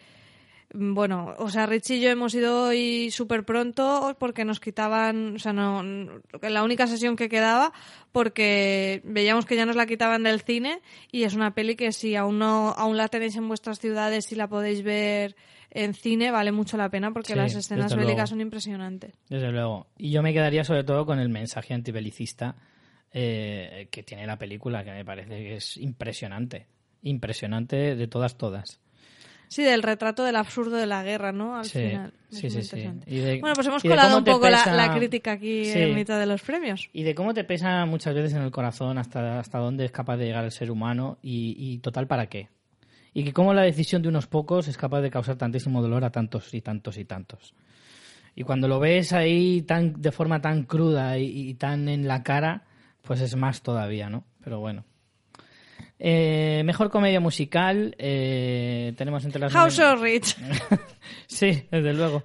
[0.74, 5.40] bueno, o sea, Rich y yo hemos ido hoy súper pronto porque nos quitaban, o
[5.40, 5.84] sea, no,
[6.42, 7.74] la única sesión que quedaba
[8.12, 10.82] porque veíamos que ya nos la quitaban del cine
[11.12, 14.36] y es una peli que si aún no, aún la tenéis en vuestras ciudades y
[14.36, 15.36] la podéis ver
[15.72, 18.28] en cine, vale mucho la pena porque Sí, las escenas bélicas luego.
[18.28, 19.14] son impresionantes.
[19.30, 19.88] Desde luego.
[19.98, 22.56] Y yo me quedaría sobre todo con el mensaje antibelicista
[23.12, 26.68] eh, que tiene la película, que me parece que es impresionante.
[27.02, 28.80] Impresionante de todas, todas.
[29.50, 31.58] Sí, del retrato del absurdo de la guerra, ¿no?
[31.58, 32.14] Al Sí, final.
[32.30, 32.58] Sí, sí, sí.
[32.60, 33.12] interesante.
[33.14, 35.80] Y de- Bueno, pues hemos colado un poco la- crítica aquí Sí.
[35.80, 36.88] en mitad de los premios.
[36.94, 40.18] Y de cómo te pesa muchas veces en el corazón hasta, hasta dónde es capaz
[40.18, 42.48] de llegar el ser humano y, y total para qué.
[43.12, 46.12] Y que cómo la decisión de unos pocos es capaz de causar tantísimo dolor a
[46.12, 47.56] tantos y tantos y tantos.
[48.36, 52.22] Y cuando lo ves ahí tan de forma tan cruda y, y tan en la
[52.22, 52.66] cara,
[53.02, 54.26] pues es más todavía, ¿no?
[54.44, 54.86] Pero bueno.
[56.02, 60.38] Eh, mejor comedia musical eh, tenemos entre las House of Rich.
[61.28, 62.24] sí, desde luego.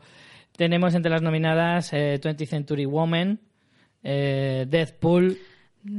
[0.57, 3.41] Tenemos entre las nominadas eh, 20th Century Woman,
[4.03, 5.37] eh, Deadpool.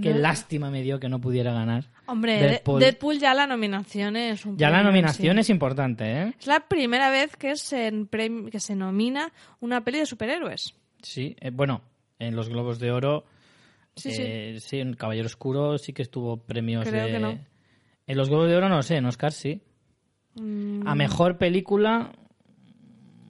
[0.02, 1.92] Qué lástima me dio que no pudiera ganar.
[2.08, 2.80] Hombre, Deadpool.
[2.80, 5.40] Deadpool, ya la nominación es un Ya la premio nominación sí.
[5.42, 6.34] es importante, ¿eh?
[6.40, 7.92] Es la primera vez que se,
[8.52, 10.74] que se nomina una peli de superhéroes.
[11.04, 11.82] Sí, eh, bueno,
[12.18, 13.26] en los Globos de Oro.
[13.96, 14.22] Sí, sí.
[14.26, 17.38] eh, sí, en Caballero Oscuro sí que estuvo premios Creo de- que no.
[18.08, 19.62] En los Globos de Oro no sé, en Oscar sí.
[20.36, 22.12] Mm, A mejor película.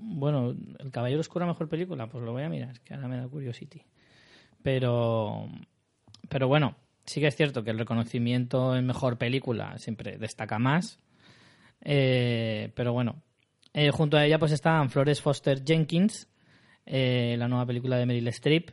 [0.02, 3.08] Bueno, El Caballero Oscuro a mejor película, pues lo voy a mirar, es que ahora
[3.08, 3.82] me da curiosity.
[4.62, 5.48] Pero.
[6.30, 6.76] Pero bueno,
[7.06, 11.00] sí que es cierto que el reconocimiento en mejor película siempre destaca más.
[11.82, 13.22] Eh, pero bueno,
[13.74, 16.30] Eh, junto a ella pues estaban Flores Foster Jenkins,
[16.86, 18.72] eh, la nueva película de Meryl Streep,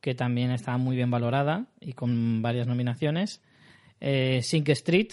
[0.00, 3.40] que también está muy bien valorada y con varias nominaciones.
[4.00, 5.12] Sink Street,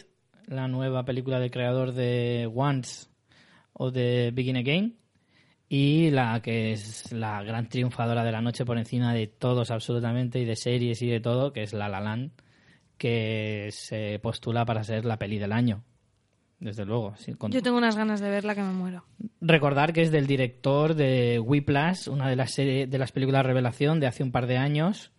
[0.49, 3.07] la nueva película del creador de Once
[3.73, 4.95] o de Begin Again.
[5.71, 10.39] Y la que es la gran triunfadora de la noche por encima de todos absolutamente
[10.39, 12.31] y de series y de todo, que es La La Land,
[12.97, 15.83] que se postula para ser la peli del año.
[16.59, 17.15] Desde luego.
[17.17, 19.05] sí, con- Yo tengo unas ganas de verla que me muero.
[19.39, 23.99] Recordar que es del director de Whiplash, una de las, serie- de las películas revelación
[24.01, 25.11] de hace un par de años,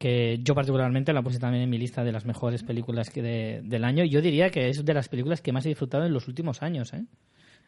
[0.00, 3.60] que yo particularmente la puse también en mi lista de las mejores películas que de-
[3.62, 4.02] del año.
[4.02, 6.94] Yo diría que es de las películas que más he disfrutado en los últimos años.
[6.94, 7.04] ¿eh?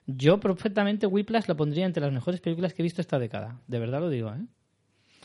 [0.07, 3.61] Yo perfectamente Whiplash la pondría entre las mejores películas que he visto esta década.
[3.69, 4.31] De verdad lo digo.
[4.31, 4.41] ¿eh?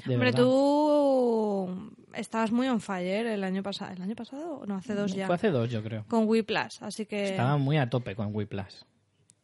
[0.05, 0.43] De Hombre, verdad.
[0.43, 3.93] tú estabas muy on fire el año pasado.
[3.95, 4.63] ¿El año pasado?
[4.67, 5.27] No, hace dos ya.
[5.27, 6.03] Fue hace dos, yo creo.
[6.09, 8.75] Con Whiplash, así que Estaba muy a tope con Whiplash.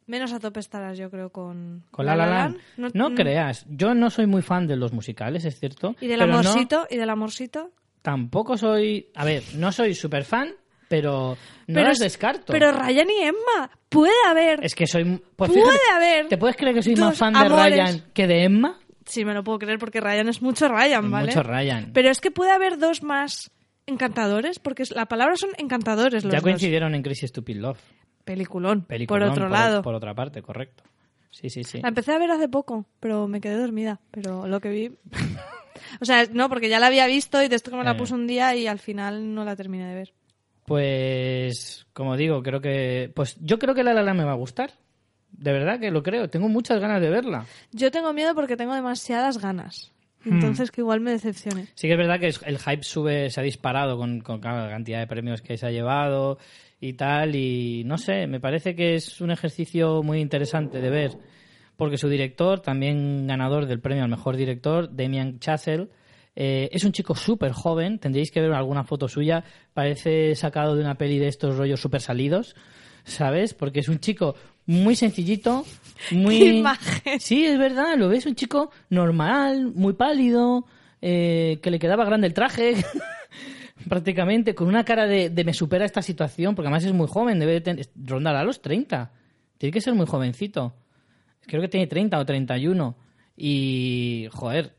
[0.06, 2.58] Menos a tope estarás, yo creo, con, Con La La Land.
[2.94, 5.96] No, mm, creas, yo no soy muy fan de los musicales, es cierto.
[6.00, 7.70] Y del pero no- amorcito, y del amorcito.
[8.02, 9.08] Tampoco soy.
[9.14, 10.50] A ver, no soy súper fan,
[10.88, 11.36] pero
[11.68, 12.52] no Pero es- descarto.
[12.52, 14.62] Pero Ryan y Emma, puede haber.
[14.62, 15.04] es que soy...
[15.36, 16.28] pues puede fíjate, haber.
[16.28, 17.48] ¿Te puedes creer que soy más fan de.
[17.48, 18.78] Ryan que de Emma?
[19.06, 21.28] Sí, me lo puedo creer porque Ryan es mucho Ryan, ¿vale?
[21.28, 21.90] Mucho Ryan.
[21.94, 23.50] Pero es que puede haber dos más
[23.86, 26.42] encantadores, porque la palabra son encantadores los ya dos.
[26.42, 27.78] coincidieron en Crazy Stupid Love.
[28.24, 29.82] Peliculón, Peliculón, por otro lado.
[29.82, 30.82] Por otra parte, correcto.
[31.30, 31.80] Sí, sí, sí.
[31.82, 34.00] La empecé a ver hace poco, pero me quedé dormida.
[34.10, 34.96] Pero lo que vi.
[36.00, 37.96] o sea, no, porque ya la había visto y de esto que me la Eh.
[37.96, 40.12] puse un día y al final no la terminé de ver.
[40.66, 43.10] Pues, como digo, creo que...
[43.14, 44.72] Pues yo creo que La La Land me va a gustar.
[45.30, 46.30] De verdad que lo creo.
[46.30, 47.46] Tengo muchas ganas de verla.
[47.72, 49.92] Yo tengo miedo porque tengo demasiadas ganas.
[50.24, 50.34] Hmm.
[50.34, 51.66] Entonces que igual me decepcione.
[51.74, 55.06] Sí que es verdad que el hype sube, se ha disparado con, la cantidad de
[55.06, 56.38] premios que se ha llevado
[56.80, 57.36] y tal.
[57.36, 61.12] Y no sé, me parece que es un ejercicio muy interesante de ver.
[61.76, 65.88] Porque su director, también ganador del premio al mejor director, Damian Chazelle,
[66.36, 67.98] eh, es un chico súper joven.
[67.98, 69.44] Tendréis que ver alguna foto suya.
[69.72, 72.54] Parece sacado de una peli de estos rollos súper salidos.
[73.04, 73.54] ¿Sabes?
[73.54, 74.34] Porque es un chico
[74.66, 75.64] muy sencillito,
[76.10, 76.38] muy...
[76.38, 77.20] ¡Qué imagen!
[77.20, 80.64] Sí, es verdad, lo ves un chico normal, muy pálido,
[81.02, 82.74] eh, que le quedaba grande el traje,
[83.88, 87.38] prácticamente, con una cara de, de me supera esta situación, porque además es muy joven,
[87.38, 89.12] debe de ten- rondar a los 30.
[89.58, 90.74] Tiene que ser muy jovencito.
[91.46, 92.96] Creo que tiene 30 o 31.
[93.36, 94.74] Y, joder,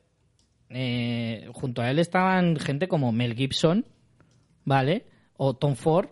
[0.70, 3.86] eh, junto a él estaban gente como Mel Gibson,
[4.64, 5.06] ¿vale?
[5.38, 6.10] O Tom Ford.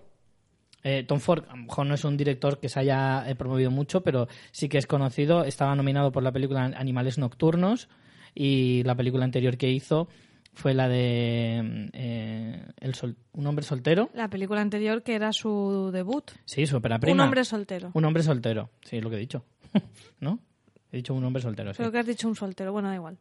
[0.83, 3.71] Eh, Tom Ford, a lo mejor no es un director que se haya eh, promovido
[3.71, 5.43] mucho, pero sí que es conocido.
[5.45, 7.87] Estaba nominado por la película Animales Nocturnos
[8.35, 10.07] y la película anterior que hizo
[10.55, 14.09] fue la de eh, el sol- Un hombre soltero.
[14.13, 16.29] La película anterior que era su debut.
[16.45, 17.23] Sí, su ópera Un prima.
[17.23, 17.91] hombre soltero.
[17.93, 18.69] Un hombre soltero.
[18.83, 19.45] Sí, es lo que he dicho.
[20.19, 20.39] ¿No?
[20.91, 21.77] He dicho un hombre soltero, sí.
[21.77, 22.71] Creo que has dicho un soltero.
[22.71, 23.17] Bueno, da igual.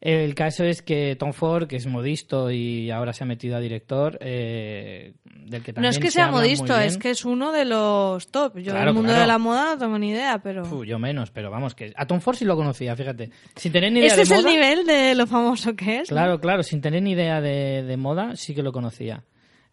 [0.00, 3.60] El caso es que Tom Ford, que es modisto y ahora se ha metido a
[3.60, 7.50] director, eh, del que No también es que se sea modisto, es que es uno
[7.50, 8.58] de los top.
[8.58, 9.22] Yo Claro, del mundo claro.
[9.22, 10.84] de la moda no tengo ni idea, pero...
[10.84, 13.30] Yo menos, pero vamos, que a Tom Ford sí lo conocía, fíjate.
[13.56, 14.50] Sin tener ni idea Ese de es el moda.
[14.50, 16.10] nivel de lo famoso que es.
[16.10, 16.14] ¿no?
[16.16, 19.24] Claro, claro, sin tener ni idea de, de moda, sí que lo conocía.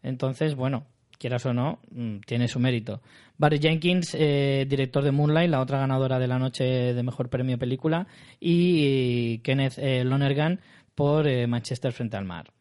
[0.02, 0.88] Entonces, bueno,
[1.20, 3.02] quieras o no, mm, tiene su mérito.
[3.38, 7.58] Barry Jenkins, eh, director de Moonlight, la otra ganadora de la noche de mejor premio
[7.58, 8.08] película,
[8.40, 10.62] y Kenneth eh, Lonergan
[10.96, 12.52] por eh, Manchester frente al mar.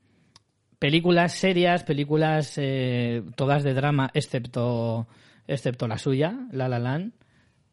[0.79, 5.07] Películas serias, películas eh, todas de drama, excepto,
[5.47, 7.13] excepto la suya, La La Land,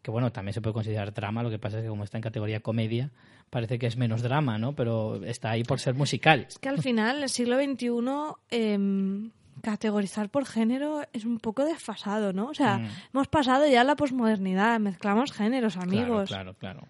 [0.02, 2.24] que bueno, también se puede considerar drama, lo que pasa es que como está en
[2.24, 3.12] categoría comedia,
[3.50, 4.74] parece que es menos drama, ¿no?
[4.76, 6.46] Pero está ahí por ser musical.
[6.48, 12.48] Es que al final, el siglo XXI, categorizar por género es un poco desfasado, ¿no?
[12.48, 12.90] O sea, Mm.
[13.14, 16.30] hemos pasado ya a la posmodernidad, mezclamos géneros, amigos.
[16.30, 16.88] Claro, claro, claro.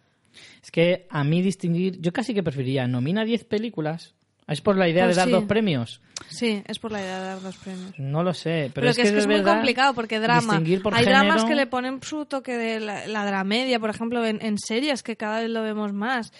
[0.63, 4.15] Es que a mí distinguir, yo casi que preferiría nomina 10 películas.
[4.47, 6.01] ¿Es por la idea Pues de dar dos premios?
[6.29, 7.97] Sí, es por la idea de dar dos premios.
[7.97, 10.61] No lo sé, pero, Pero, es que, es, que es muy complicado porque drama.
[10.83, 14.41] por Hay dramas que le ponen su toque de la, la dramedia, por ejemplo, en,
[14.43, 16.33] en series que cada vez lo vemos más.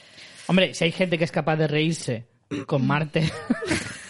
[0.48, 2.26] Hombre, si hay gente que es capaz de reírse
[2.65, 3.31] con Marte.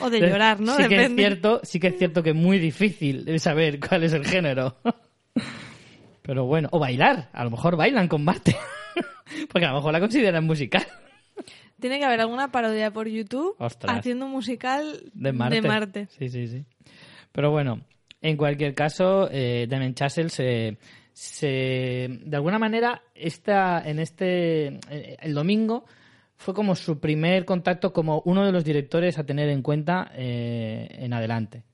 [0.00, 0.76] O de llorar, ¿no?
[0.76, 4.04] sí que es cierto, sí que es cierto que es muy difícil de saber cuál
[4.04, 4.76] es el género.
[6.22, 8.56] Pero bueno, o bailar, a lo mejor bailan con Marte.
[9.50, 10.86] Porque a lo mejor la consideran musical.
[11.80, 13.98] Tiene que haber alguna parodia por YouTube Ostras.
[13.98, 15.60] haciendo un musical De Marte.
[15.60, 16.06] de Marte.
[16.18, 16.64] Sí, sí, sí.
[17.32, 17.80] Pero bueno,
[18.22, 20.78] en cualquier caso, eh, Damien Chazelle se,
[21.12, 25.84] se- de alguna manera, esta, en este, eh, el domingo
[26.36, 30.88] fue como su primer contacto como uno de los directores a tener en cuenta eh,
[30.90, 31.64] en adelante.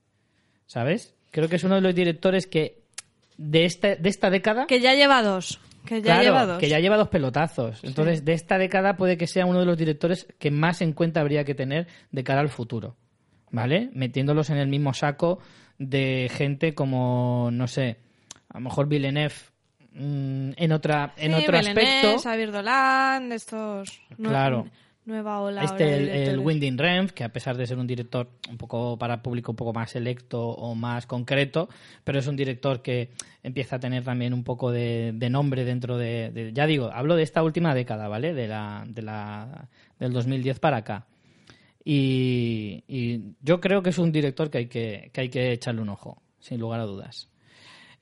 [0.65, 1.15] ¿Sabes?
[1.31, 2.81] Creo que es uno de los directores que
[3.37, 5.59] de esta, de esta década Que ya lleva dos.
[5.85, 6.57] Que ya Claro, lleva dos.
[6.59, 7.83] que ya lleva dos pelotazos.
[7.83, 11.21] Entonces, de esta década puede que sea uno de los directores que más en cuenta
[11.21, 12.95] habría que tener de cara al futuro.
[13.49, 13.89] ¿Vale?
[13.93, 15.39] Metiéndolos en el mismo saco
[15.77, 17.97] de gente como, no sé,
[18.49, 19.33] a lo mejor Villeneuve
[19.91, 22.19] mm, en otra en Sí, otro Belenés, aspecto.
[22.19, 24.01] Xavier Dolan, estos...
[24.17, 24.67] Claro.
[25.03, 26.39] Nueva ola Este, el, el.
[26.39, 29.73] Winding Renf, que a pesar de ser un director un poco para público un poco
[29.73, 31.69] más selecto o más concreto,
[32.03, 33.09] pero es un director que
[33.41, 37.15] empieza a tener también un poco de, de nombre dentro de, de- Ya digo, hablo
[37.15, 38.35] de esta última década, ¿vale?
[38.35, 39.67] De la, de la,
[39.99, 41.07] del 2010 para acá.
[41.83, 45.81] Y, y yo creo que es un director que hay que, que hay que echarle
[45.81, 47.27] un ojo, sin lugar a dudas.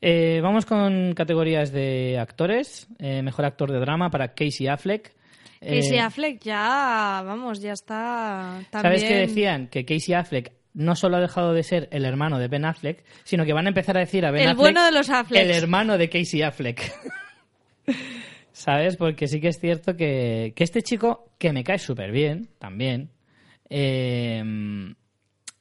[0.02, 2.88] Eh, vamos con categorías de actores.
[3.00, 5.14] Eh, mejor actor de drama para Casey Affleck.
[5.60, 9.00] Casey Eh, Affleck ya, vamos, ya está también...
[9.00, 9.68] ¿Sabes qué decían?
[9.68, 13.44] Que Casey Affleck no solo ha dejado de ser el hermano de Ben Affleck, sino
[13.44, 15.44] que van a empezar a decir a Ben El Affleck bueno de los Afflecks.
[15.44, 16.82] el hermano de Casey Affleck.
[18.54, 18.96] ¿Sabes?
[18.96, 23.10] Porque sí que es cierto que, que este chico, que me cae súper bien, también,
[23.70, 24.42] eh,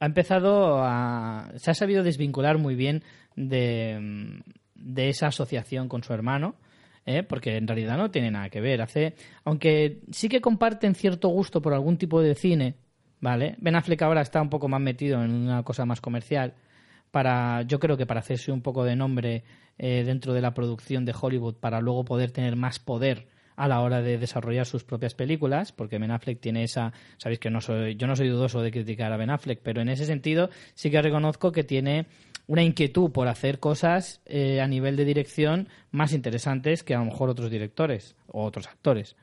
[0.01, 1.51] ha empezado a...
[1.57, 3.03] se ha sabido desvincular muy bien
[3.47, 4.41] de, mm,
[4.75, 6.57] de esa asociación con su hermano,
[7.07, 7.23] ¿eh?
[7.23, 8.83] porque en realidad no tiene nada que ver.
[8.83, 12.75] Hace, aunque sí que comparten cierto gusto por algún tipo de cine,
[13.21, 13.57] ¿vale?
[13.59, 16.55] Ben Affleck ahora está un poco más metido en una cosa más comercial,
[17.11, 19.43] para, yo creo que para hacerse un poco de nombre
[19.79, 23.29] eh, dentro de la producción de Hollywood, para luego poder tener más poder
[23.59, 27.51] a la hora de desarrollar sus propias películas, porque Ben Affleck tiene esa, sabéis que
[27.51, 30.49] no soy, yo no soy dudoso de criticar a Ben Affleck, pero en ese sentido
[30.75, 32.07] sí que reconozco que tiene
[32.49, 37.05] una inquietud por hacer cosas eh, a nivel de dirección más interesantes que a lo
[37.05, 39.17] mejor otros directores o otros actores.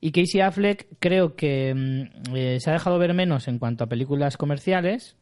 [0.00, 3.88] Y Casey Affleck creo que mm, eh, se ha dejado ver menos en cuanto a
[3.88, 5.16] películas comerciales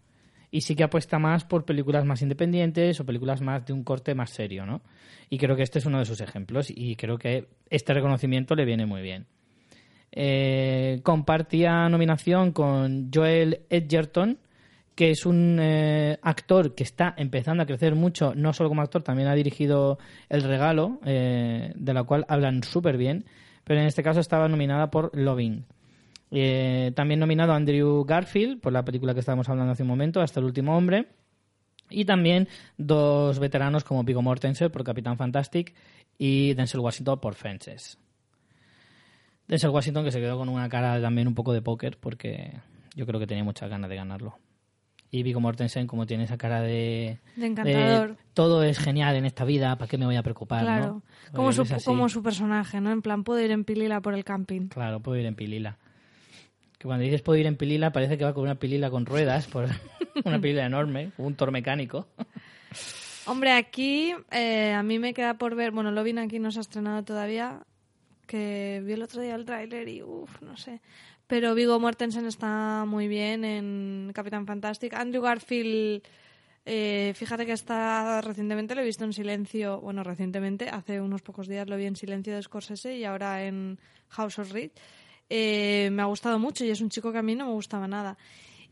[0.51, 4.15] y sí que apuesta más por películas más independientes o películas más de un corte
[4.15, 4.83] más serio, ¿no?
[5.31, 8.65] Y creo que este es uno de sus ejemplos y creo que este reconocimiento le
[8.65, 9.27] viene muy bien.
[10.13, 14.39] Eh, compartía nominación con Joel Edgerton,
[14.99, 19.05] que es un eh, actor que está empezando a crecer mucho, no solo como actor,
[19.05, 19.97] también ha dirigido
[20.29, 23.25] El Regalo, eh, de la cual hablan súper bien,
[23.63, 25.65] pero en este caso estaba nominada por Loving.
[26.33, 30.41] Eh, también nominado Andrew Garfield por la película que estábamos hablando hace un momento, Hasta
[30.41, 31.07] el último hombre.
[31.91, 35.77] Y también dos veteranos como Viggo Mortensen por Capitán Fantastic
[36.19, 37.99] y Denzel Washington por Fences.
[39.47, 42.53] Denzel Washington que se quedó con una cara también un poco de póker porque
[42.97, 44.37] yo creo que tenía muchas ganas de ganarlo.
[45.11, 47.19] Y Viggo Mortensen como tiene esa cara de...
[47.37, 48.17] De encantador.
[48.35, 50.63] todo es genial en esta vida, ¿para qué me voy a preocupar?
[50.63, 51.03] Claro, ¿no?
[51.33, 52.91] como su, como su personaje, ¿no?
[52.91, 54.69] En plan, puedo ir en pilila por el camping.
[54.69, 55.79] Claro, puedo ir en pilila.
[56.79, 59.47] Que cuando dices puedo ir en pilila, parece que va con una pilila con ruedas,
[59.47, 59.67] por
[60.25, 62.07] una pilila enorme, un tor mecánico.
[63.27, 66.63] Hombre, aquí eh, a mí me queda por ver, bueno, Lovin aquí no se ha
[66.63, 67.61] estrenado todavía,
[68.27, 70.81] que vi el otro día el tráiler y uff, no sé.
[71.29, 74.95] Pero Vigo Mortensen está muy bien en Capitán Fantastic.
[74.95, 76.03] Andrew Garfield,
[76.65, 81.47] eh, fíjate que está recientemente lo he visto en silencio, bueno, recientemente, hace unos pocos
[81.47, 83.79] días lo vi en silencio de Scorsese y ahora en
[84.09, 84.71] House of Reed.
[85.29, 87.87] Eh, me ha gustado mucho y es un chico que a mí no me gustaba
[87.87, 88.17] nada.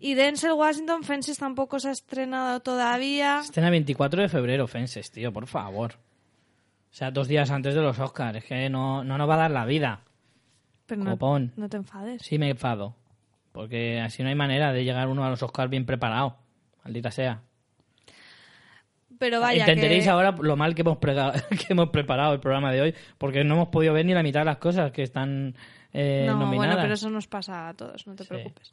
[0.00, 3.40] Y Denzel Washington Fences tampoco se ha estrenado todavía.
[3.40, 5.92] Estrena 24 de febrero, Fences, tío, por favor.
[6.90, 8.38] O sea, dos días antes de los Oscars.
[8.38, 10.05] Es que no, no nos va a dar la vida.
[10.86, 11.52] Pero no, Copón.
[11.56, 12.22] no te enfades.
[12.22, 12.94] Sí me enfado.
[13.52, 16.36] Porque así no hay manera de llegar uno a los Oscars bien preparado.
[16.84, 17.42] Maldita sea.
[19.18, 20.10] Pero vaya Entenderéis que...
[20.10, 23.68] ahora lo mal que hemos, que hemos preparado el programa de hoy, porque no hemos
[23.68, 25.54] podido ver ni la mitad de las cosas que están
[25.92, 26.56] eh, no, nominadas.
[26.56, 28.28] bueno, pero eso nos pasa a todos, no te Sí.
[28.28, 28.72] preocupes.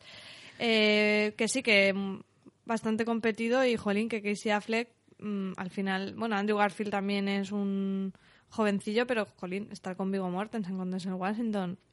[0.59, 2.19] Eh, que sí, que mm,
[2.65, 6.13] bastante competido y, jolín, que Casey Affleck mm, al final...
[6.15, 8.13] Bueno, Andrew Garfield también es un
[8.49, 11.77] jovencillo, pero, jolín, estar con Viggo Mortensen, con Denzel Washington,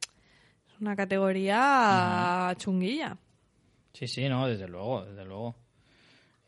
[0.81, 3.17] una categoría chunguilla.
[3.93, 5.55] Sí, sí, no, desde luego, desde luego.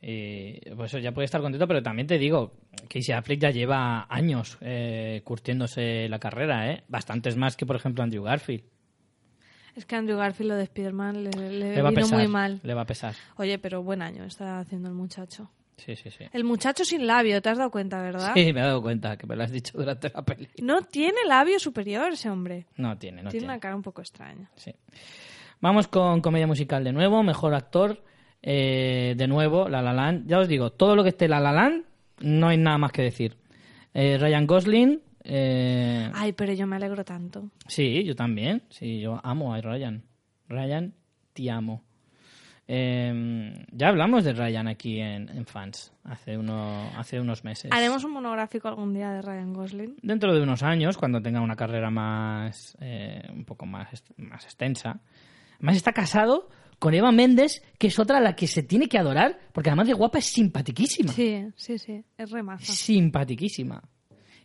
[0.01, 2.53] Y pues ya puede estar contento, pero también te digo,
[2.89, 6.83] Casey Affleck ya lleva años eh, curtiéndose la carrera, ¿eh?
[6.89, 8.63] Bastantes más que, por ejemplo, Andrew Garfield.
[9.75, 12.19] Es que Andrew Garfield lo de Spider-Man le, le Le va a vino pesar.
[12.19, 12.59] muy mal.
[12.63, 13.15] Le va a pesar.
[13.37, 15.49] Oye, pero buen año está haciendo el muchacho.
[15.83, 16.25] Sí, sí, sí.
[16.31, 18.31] El muchacho sin labio, ¿te has dado cuenta, verdad?
[18.33, 20.47] Sí, me he dado cuenta que me lo has dicho durante la peli.
[20.61, 22.67] No tiene labio superior ese hombre.
[22.77, 23.45] No tiene, no tiene tiene.
[23.53, 24.49] una cara un poco extraña.
[24.55, 24.71] Sí.
[25.59, 28.03] Vamos con comedia musical de nuevo, mejor actor.
[28.41, 30.27] eh, de nuevo, La La Land.
[30.27, 31.83] Ya os digo, todo lo que esté La La Land,
[32.19, 33.37] no hay nada más que decir.
[33.93, 35.01] Eh, Ryan Gosling.
[35.23, 37.49] eh, Ay, pero yo me alegro tanto.
[37.67, 38.63] sí, yo también.
[38.69, 40.03] Sí, yo amo a Ryan.
[40.49, 40.93] Ryan,
[41.33, 41.83] te amo.
[42.67, 47.69] Eh, ya hablamos de Ryan aquí en, en Fans hace, uno, hace unos meses.
[47.71, 49.97] Haremos un monográfico algún día de Ryan Gosling.
[50.01, 55.01] dentro de unos años, cuando tenga una carrera más, eh, un poco más, más extensa.
[55.55, 56.49] Además está casado
[56.79, 59.87] con Eva Méndez, que es otra a la que se tiene que adorar, porque además
[59.87, 61.11] de guapa es simpatiquísima.
[61.11, 62.03] Sí, sí, sí.
[62.17, 62.71] Es remaza.
[62.71, 63.83] Simpatiquísima.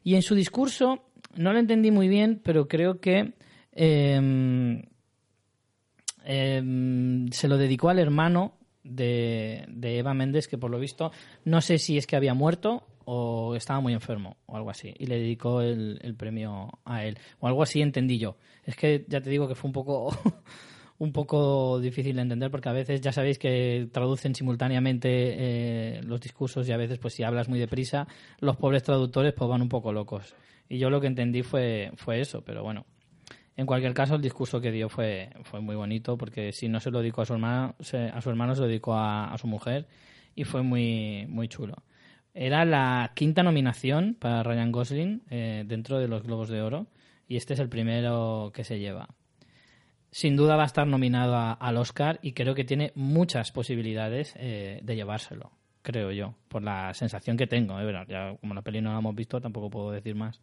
[0.03, 3.35] Y en su discurso, no lo entendí muy bien, pero creo que
[3.73, 4.83] eh,
[6.31, 8.53] eh, se lo dedicó al hermano
[8.85, 11.11] de, Eva Méndez, que por lo visto,
[11.45, 15.07] no sé si es que había muerto o estaba muy enfermo o algo así, y
[15.07, 17.19] le dedicó el, el premio a él.
[17.41, 18.37] O algo así entendí yo.
[18.65, 20.11] Es que ya te digo que fue un poco...
[20.99, 26.21] un poco difícil de entender porque a veces ya sabéis que traducen simultáneamente eh, los
[26.21, 28.09] discursos y a veces pues si hablas muy deprisa
[28.41, 30.35] los pobres traductores pues van un poco locos
[30.69, 32.85] y yo lo que entendí fue fue eso pero bueno
[33.59, 36.91] en cualquier caso el discurso que dio fue fue muy bonito porque si no se
[36.91, 39.87] lo dedicó a su hermano se- a su hermano se lo dedicó a, su mujer
[40.35, 41.75] y fue muy muy chulo
[42.33, 46.87] era la quinta nominación para Ryan Gosling eh, dentro de los Globos de Oro
[47.27, 49.09] y este es el primero que se lleva
[50.11, 54.81] sin duda va a estar nominado al Oscar y creo que tiene muchas posibilidades eh,
[54.83, 55.51] de llevárselo,
[55.83, 57.79] creo yo, por la sensación que tengo.
[57.79, 60.41] eh, ya como la peli no la hemos visto, tampoco puedo decir más.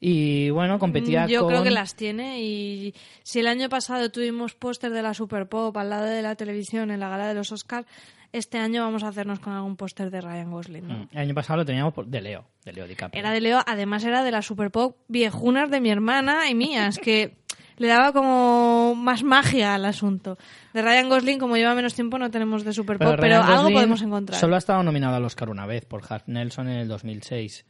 [0.00, 1.48] Y bueno, competía Mm, Yo con...
[1.50, 5.76] creo que las tiene y si el año pasado tuvimos póster de la Super Pop
[5.76, 7.86] al lado de la televisión en la gala de los Oscars,
[8.32, 10.86] este año vamos a hacernos con algún póster de Ryan Gosling.
[10.86, 10.94] ¿no?
[10.94, 13.18] Mm, El año pasado lo teníamos de Leo, de Leo DiCaprio.
[13.18, 16.98] Era de Leo, además era de la Super Pop viejunas de mi hermana y mías,
[16.98, 17.38] que
[17.78, 20.36] le daba como más magia al asunto.
[20.74, 24.02] De Ryan Gosling, como lleva menos tiempo, no tenemos de Super Pop, pero, algo podemos
[24.02, 24.38] encontrar.
[24.38, 27.64] Solo ha estado nominado al Oscar una vez por Hart Nelson en el 2006.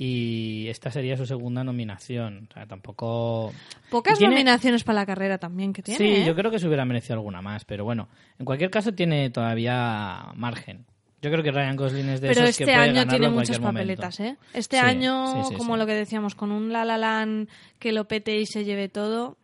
[0.00, 2.46] Y esta sería su segunda nominación.
[2.50, 3.52] O sea, tampoco.
[3.90, 5.98] Pocas tiene- nominaciones para la carrera también que tiene.
[5.98, 6.24] Sí, ¿eh?
[6.24, 7.64] yo creo que se hubiera merecido alguna más.
[7.64, 8.08] Pero bueno,
[8.38, 10.86] en cualquier caso tiene todavía margen.
[11.20, 13.26] Yo creo que Ryan Gosling es de Pero esos que este puede año ganarlo tiene
[13.26, 14.02] en muchas cualquier momento.
[14.02, 14.36] papeletas, ¿eh?
[14.54, 17.48] Este Sí, año, sí, sí, como lo que decíamos, con un La La Land
[17.80, 19.36] que lo pete y se lleve todo.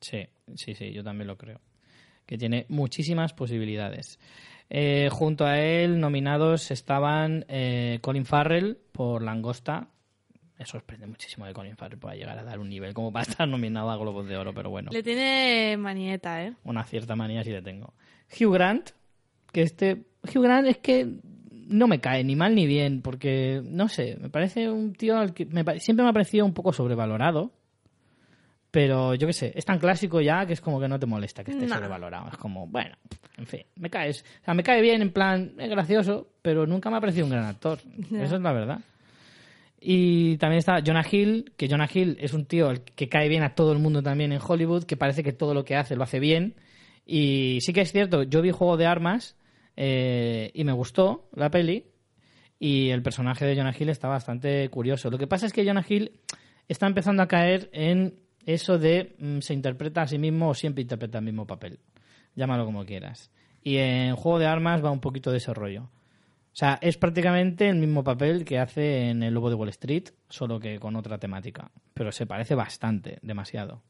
[0.00, 1.60] Sí, sí, sí, yo también lo creo.
[2.24, 4.20] Que tiene muchísimas posibilidades.
[4.74, 9.88] Eh, junto a él, nominados estaban eh, Colin Farrell por Langosta.
[10.58, 13.46] Me sorprende muchísimo que Colin Farrell pueda llegar a dar un nivel como para estar
[13.46, 16.54] nominado a Globos de Oro, pero bueno, Le tiene manieta, ¿eh?
[16.64, 17.92] una cierta manía sí le tengo.
[18.30, 18.92] Hugh Grant,
[19.52, 20.04] que este.
[20.34, 21.06] Hugh Grant es que
[21.50, 25.34] no me cae ni mal ni bien, porque no sé, me parece un tío al
[25.34, 27.52] que me siempre me ha parecido un poco sobrevalorado.
[28.72, 31.44] Pero yo qué sé, es tan clásico ya que es como que no te molesta
[31.44, 31.74] que esté No.
[31.74, 32.28] sobrevalorado.
[32.30, 32.96] Es como, bueno,
[33.36, 34.24] en fin, me caes.
[34.40, 37.32] O sea, me cae bien, en plan, es gracioso, pero nunca me ha parecido un
[37.32, 37.78] gran actor.
[38.10, 38.80] Eso es la verdad.
[39.78, 43.54] Y también está Jonah Hill, que Jonah Hill es un tío que cae bien a
[43.54, 46.18] todo el mundo también en Hollywood, que parece que todo lo que hace lo hace
[46.18, 46.54] bien.
[47.04, 49.36] Y sí que es cierto, yo vi Juego de Armas
[49.76, 51.86] eh, y me gustó la peli.
[52.58, 55.10] Y el personaje de Jonah Hill está bastante curioso.
[55.10, 56.12] Lo que pasa es que Jonah Hill
[56.68, 60.82] está empezando a caer en eso de mm, se interpreta a sí mismo o siempre
[60.82, 61.78] interpreta el mismo papel.
[62.34, 63.30] Llámalo como quieras.
[63.62, 65.82] Y en Juego de Armas va un poquito de ese rollo.
[65.84, 70.10] O sea, es prácticamente el mismo papel que hace en El Lobo de Wall Street,
[70.28, 71.70] solo que con otra temática.
[71.94, 73.82] Pero se parece bastante, demasiado.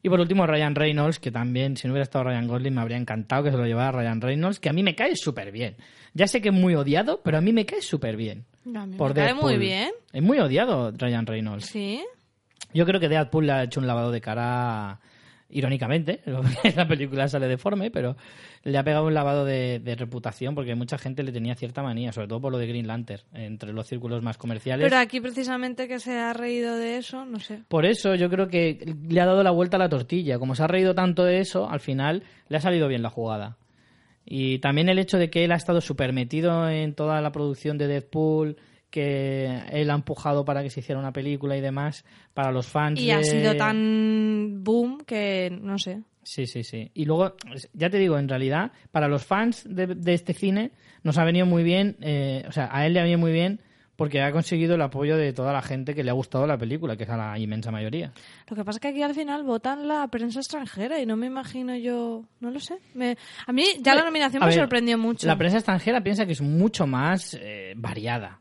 [0.00, 2.96] Y por último, Ryan Reynolds, que también, si no hubiera estado Ryan Gosling, me habría
[2.96, 5.76] encantado que se lo llevara Ryan Reynolds, que a mí me cae súper bien.
[6.14, 8.44] Ya sé que es muy odiado, pero a mí me cae súper bien.
[8.74, 9.90] A mí Por me cae muy bien.
[10.12, 11.66] Es muy odiado Ryan Reynolds.
[11.66, 12.04] Sí.
[12.74, 15.00] Yo creo que Deadpool le ha hecho un lavado de cara
[15.50, 16.20] irónicamente.
[16.76, 18.16] La película sale deforme, pero
[18.64, 22.12] le ha pegado un lavado de, de reputación porque mucha gente le tenía cierta manía,
[22.12, 24.84] sobre todo por lo de Green Lantern, entre los círculos más comerciales.
[24.84, 27.62] Pero aquí precisamente que se ha reído de eso, no sé.
[27.68, 30.38] Por eso yo creo que le ha dado la vuelta a la tortilla.
[30.38, 33.56] Como se ha reído tanto de eso, al final le ha salido bien la jugada.
[34.30, 37.78] Y también el hecho de que él ha estado súper metido en toda la producción
[37.78, 38.58] de Deadpool,
[38.90, 42.04] que él ha empujado para que se hiciera una película y demás,
[42.34, 43.00] para los fans.
[43.00, 46.02] Y ha sido tan boom que, no sé.
[46.22, 46.90] Sí, sí, sí.
[46.94, 47.34] Y luego,
[47.72, 51.46] ya te digo, en realidad, para los fans de, de este cine, nos ha venido
[51.46, 53.60] muy bien, eh, o sea, a él le ha venido muy bien
[53.96, 56.96] porque ha conseguido el apoyo de toda la gente que le ha gustado la película,
[56.96, 58.12] que es a la inmensa mayoría.
[58.48, 61.26] Lo que pasa es que aquí al final votan la prensa extranjera y no me
[61.26, 62.78] imagino yo, no lo sé.
[62.94, 63.16] Me-
[63.46, 65.26] a mí ya la nominación A me ver, sorprendió mucho.
[65.26, 68.40] La prensa extranjera piensa que es mucho más eh, variada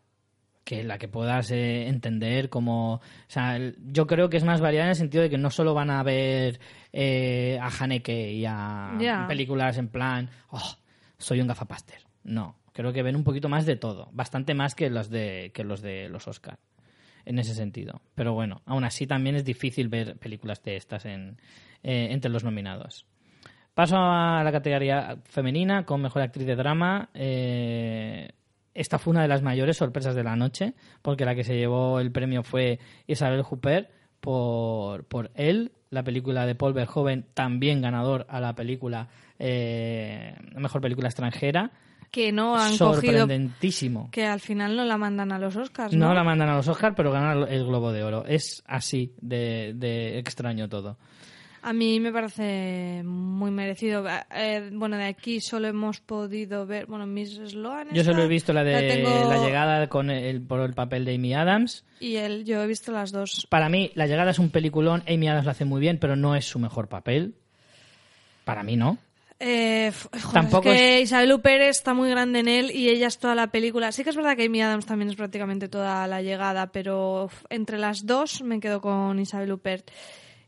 [0.67, 2.95] que la que puedas eh, entender como...
[2.95, 5.73] O sea, yo creo que es más variada en el sentido de que no solo
[5.73, 6.59] van a ver
[6.91, 10.75] eh, a Haneke y a películas en plan, oh,
[11.17, 11.99] soy un gafapaster.
[12.25, 15.63] No, creo que ven un poquito más de todo, bastante más que los de, que
[15.63, 16.59] los de los Oscar
[17.23, 18.01] en ese sentido.
[18.13, 21.37] Pero bueno, aún así también es difícil ver películas de estas en,
[21.81, 23.05] eh, entre los nominados.
[23.73, 27.09] Paso a la categoría femenina con mejor actriz de drama.
[27.13, 28.31] Eh,
[28.77, 31.99] esta fue una de las mayores sorpresas de la noche, porque la que se llevó
[31.99, 33.89] el premio fue Isabel Huppert
[34.21, 39.07] por, por él, la película de Paul Verhoeven, también ganador a la película,
[39.39, 41.71] eh, mejor película extranjera.
[42.11, 44.09] que no han cogido, Sorprendentísimo.
[44.11, 45.93] que al final no la mandan a los Oscars.
[45.93, 48.25] No, No la mandan a los Oscars, pero ganan el Globo de Oro.
[48.25, 50.97] Es así de, de extraño todo.
[51.67, 54.05] A mí me parece muy merecido.
[54.33, 57.89] Eh, bueno, de aquí solo hemos podido ver, bueno, Miss Sloan.
[57.93, 61.15] Yo solo he visto la de tengo- la llegada con el, por el papel de
[61.15, 61.83] Amy Adams.
[61.99, 63.47] Y él, yo he visto las dos.
[63.49, 65.03] Para mí, La llegada es un peliculón.
[65.09, 67.35] Amy Adams lo hace muy bien, pero no es su mejor papel.
[68.45, 68.97] Para mí, no.
[69.39, 73.19] Eh, joder, Tampoco es que Isabel Huppert está muy grande en él y ella es
[73.19, 73.91] toda la película.
[73.91, 77.77] Sí que es verdad que Amy Adams también es prácticamente toda la llegada, pero entre
[77.77, 79.91] las dos me quedo con Isabel Huppert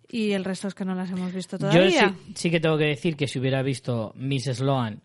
[0.09, 2.09] y el resto es que no las hemos visto Yo todavía.
[2.25, 5.01] sí, sí que tengo que decir que si hubiera visto Miss Sloan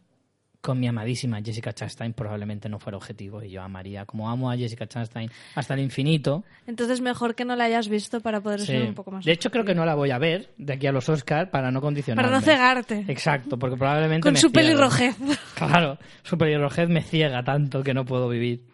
[0.60, 4.56] con mi amadísima Jessica Chastain probablemente no fuera objetivo y yo amaría, como amo a
[4.56, 6.42] Jessica Chastain hasta el infinito.
[6.66, 8.66] Entonces mejor que no la hayas visto para poder Sí.
[8.68, 9.26] ser un poco más...
[9.26, 11.70] De hecho, creo que no la voy a ver de aquí a los Oscar para
[11.70, 12.26] no condicionarme.
[12.30, 13.04] Para no cegarte.
[13.08, 14.68] Exacto, porque probablemente Con me su ciegue.
[14.68, 15.14] pelirrojez.
[15.54, 18.64] Claro, su pelirrojez me ciega tanto que no puedo vivir.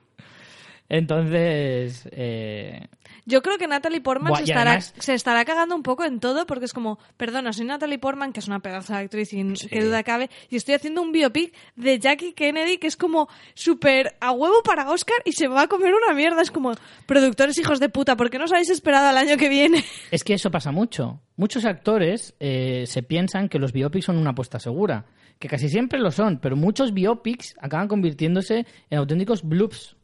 [0.88, 2.86] Entonces, eh,
[3.30, 6.20] Yo creo que Natalie Portman Buah, se estará, además- se estará cagando un poco en
[6.20, 9.44] todo porque es como, perdona, soy Natalie Portman, que es una pedazo de actriz y
[9.68, 14.16] que duda cabe, y estoy haciendo un biopic de Jackie Kennedy que es como súper
[14.20, 16.42] a huevo para Oscar y se va a comer una mierda.
[16.42, 16.72] Es como,
[17.06, 19.84] productores hijos de puta, ¿por qué no os habéis esperado al año que viene?
[20.10, 21.20] es que eso pasa mucho.
[21.36, 25.06] Muchos actores eh, se piensan que los biopics son una apuesta segura,
[25.38, 29.96] que casi siempre lo son, pero muchos biopics acaban convirtiéndose en auténticos bloops.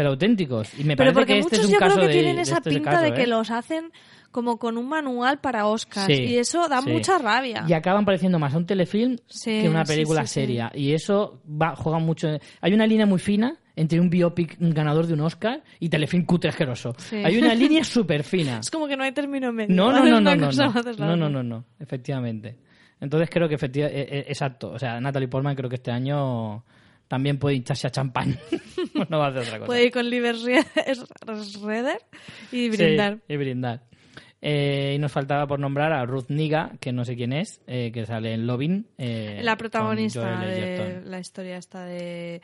[0.00, 0.72] Pero auténticos.
[0.78, 2.18] Y me Pero parece porque que este muchos es un yo caso creo que de-
[2.18, 3.26] tienen de esa este pinta caso, de que ¿eh?
[3.26, 3.92] los hacen
[4.30, 6.88] como con un manual para Oscars Sí, y eso da sí.
[6.88, 7.64] mucha rabia.
[7.68, 10.72] Y acaban pareciendo más a un telefilm Sí, que una película seria.
[10.74, 12.28] Y eso va, juega mucho.
[12.62, 16.48] Hay una línea muy fina entre un biopic ganador de un Oscar y telefilm cutre
[16.48, 16.96] asqueroso.
[17.12, 18.60] Hay una línea súper fina.
[18.60, 19.74] Es como que no hay término medio.
[19.76, 20.72] No, no, no, no, no, no.
[20.96, 22.56] No, no, no, no, efectivamente.
[23.02, 24.70] Entonces creo que efectivamente, exacto.
[24.70, 26.64] O sea, Natalie Portman creo que este año
[27.10, 28.38] también puede hincharse a champán.
[29.10, 29.66] no va a hacer otra cosa.
[29.66, 31.98] Puede ir con Liber Schroeder
[32.52, 33.16] y brindar.
[33.26, 33.82] Sí, y brindar.
[34.40, 37.90] Eh, y nos faltaba por nombrar a Ruth Niga, que no sé quién es, eh,
[37.92, 38.86] que sale en Lovin.
[38.96, 42.40] eh, la protagonista de la historia esta de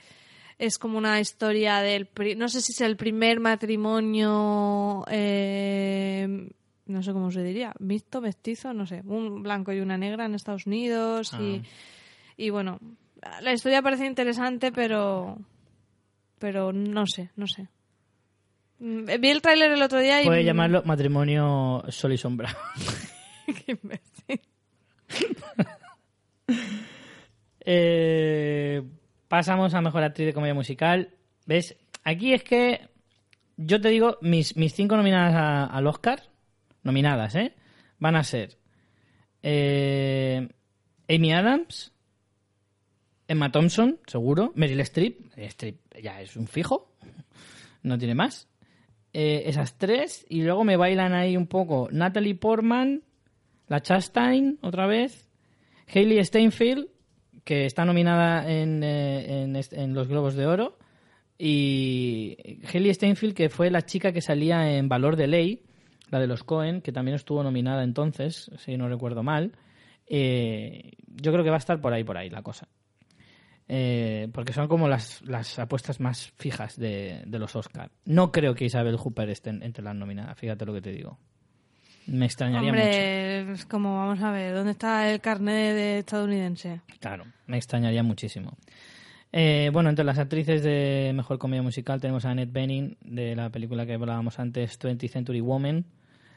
[0.59, 6.48] es como una historia del pri- no sé si es el primer matrimonio eh,
[6.86, 10.34] no sé cómo se diría mixto mestizo no sé un blanco y una negra en
[10.34, 11.62] Estados Unidos y, Ah.
[12.38, 12.78] y bueno
[13.43, 15.38] la historia parece interesante pero
[16.38, 17.68] pero no sé no sé
[18.78, 22.55] Mm, vi el tráiler el otro día y Puede llamarlo matrimonio sol y sombra.
[23.47, 24.40] Qué imbécil.
[27.68, 28.82] Eh,
[29.28, 31.10] pasamos a mejor actriz de comedia musical.
[31.47, 31.76] ¿Ves?
[32.05, 32.88] Aquí es que
[33.56, 36.22] yo te digo, mis, mis cinco nominadas a- al Oscar,
[36.82, 37.55] nominadas, ¿eh?
[37.98, 38.56] Van a ser
[39.43, 40.48] eh,
[41.09, 41.93] Amy Adams,
[43.28, 46.93] Emma Thompson, seguro, Meryl Streep, Streep ya es un fijo,
[47.82, 48.48] no tiene más.
[49.12, 53.03] Eh, esas tres, y luego me bailan ahí un poco Natalie Portman,
[53.69, 55.28] la Chastain, otra vez,
[55.93, 56.89] Hailey Steinfeld,
[57.44, 60.78] que está nominada en, eh, en, en los Globos de Oro,
[61.39, 62.36] y
[62.73, 65.62] Hailey Steinfeld, que fue la chica que salía en Valor de Ley,
[66.11, 69.53] la de los Cohen, que también estuvo nominada entonces, si no recuerdo mal.
[70.07, 72.69] Eh, yo creo que va a estar por ahí, por ahí la cosa.
[73.68, 77.90] Eh, porque son como las, las apuestas más fijas de, de los Oscar.
[78.05, 81.18] No creo que Isabel Hooper esté en- entre las nominadas, fíjate lo que te digo.
[82.06, 82.82] Me extrañaría mucho.
[82.84, 86.80] Hombre, es como, vamos a ver, ¿dónde está el carnet de estadounidense?
[87.01, 88.56] Claro, me extrañaría muchísimo.
[89.32, 93.51] Eh, bueno, entre las actrices de mejor comedia musical tenemos a Annette Bening de la
[93.51, 95.84] película que hablábamos antes, 20th Century Woman,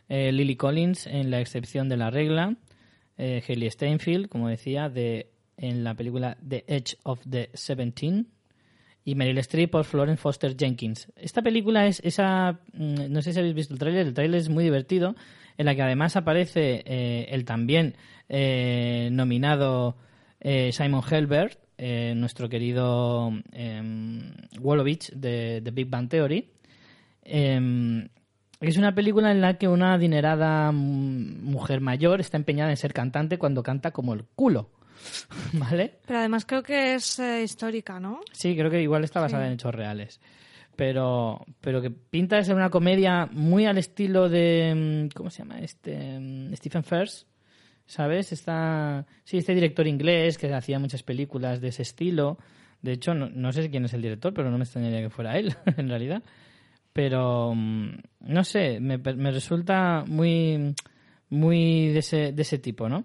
[0.10, 2.56] eh, Lily Collins en La excepción de la regla,
[3.20, 5.30] eh, Hailey Steinfeld, como decía, de,
[5.60, 8.28] en la película The Edge of the Seventeen
[9.06, 11.12] y Meryl Streep por Florence Foster Jenkins.
[11.16, 14.50] Esta película es esa, mm, no sé si habéis visto el tráiler, el tráiler es
[14.50, 15.16] muy divertido,
[15.58, 17.96] en la que además aparece eh, el también
[18.30, 19.98] eh, nominado
[20.40, 23.82] eh, Simon Helbert, eh, nuestro querido eh,
[24.60, 26.50] Wolowitz de, de Big Bang Theory.
[27.24, 28.08] Eh,
[28.62, 32.94] es una película en la que una adinerada mm, mujer mayor está empeñada en ser
[32.94, 34.70] cantante cuando canta como el culo.
[35.54, 36.00] ¿Vale?
[36.06, 38.20] Pero además creo que es eh, histórica, ¿no?
[38.32, 39.48] Sí, creo que igual está basada Sí.
[39.48, 40.20] en hechos reales.
[40.76, 45.08] Pero, pero que pinta de ser una comedia muy al estilo de.
[45.10, 45.60] mm, ¿Cómo se llama?
[45.60, 46.20] Este.
[46.20, 47.28] mm, Stephen Frears.
[47.86, 48.32] ¿Sabes?
[48.32, 49.06] Está.
[49.24, 52.38] Sí, este director inglés que hacía muchas películas de ese estilo.
[52.82, 55.38] De hecho, no, no sé quién es el director, pero no me extrañaría que fuera
[55.38, 56.24] él, en realidad.
[56.94, 57.54] Pero.
[57.56, 57.90] mm,
[58.22, 60.74] No sé, me, me resulta muy.
[61.32, 63.04] Muy de ese, de ese tipo, ¿no?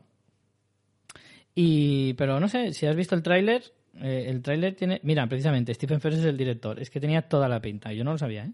[1.54, 3.62] Y, pero no sé, si has visto el tráiler,
[4.00, 5.00] eh, el tráiler tiene...
[5.04, 6.80] Mira, precisamente, Stephen Frears es el director.
[6.80, 7.92] Es que tenía toda la pinta.
[7.92, 8.52] Yo no lo sabía, ¿eh?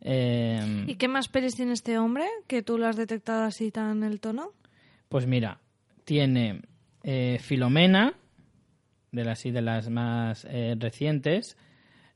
[0.00, 4.04] Eh, ¿Y qué más pelis tiene este hombre que tú lo has detectado así tan
[4.04, 4.52] el tono?
[5.08, 5.58] Pues mira,
[6.04, 6.62] tiene
[7.02, 8.14] eh, Filomena,
[9.10, 11.56] de las, sí, de las más eh, recientes.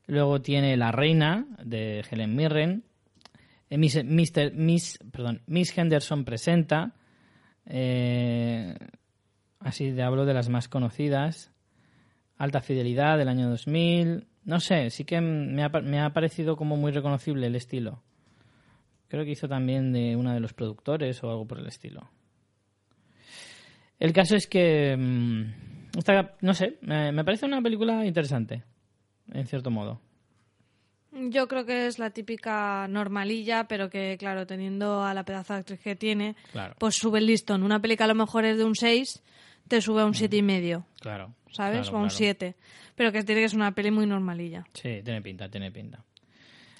[0.07, 2.83] Luego tiene La Reina, de Helen Mirren.
[3.69, 6.93] Miss, Mister- Miss, perdón, Miss Henderson presenta.
[7.65, 8.75] Eh,
[9.63, 11.51] así de hablo de las más conocidas.
[12.37, 14.27] Alta Fidelidad del año 2000.
[14.45, 18.03] No sé, sí que me ha, me ha parecido como muy reconocible el estilo.
[19.07, 22.09] Creo que hizo también de uno de los productores o algo por el estilo.
[23.99, 28.63] El caso es que mm, Esta, no sé, me, me parece una película interesante,
[29.31, 30.01] en cierto modo.
[31.29, 35.59] Yo creo que es la típica normalilla, pero que, claro, teniendo a la pedazo de
[35.59, 36.75] actriz que tiene, Claro.
[36.79, 37.61] pues sube el listón.
[37.61, 39.21] Una película a lo mejor es de un 6,
[39.67, 41.33] te sube a un siete y medio, Claro.
[41.51, 41.81] ¿sabes?
[41.83, 42.17] claro, o a un claro.
[42.17, 42.55] 7.
[42.95, 44.65] Pero que tiene que ser una peli muy normalilla.
[44.73, 46.03] Sí, tiene pinta, tiene pinta.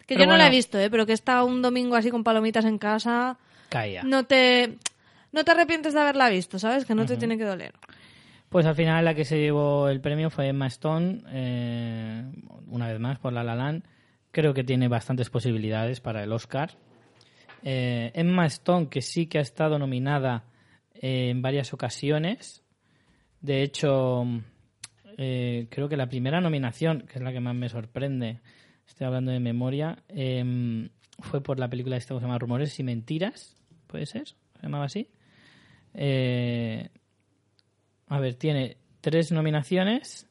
[0.05, 0.89] Que Pero yo no la he visto, ¿eh?
[0.89, 3.37] Pero que está un domingo así con palomitas en casa,
[3.69, 4.03] Caía.
[4.03, 4.77] no te...
[5.31, 6.85] No te arrepientes de haberla visto, ¿sabes?
[6.85, 7.73] Que no te tiene que doler.
[8.49, 12.23] Pues al final la que se llevó el premio fue Emma Stone, eh,
[12.67, 13.83] una vez más por La La Land.
[14.31, 16.77] Creo que tiene bastantes posibilidades para el Oscar.
[17.63, 20.43] Eh, Emma Stone, que sí que ha estado nominada
[20.93, 22.62] eh, en varias ocasiones.
[23.43, 24.25] De hecho,
[25.17, 28.39] eh, creo que la primera nominación, que es la que más me sorprende,
[28.87, 30.89] estoy hablando de memoria, eh,
[31.19, 33.55] fue por la película esta que se llama Rumores y Mentiras,
[33.87, 34.29] ¿puede ser?
[34.29, 35.09] ¿Se llamaba así?
[35.93, 36.89] Eh,
[38.07, 40.29] a ver, tiene tres nominaciones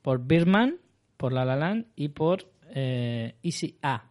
[0.00, 0.76] por Birdman,
[1.16, 4.10] por La La Land y por eh, Easy A.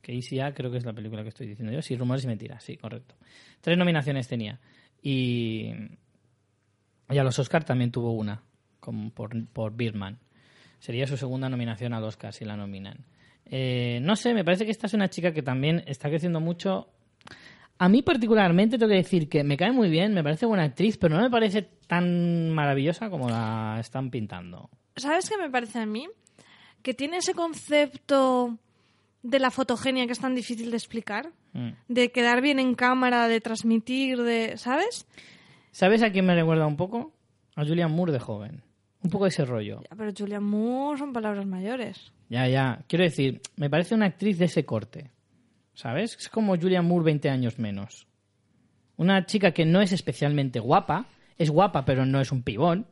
[0.00, 1.80] Que Easy A creo que es la película que estoy diciendo yo.
[1.80, 3.14] Sí, Rumores y Mentiras, sí, correcto.
[3.60, 4.60] Tres nominaciones tenía.
[5.00, 5.72] Y,
[7.08, 8.42] y a los Oscar también tuvo una,
[8.80, 10.18] como por, por Birdman.
[10.78, 13.04] Sería su segunda nominación al Oscar si la nominan.
[13.46, 16.88] Eh, no sé, me parece que esta es una chica que también está creciendo mucho.
[17.78, 20.96] A mí particularmente tengo que decir que me cae muy bien, me parece buena actriz,
[20.98, 24.70] pero no me parece tan maravillosa como la están pintando.
[24.96, 26.08] ¿Sabes qué me parece a mí?
[26.82, 28.58] Que tiene ese concepto
[29.22, 31.30] de la fotogenia que es tan difícil de explicar.
[31.52, 31.70] Mm.
[31.88, 34.56] De quedar bien en cámara, de transmitir, de...
[34.56, 35.06] ¿Sabes?
[35.72, 37.12] ¿Sabes a quién me recuerda un poco?
[37.56, 38.62] A Julian Moore de joven.
[39.02, 39.80] Un poco de ese rollo.
[39.82, 42.12] Ya, pero Julian Moore son palabras mayores.
[42.28, 42.84] Ya, ya.
[42.86, 45.10] Quiero decir, me parece una actriz de ese corte.
[45.74, 46.16] ¿Sabes?
[46.18, 48.06] Es como Julian Moore 20 años menos.
[48.96, 51.06] Una chica que no es especialmente guapa.
[51.38, 52.86] Es guapa, pero no es un pibón.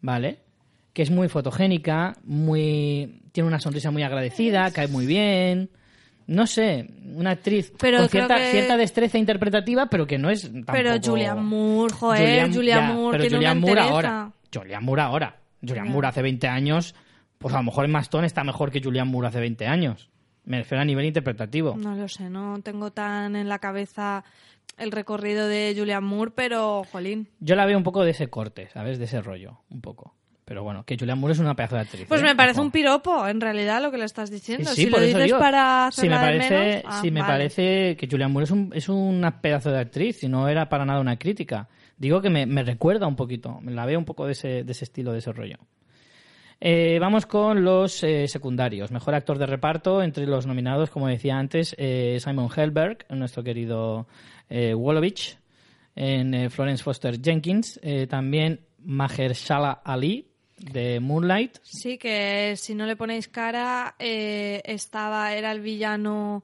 [0.00, 0.38] ¿Vale?
[0.92, 5.70] Que es muy fotogénica, muy tiene una sonrisa muy agradecida, cae muy bien.
[6.26, 10.42] No sé, una actriz Pero con cierta, que- cierta destreza interpretativa, pero que no es
[10.42, 10.72] tampoco...
[10.72, 14.32] Pero Julian Moore, joder, Julian, ya, Moore pero tiene Julian una Moore ahora.
[14.54, 15.36] Julian Moore ahora.
[15.60, 15.92] Julian Ya.
[15.92, 16.94] Moore hace 20 años,
[17.38, 20.10] pues a lo mejor Emma Stone está mejor que Julian Moore hace 20 años.
[20.44, 21.74] Me refiero a nivel interpretativo.
[21.76, 24.24] No lo sé, no tengo tan en la cabeza
[24.78, 27.28] el recorrido de Julian Moore, pero, jolín.
[27.40, 28.98] Yo la veo un poco de ese corte, ¿sabes?
[28.98, 30.14] De ese rollo, un poco.
[30.44, 32.04] Pero bueno, que Julian Moore es una pedazo de actriz.
[32.06, 32.24] Pues ¿eh?
[32.24, 32.66] me parece Ojo.
[32.66, 34.68] un piropo, en realidad, lo que le estás diciendo.
[34.70, 37.00] Sí, sí, si por lo eso dices digo, para si me de parece, menos, ah,
[37.00, 37.32] si me vale.
[37.32, 40.84] parece que Julian Moore es un, es una pedazo de actriz y no era para
[40.84, 41.68] nada una crítica.
[41.96, 44.72] Digo que me, me recuerda un poquito, me la veo un poco de ese, de
[44.72, 45.56] ese estilo, de ese rollo.
[46.60, 48.90] Eh, vamos con los eh, secundarios.
[48.90, 51.74] Mejor actor de reparto entre los nominados, como decía antes,
[52.22, 54.06] Simon Helberg, nuestro querido
[54.50, 55.38] Wolowich,
[55.96, 60.33] en Florence Foster Jenkins, también Mahershala Ali
[60.72, 66.42] de Moonlight, Sí, que si no le ponéis cara, eh, estaba, era el villano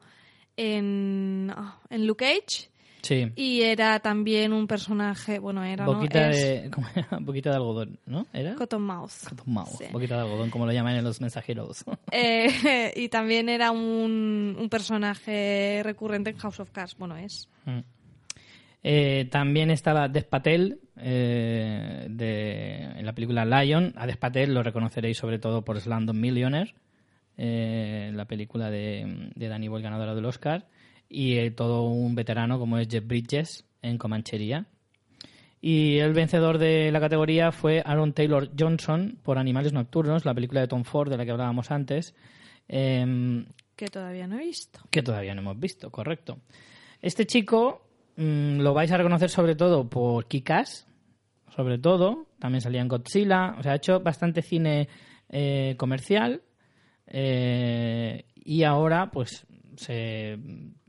[0.57, 2.69] en, ah, en Luke Cage
[3.03, 5.95] sí, y era también un personaje, bueno, era, ¿no?
[5.95, 7.09] boquita Es de, ¿cómo era?
[7.21, 8.27] boquita de algodón, ¿no?
[8.33, 8.55] ¿Era?
[8.57, 9.13] Cotton Mouth.
[9.29, 9.85] Cotton mouth, Sí.
[9.91, 11.85] boquita de algodón, como lo llaman en los mensajeros.
[12.13, 16.97] Eh, y también era un, un personaje recurrente en House of Cards.
[16.99, 17.49] Bueno, es.
[17.65, 17.79] Mm.
[18.83, 23.93] Eh, también estaba Dev Patel eh, de, en la película Lion.
[23.97, 26.75] A Dev Patel lo reconoceréis sobre todo por Slumdog Millionaire,
[27.37, 30.67] eh, la película de, de Danny Boyle ganadora del Oscar.
[31.09, 34.67] Y eh, todo un veterano como es Jeff Bridges en Comanchería.
[35.61, 40.61] Y el vencedor de la categoría fue Aaron Taylor Johnson por Animales Nocturnos, la película
[40.61, 42.15] de Tom Ford de la que hablábamos antes.
[42.69, 43.45] Em,
[43.77, 44.81] Que todavía no he visto.
[44.91, 46.39] que todavía no hemos visto, correcto.
[47.03, 47.83] Este chico
[48.17, 50.87] mm, lo vais a reconocer sobre todo por Kikas,
[51.61, 54.89] sobre todo, también salía en Godzilla, o sea, ha hecho bastante cine
[55.29, 56.41] eh, comercial
[57.07, 59.47] eh, y ahora pues
[59.77, 60.39] se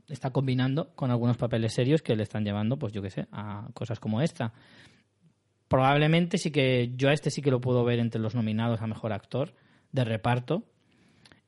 [0.08, 3.68] está combinando con algunos papeles serios que le están llevando, pues yo qué sé, a
[3.74, 4.54] cosas como esta.
[5.68, 8.86] Probablemente sí que yo a este sí que lo puedo ver entre los nominados a
[8.86, 9.54] mejor actor
[9.92, 10.64] de reparto,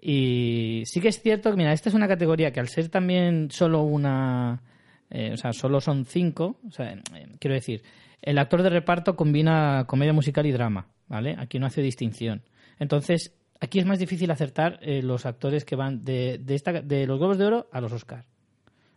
[0.06, 3.50] y sí que es cierto que, mira, esta es una categoría que al ser también
[3.50, 4.62] solo una.
[5.10, 6.58] Eh, o sea, solo son cinco.
[6.66, 7.82] O sea, eh, quiero decir,
[8.22, 11.36] el actor de reparto combina comedia musical y drama, ¿vale?
[11.38, 12.42] Aquí no hace distinción.
[12.78, 17.06] Entonces, aquí es más difícil acertar eh, los actores que van de, de, esta, de
[17.06, 18.24] los Globos de Oro a los Oscar.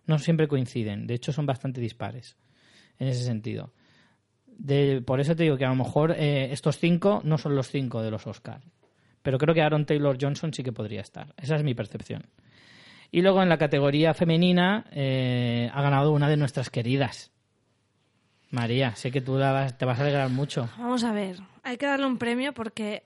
[0.05, 1.07] No siempre coinciden.
[1.07, 2.37] De hecho, son bastante dispares
[2.99, 3.73] en ese sentido.
[4.45, 7.69] De, por eso te digo que a lo mejor eh, estos cinco no son los
[7.69, 8.61] cinco de los Oscar.
[9.21, 11.33] Pero creo que Aaron Taylor Johnson sí que podría estar.
[11.37, 12.23] Esa es mi percepción.
[13.11, 17.31] Y luego en la categoría femenina eh, ha ganado una de nuestras queridas.
[18.49, 20.69] María, sé que tú la vas- te vas a alegrar mucho.
[20.77, 23.03] Vamos a ver, hay que darle un premio porque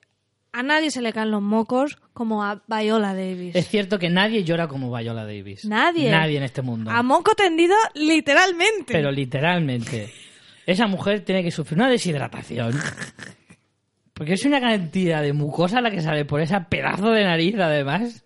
[0.53, 3.55] a nadie se le caen los mocos como a Viola Davis.
[3.55, 5.65] Es cierto que nadie llora como Viola Davis.
[5.65, 6.11] Nadie.
[6.11, 6.91] Nadie en este mundo.
[6.91, 8.91] A moco tendido, literalmente.
[8.93, 10.11] Pero literalmente.
[10.65, 12.73] Esa mujer tiene que sufrir una deshidratación.
[14.13, 18.23] Porque es una cantidad de mucosa la que sale por esa pedazo de nariz, además.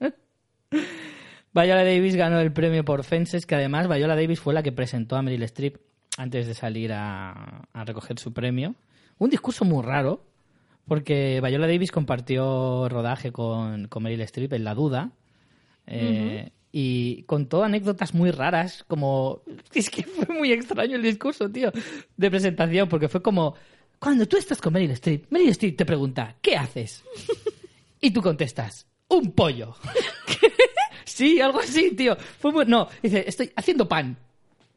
[1.56, 5.16] Viola Davis ganó el premio por Fences, que además Viola Davis fue la que presentó
[5.16, 5.78] a Meryl Streep
[6.18, 8.76] antes de salir a, a recoger su premio.
[9.18, 10.26] Un discurso muy raro,
[10.88, 15.12] porque Viola Davis compartió rodaje con, con Meryl Streep en La Duda.
[15.88, 19.42] eh, Y contó anécdotas muy raras, como...
[19.74, 21.72] Es que fue muy extraño el discurso, tío,
[22.18, 23.56] de presentación, porque fue como...
[23.98, 27.02] Cuando tú estás con Meryl Streep, Meryl Streep te pregunta, ¿qué haces?
[28.02, 29.74] Y tú contestas, un pollo.
[31.16, 32.16] sí, algo así, tío.
[32.40, 34.18] Fue muy- No, dice, estoy haciendo pan.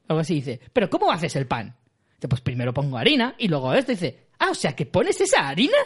[0.09, 1.75] Algo así dice, ¿pero cómo haces el pan?
[2.17, 3.93] Dice, pues primero pongo harina y luego esto.
[3.93, 5.77] Dice, ah, o sea, que pones esa harina.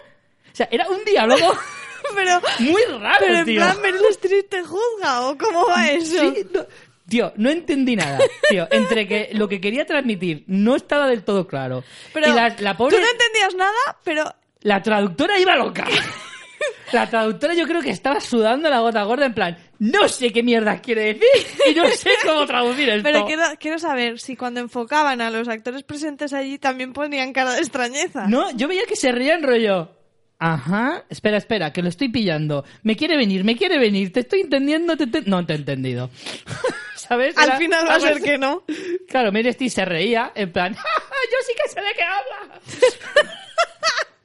[0.52, 1.52] O sea, era un diálogo
[2.14, 3.60] pero, muy raro, pero en tío.
[3.62, 3.76] plan,
[4.10, 6.32] Streep te juzga, ¿o cómo va eso?
[6.34, 6.66] Sí, no-
[7.08, 8.18] Tío, no entendí nada.
[8.48, 11.82] Tío, entre que lo que quería transmitir no estaba del todo claro.
[12.12, 14.24] Pero y la, la pobre, tú no entendías nada, pero
[14.60, 15.84] la traductora iba loca.
[16.92, 20.42] La traductora yo creo que estaba sudando la gota gorda en plan, no sé qué
[20.42, 23.02] mierda quiere decir y no sé cómo traducir esto.
[23.02, 27.52] Pero quiero, quiero saber si cuando enfocaban a los actores presentes allí también ponían cara
[27.52, 28.26] de extrañeza.
[28.26, 29.90] No, yo veía que se reían rollo.
[30.38, 32.64] Ajá, espera, espera, que lo estoy pillando.
[32.82, 36.10] Me quiere venir, me quiere venir, te estoy entendiendo, te ente- no te he entendido.
[36.96, 37.38] ¿Sabes?
[37.38, 38.64] Al Era final va a ser que no.
[39.08, 43.41] Claro, Streep se reía, en plan, "Ja, ja, yo sí que sé de qué habla.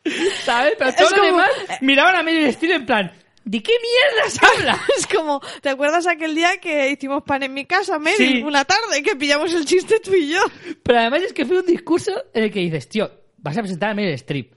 [0.44, 0.74] ¿Sabes?
[0.78, 1.50] Pero todos los demás
[1.82, 3.12] miraban a Meryl Streep en plan,
[3.44, 4.80] ¿de qué mierdas habla?
[4.98, 8.18] Es como, ¿te acuerdas aquel día que hicimos pan en mi casa, Meryl?
[8.18, 8.44] Sí.
[8.44, 10.42] Una tarde que pillamos el chiste tú y yo.
[10.84, 13.92] Pero además es que fue un discurso en el que dices, tío, vas a presentar
[13.92, 14.54] a Meryl Streep.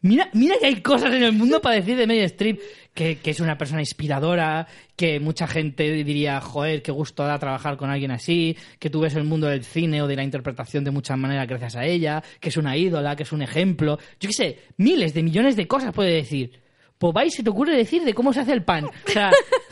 [0.00, 2.60] Mira, mira que hay cosas en el mundo para decir de Meryl Streep,
[2.98, 4.66] que, es una persona inspiradora,
[4.96, 9.14] que mucha gente diría, joder, qué gusto da trabajar con alguien así, que tú ves
[9.14, 12.48] el mundo del cine o de la interpretación de muchas maneras gracias a ella, que
[12.48, 13.98] es una ídola, que es un ejemplo.
[14.18, 16.58] Yo qué sé, miles de millones de cosas puede decir.
[16.98, 18.86] Pues va y se te ocurre decir de cómo se hace el pan.
[18.86, 19.30] O sea,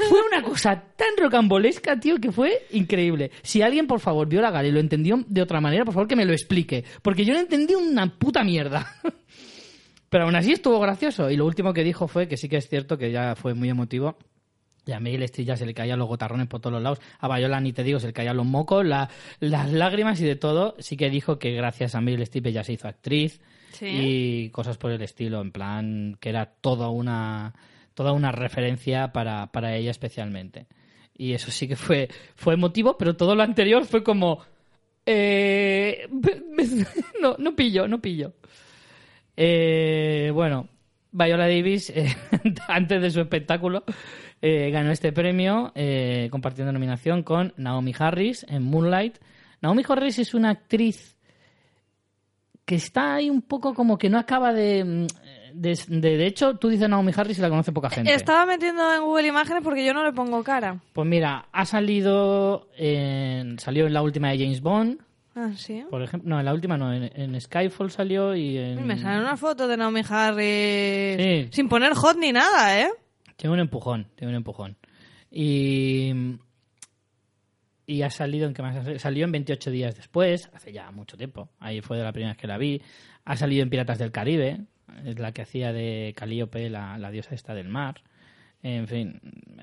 [0.09, 3.33] fue una cosa tan rocambolesca, tío, que fue increíble.
[3.43, 6.07] Si alguien, por favor, vio la gala y lo entendió de otra manera, por favor
[6.07, 6.85] que me lo explique.
[7.03, 8.95] Porque yo no entendí una puta mierda.
[10.17, 11.31] Pero aún así estuvo gracioso.
[11.31, 13.69] Y lo último que dijo fue que sí que es cierto que ya fue muy
[13.69, 14.17] emotivo.
[14.87, 17.01] Y a Meryl Streep ya se le caían los gotarrones por todos los lados.
[17.19, 19.11] A Viola ni te digo, se le caían los mocos, la-
[19.41, 20.75] las lágrimas y de todo.
[20.79, 23.87] Sí que dijo que gracias a Meryl Streep ella se hizo actriz Sí.
[23.91, 25.43] y cosas por el estilo.
[25.43, 27.53] En plan, que era toda una,
[27.93, 30.67] toda una referencia para, para ella especialmente.
[31.15, 34.41] Y eso sí que fue, fue emotivo, pero todo lo anterior fue como...
[35.05, 36.09] eh,
[37.21, 38.33] no, no pillo, no pillo.
[39.37, 40.69] Eh, bueno,
[41.13, 42.15] Viola Davis, eh,
[42.69, 43.85] antes de su espectáculo,
[44.43, 49.19] eh, ganó este premio eh, compartiendo nominación con Naomi Harris en Moonlight.
[49.63, 51.17] Naomi Harris es una actriz
[52.65, 54.85] que está ahí un poco como que no acaba de...
[54.85, 55.07] mm,
[55.55, 58.13] De, de, de hecho, tú dices Naomi Harris y la conoce poca gente.
[58.13, 60.81] Estaba metiendo en Google Imágenes porque yo no le pongo cara.
[60.93, 62.69] Pues mira, ha salido...
[62.77, 64.99] En, salió en la última de James Bond,
[65.39, 65.85] Ah, sí.
[65.91, 66.29] por ejemplo.
[66.31, 68.87] No, en la última no, en, en Skyfall salió y en...
[68.87, 71.49] Me sale una foto de Naomi Harris Sí.
[71.53, 72.89] sin poner hot ni nada, ¿eh?
[73.37, 74.77] Tiene un empujón, tiene un empujón.
[75.31, 76.11] Y,
[77.87, 81.51] y ha salido en qué más salió en 28 días después, hace ya mucho tiempo.
[81.61, 82.81] Ahí fue de la primera vez que la vi.
[83.25, 84.61] Ha salido en Piratas del Caribe,
[85.05, 88.01] es la que hacía de Calíope, la, la diosa esta del mar.
[88.63, 89.21] En fin,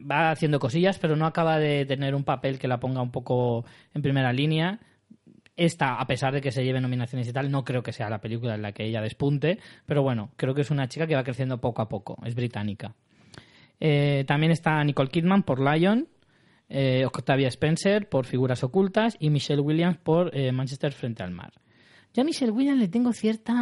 [0.10, 3.66] va haciendo cosillas, pero no acaba de tener un papel que la ponga un poco
[3.94, 4.80] en primera línea.
[5.56, 8.20] Esta, a pesar de que se lleve nominaciones y tal, no creo que sea la
[8.20, 11.24] película en la que ella despunte, pero bueno, creo que es una chica que va
[11.24, 12.96] creciendo poco a poco, es británica.
[13.80, 16.08] Eh, también está Nicole Kidman por Lion,
[16.70, 21.54] eh, Octavia Spencer por Figuras Ocultas y Michelle Williams por eh, Manchester frente al mar.
[22.14, 23.54] Yo a Michelle Williams le tengo cierta...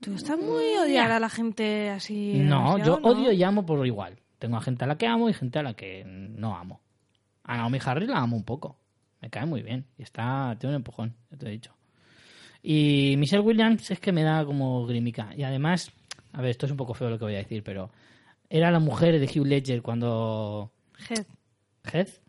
[0.00, 2.34] Tú estás muy odiar a la gente así.
[2.38, 4.20] No, yo odio y amo por igual.
[4.38, 6.80] Tengo a gente a la que amo y gente a la que no amo.
[7.42, 8.78] A Naomi Harris la amo un poco.
[9.20, 9.86] Me cae muy bien.
[9.96, 11.74] Y está, tiene un empujón, ya te he dicho.
[12.62, 15.30] Y Michelle Williams es que me da como grimica.
[15.36, 15.92] Y además,
[16.32, 17.90] a ver, esto es un poco feo lo que voy a decir, pero
[18.50, 20.72] era la mujer de Hugh Ledger cuando...
[21.08, 21.26] Heath.
[21.92, 22.20] ¿Heath?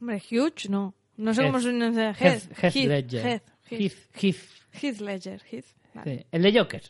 [0.00, 0.94] Hombre, Huge, no.
[1.16, 1.48] No sé Heath.
[1.48, 2.10] cómo se pronuncia.
[2.10, 2.50] Heath.
[2.62, 3.26] Heath, Heath Ledger.
[3.26, 3.80] Heath, Heath.
[3.80, 4.82] Heath, Heath.
[4.82, 5.42] Heath Ledger.
[5.50, 5.66] Heath.
[5.94, 6.18] Vale.
[6.18, 6.82] Sí, el de Joker.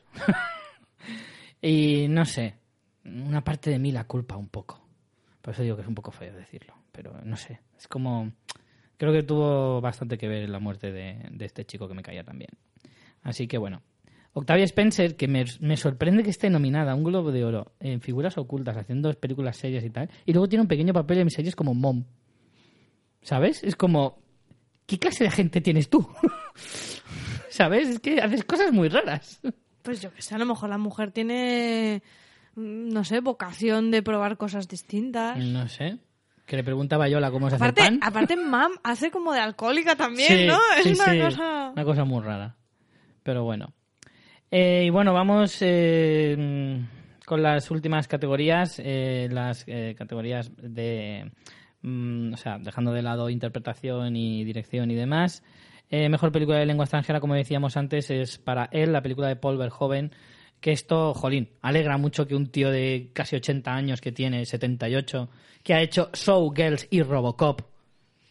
[1.62, 2.54] y no sé,
[3.04, 4.80] una parte de mí la culpa un poco.
[5.42, 6.74] Por eso digo que es un poco feo decirlo.
[6.90, 8.32] Pero no sé, es como...
[8.96, 12.02] Creo que tuvo bastante que ver en la muerte de, de este chico que me
[12.02, 12.50] caía también.
[13.22, 13.82] Así que bueno.
[14.36, 18.00] Octavia Spencer, que me, me sorprende que esté nominada a un Globo de Oro en
[18.00, 21.54] figuras ocultas, haciendo películas serias y tal, y luego tiene un pequeño papel en series
[21.54, 22.04] como Mom.
[23.22, 23.62] ¿Sabes?
[23.62, 24.18] Es como,
[24.86, 26.06] ¿qué clase de gente tienes tú?
[27.48, 27.88] ¿Sabes?
[27.88, 29.40] Es que haces cosas muy raras.
[29.82, 32.02] Pues yo que sé, a lo mejor la mujer tiene,
[32.56, 35.38] no sé, vocación de probar cosas distintas.
[35.38, 35.98] No sé.
[36.46, 38.08] Que le preguntaba a Yola cómo se Aparte, hace el pan.
[38.08, 40.58] aparte, Mam hace como de alcohólica también, Sí, ¿no?
[40.76, 41.20] Es sí, una sí.
[41.20, 41.70] cosa...
[41.74, 42.56] Una cosa muy rara.
[43.22, 43.72] Pero bueno.
[44.50, 46.84] Eh, y bueno, vamos eh,
[47.24, 48.78] con las últimas categorías.
[48.84, 51.32] eh, las eh, categorías de.
[51.82, 55.42] mm, o sea, dejando de lado interpretación y dirección y demás.
[55.90, 59.36] Eh, mejor película de lengua extranjera, como decíamos antes, es para él, la película de
[59.36, 60.12] Paul Verhoeven.
[60.64, 65.28] Que esto, jolín, alegra mucho que un tío de casi 80 años, que tiene 78,
[65.62, 67.60] que ha hecho Showgirls y Robocop,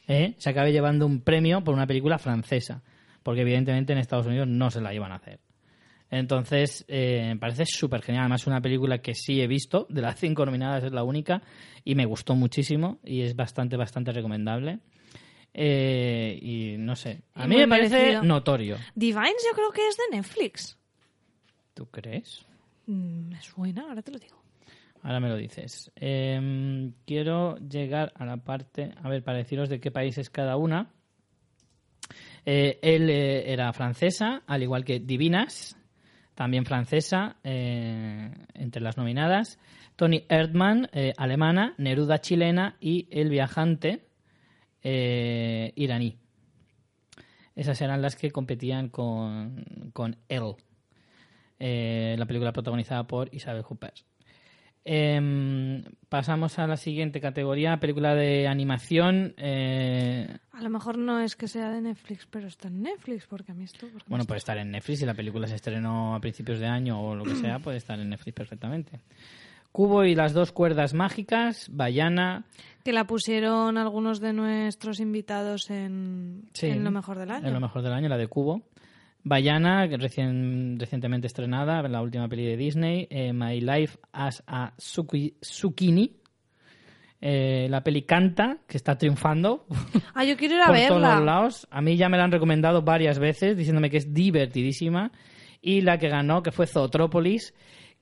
[0.07, 0.33] ¿eh?
[0.39, 2.81] se acabe llevando un premio por una película francesa,
[3.21, 5.41] porque evidentemente en Estados Unidos no se la iban a hacer.
[6.09, 8.23] Entonces, eh, me parece súper genial.
[8.23, 11.43] Además, una película que sí he visto, de las cinco nominadas es la única,
[11.83, 14.79] y me gustó muchísimo, y es bastante, bastante recomendable.
[15.53, 18.77] Eh, y no sé, a mí me parece notorio.
[18.95, 20.79] Divines yo creo que es de Netflix.
[21.73, 22.45] ¿Tú crees?
[22.87, 24.41] Mm, Me suena, ahora te lo digo.
[25.01, 25.91] Ahora me lo dices.
[25.95, 30.55] Eh, quiero llegar a la parte, a ver, para deciros de qué país es cada
[30.55, 30.93] una.
[32.45, 35.77] Eh, él eh, era francesa, al igual que Divinas,
[36.35, 39.59] también francesa, eh, entre las nominadas.
[39.95, 44.07] Tony Erdmann, alemana, Neruda chilena y El viajante
[44.81, 46.17] iraní.
[47.55, 50.55] Esas eran las que competían con, con él.
[51.59, 53.97] Eh, la película protagonizada por Isabel Huppert.
[54.85, 59.33] Em, pasamos a la siguiente categoría, película de animación.
[59.37, 63.53] eh, A lo mejor no es que sea de Netflix, pero está en Netflix, porque
[63.53, 63.87] a mí esto...
[63.87, 67.01] porque bueno, puede estar en Netflix si la película se estrenó a principios de año
[67.01, 68.99] o lo que sea, puede estar en Netflix perfectamente.
[69.71, 72.43] Cubo y las dos cuerdas mágicas, Bayana,
[72.83, 77.47] Que la pusieron algunos de nuestros invitados en, Sí, en lo mejor del año.
[77.47, 78.61] en lo mejor del año, la de Cubo.
[79.23, 83.07] Bayana, recién, recientemente estrenada, la última peli de Disney.
[83.09, 86.17] eh, My Life as a Zucchi- Zucchini.
[87.25, 89.65] Eh, la peli Canta, que está triunfando
[90.13, 91.15] Ah, yo quiero ir a por todos verla.
[91.15, 91.67] los lados.
[91.71, 95.09] A mí ya me la han recomendado varias veces, diciéndome que es divertidísima.
[95.61, 97.53] Y la que ganó, que fue Zootrópolis,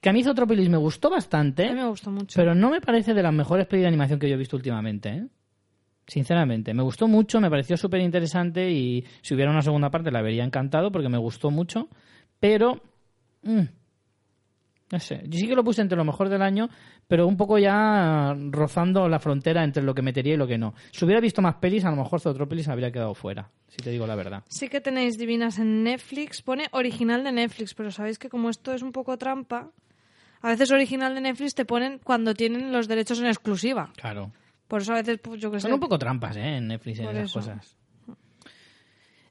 [0.01, 2.33] que a mí Zootrópolis me gustó A mí bastante, me gustó mucho.
[2.35, 5.09] pero no me parece de las mejores pelis de animación que yo he visto últimamente.
[5.09, 5.27] ¿eh?
[6.11, 10.19] Sinceramente, me gustó mucho, me pareció súper interesante y si hubiera una segunda parte la
[10.19, 11.87] habría encantado porque me gustó mucho,
[12.37, 12.81] pero...
[13.43, 13.61] mm,
[14.91, 16.67] no sé, yo sí que lo puse entre lo mejor del año,
[17.07, 20.73] pero un poco ya rozando la frontera entre lo que metería y lo que no.
[20.91, 24.05] Si hubiera visto más pelis, a lo mejor Zootrópolis habría quedado fuera, si te digo
[24.05, 24.43] la verdad.
[24.49, 26.41] Sí que tenéis Divinas en Netflix.
[26.41, 29.71] Pone original de Netflix, pero sabéis que como esto es un poco trampa,
[30.41, 33.93] a veces original de Netflix te ponen cuando tienen los derechos en exclusiva.
[33.95, 34.33] Claro.
[34.71, 35.63] Por eso a veces, pues, yo que sé.
[35.63, 36.55] Son un poco trampas, ¿eh?
[36.55, 37.39] En Netflix en Por esas eso.
[37.41, 37.77] cosas.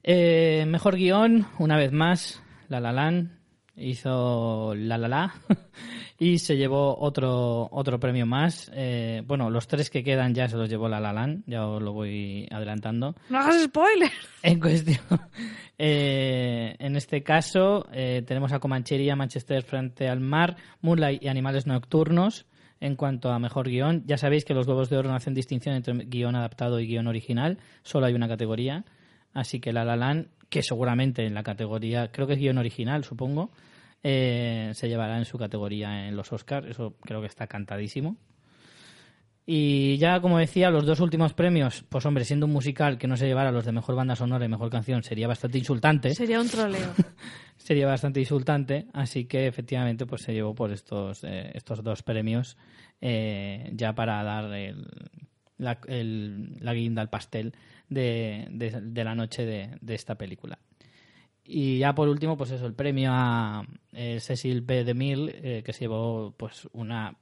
[0.03, 3.39] Eh, mejor guion, una vez más, La La Land
[3.75, 5.33] hizo La La La
[6.19, 8.69] y se llevó otro otro premio más.
[8.75, 11.81] Eh, bueno, los tres que quedan ya se los llevó La La Land, ya os
[11.81, 13.15] lo voy adelantando.
[13.29, 14.11] No hagas spoiler.
[14.43, 14.99] En cuestión,
[15.79, 22.45] eh, en este caso, tenemos a Comanchería, Manchester frente al mar, Moonlight y Animales Nocturnos.
[22.81, 25.75] En cuanto a mejor guion, ya sabéis que los Globos de Oro no hacen distinción
[25.75, 28.85] entre guion adaptado y guion original, solo hay una categoría.
[29.33, 33.03] Así que La La Land, que seguramente en la categoría, creo que es guion original,
[33.03, 33.51] supongo,
[34.01, 36.67] eh, se llevará en su categoría en los Oscars.
[36.67, 38.17] Eso creo que está cantadísimo.
[39.45, 43.17] Y ya, como decía, los dos últimos premios, pues hombre, siendo un musical que no
[43.17, 46.13] se llevara los de mejor banda sonora y mejor canción, sería bastante insultante.
[46.13, 46.93] Sería un troleo.
[47.57, 48.87] Sería bastante insultante.
[48.93, 52.57] Así que efectivamente, pues se llevó por estos, eh, estos dos premios
[53.01, 54.87] eh, ya para dar el-
[55.57, 57.53] la, el- la guinda al pastel
[57.89, 60.59] de, de- de la noche de, de esta película.
[61.43, 63.63] Y ya por último, pues eso, el premio a
[63.93, 64.83] eh, Cecil B.
[64.83, 67.17] DeMille, eh, que se llevó pues una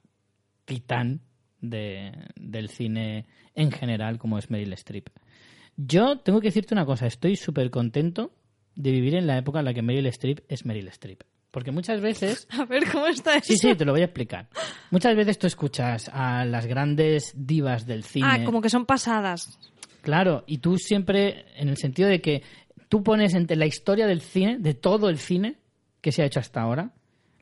[0.64, 1.20] titán
[1.60, 5.08] de, del cine en general, como es Meryl Streep.
[5.76, 8.32] Yo tengo que decirte una cosa, estoy súper contento
[8.74, 11.22] de vivir en la época en la que Meryl Streep es Meryl Streep.
[11.50, 13.52] Porque muchas veces A ver, ¿cómo está eso?
[13.52, 14.48] Sí, sí, te lo voy a explicar.
[14.90, 18.26] Muchas veces tú escuchas a las grandes divas del cine.
[18.28, 19.58] Ah, como que son pasadas.
[20.02, 22.42] Claro, y tú siempre, en el sentido de que
[22.88, 25.58] tú pones entre la historia del cine, de todo el cine
[26.00, 26.92] que se ha hecho hasta ahora,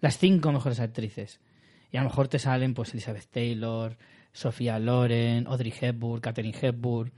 [0.00, 1.40] las cinco mejores actrices.
[1.90, 3.96] Y a lo mejor te salen pues Elizabeth Taylor,
[4.32, 7.12] Sofía Loren, Audrey Hepburn, Katherine Hepburn.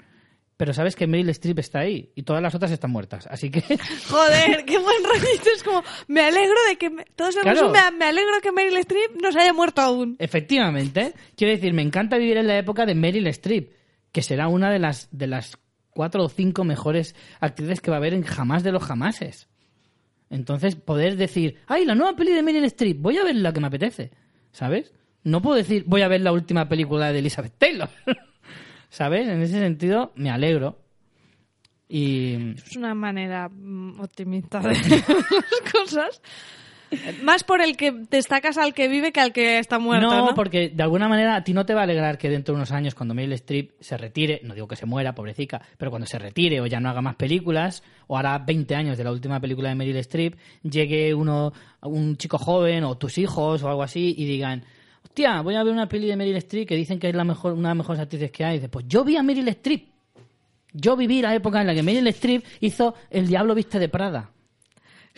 [0.57, 3.27] pero sabes que Meryl Streep está ahí y todas las otras están muertas.
[3.29, 3.63] Así que
[4.09, 5.51] Joder, qué buen rollito.
[5.57, 6.91] Es como, me alegro de que...
[6.91, 7.71] me- Todos Claro.
[7.71, 10.17] me, me alegro que Meryl Streep no se haya muerto aún.
[10.19, 13.73] efectivamente, quiero decir, me encanta vivir en la época de Meryl Streep,
[14.13, 15.57] que será una de las, de las
[15.91, 19.49] cuatro o cinco mejores actrices que va a haber en jamás de los jamases.
[20.31, 23.61] Entonces, poder decir, ay, la nueva peli de Meryl Streep, voy a ver la que
[23.61, 24.11] me apetece,
[24.53, 24.93] ¿sabes?
[25.23, 27.89] No puedo decir, voy a ver la última película de Elizabeth Taylor,
[28.89, 29.29] ¿sabes?
[29.29, 30.79] En ese sentido, me alegro.
[31.89, 36.23] Y Es una manera mm, optimista de las cosas.
[37.23, 40.27] Más por el que destacas al que vive que al que está muerto, ¿no?
[40.27, 42.57] no, porque de alguna manera a ti no te va a alegrar que dentro de
[42.57, 46.07] unos años, cuando Meryl Streep se retire, no digo que se muera, pobrecita, pero cuando
[46.07, 49.41] se retire o ya no haga más películas, o hará 20 años de la última
[49.41, 51.53] película de Meryl Streep, llegue uno,
[51.83, 54.65] un chico joven o tus hijos o algo así y digan,
[55.05, 57.53] hostia, voy a ver una peli de Meryl Streep que dicen que es la mejor,
[57.53, 58.55] una de las mejores actrices que hay.
[58.55, 59.89] Y dices, pues yo vi a Meryl Streep.
[60.73, 64.31] Yo viví la época en la que Meryl Streep hizo El Diablo Viste de Prada.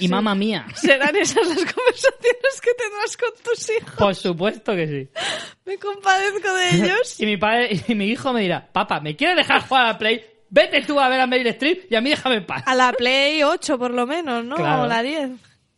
[0.02, 0.08] Y Sí.
[0.08, 0.66] mamá mía.
[0.74, 3.94] Serán esas las conversaciones que tendrás con tus hijos.
[3.96, 5.20] Por supuesto que sí.
[5.64, 7.20] Me compadezco de ellos.
[7.20, 9.98] Y mi padre y mi hijo me dirá, papá, ¿me quieres dejar jugar a la
[9.98, 10.24] Play?
[10.50, 12.62] Vete tú a ver a Meryl Streep y a mí déjame en paz.
[12.66, 14.56] A la Play 8 por lo menos, ¿no?
[14.56, 14.82] Claro.
[14.82, 15.30] O la 10.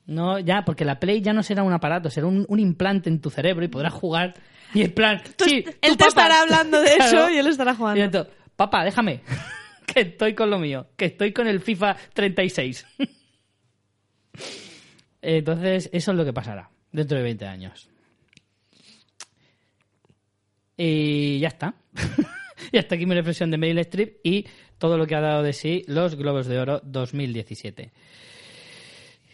[0.06, 3.20] No, ya, porque la Play ya no será un aparato, será un, un implante en
[3.20, 4.34] tu cerebro y podrás jugar.
[4.74, 6.06] Y en plan, Tú- sí, él tú, te papá.
[6.08, 7.18] estará hablando de Claro.
[7.26, 8.02] eso y él estará Y jugando.
[8.02, 9.20] entonces, papá, déjame,
[9.86, 12.84] que estoy con lo mío, que estoy con el FIFA 36.
[15.22, 17.88] Entonces, eso es lo que pasará dentro de 20 años.
[20.76, 21.74] Y ya está.
[22.72, 24.46] y hasta aquí mi reflexión de Meryl Streep y
[24.78, 27.92] todo lo que ha dado de sí los Globos de Oro 2017.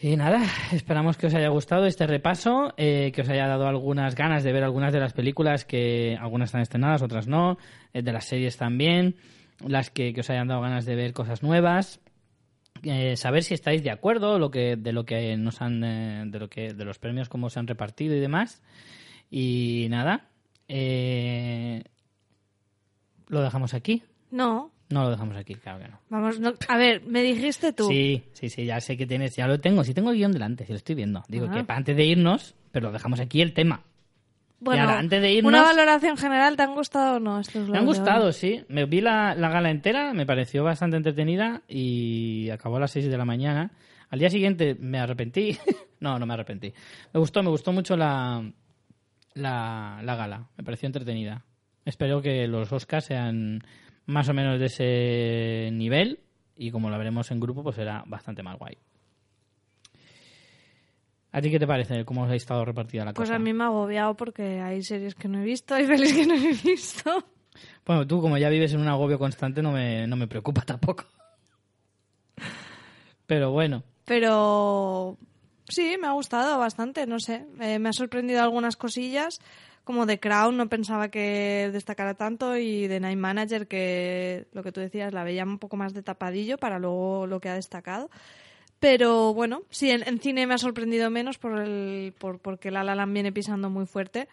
[0.03, 4.15] Y nada, esperamos que os haya gustado este repaso, eh, que os haya dado algunas
[4.15, 7.59] ganas de ver algunas de las películas que algunas están estrenadas, otras no,
[7.93, 9.17] eh, de las series también,
[9.67, 12.01] las que, que os hayan dado ganas de ver cosas nuevas,
[12.85, 16.39] eh, saber si estáis de acuerdo lo que, de lo que nos han, eh, de
[16.39, 18.63] lo que, de los premios cómo se han repartido y demás.
[19.31, 20.29] Y nada,
[20.69, 21.85] eh,
[23.29, 24.03] lo dejamos aquí.
[24.31, 26.01] No, No lo dejamos aquí, claro que no.
[26.09, 27.87] vamos, no- a ver, me dijiste tú.
[27.89, 30.65] Sí, sí, sí, ya sé que tienes, ya lo tengo, sí tengo el guion delante,
[30.67, 31.23] sí lo estoy viendo.
[31.29, 31.55] Digo Ah.
[31.55, 33.85] que para antes de irnos, pero lo dejamos aquí el tema.
[34.61, 37.69] Bueno, Y ahora, antes de irnos- una valoración general, ¿te han gustado o no estos
[37.69, 38.63] Me han gustado, sí.
[38.69, 43.07] Me vi la, la gala entera, me pareció bastante entretenida y acabó a las 6
[43.11, 43.71] de la mañana.
[44.11, 45.57] Al día siguiente me arrepentí.
[46.01, 46.73] no, no me arrepentí.
[47.13, 48.43] Me gustó, me gustó mucho la,
[49.35, 50.49] la, la gala.
[50.57, 51.45] Me pareció entretenida.
[51.85, 53.63] Espero que los Oscars sean
[54.07, 56.21] más o menos de ese nivel
[56.57, 58.77] y como lo veremos en grupo, pues será bastante más guay.
[61.33, 63.37] ¿A ti qué te parece cómo ha estado repartida la Pues cosa?
[63.37, 66.27] a mí me ha agobiado porque hay series que no he visto, hay pelis que
[66.27, 67.25] no he visto.
[67.87, 71.05] Bueno, tú como ya vives en un agobio constante no me, no me preocupa tampoco.
[73.27, 75.17] Pero bueno, Pero
[75.69, 77.47] sí, me ha gustado bastante, no sé.
[77.61, 79.39] Eh, me ha sorprendido algunas cosillas,
[79.85, 84.73] como de Crown, no pensaba que destacara tanto, y de Night Manager, que lo que
[84.73, 88.11] tú decías, la veía un poco más de tapadillo para luego lo que ha destacado.
[88.81, 92.83] Pero bueno, sí, en, en cine me ha sorprendido menos por el, por, porque La
[92.83, 94.27] La Land viene pisando muy fuerte.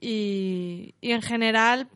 [0.00, 1.88] Y, y en general,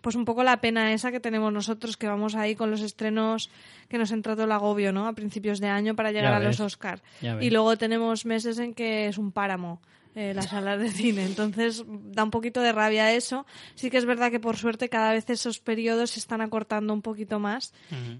[0.00, 3.50] pues un poco la pena esa que tenemos nosotros, que vamos ahí con los estrenos
[3.88, 5.06] que nos entra todo el agobio, ¿no?
[5.06, 7.02] A principios de año para llegar a los Oscar.
[7.40, 9.80] Y luego tenemos meses en que es un páramo.
[10.14, 11.24] Eh, las salas de cine.
[11.24, 13.46] Entonces da un poquito de rabia eso.
[13.74, 17.02] Sí que es verdad que por suerte cada vez esos periodos se están acortando un
[17.02, 17.72] poquito más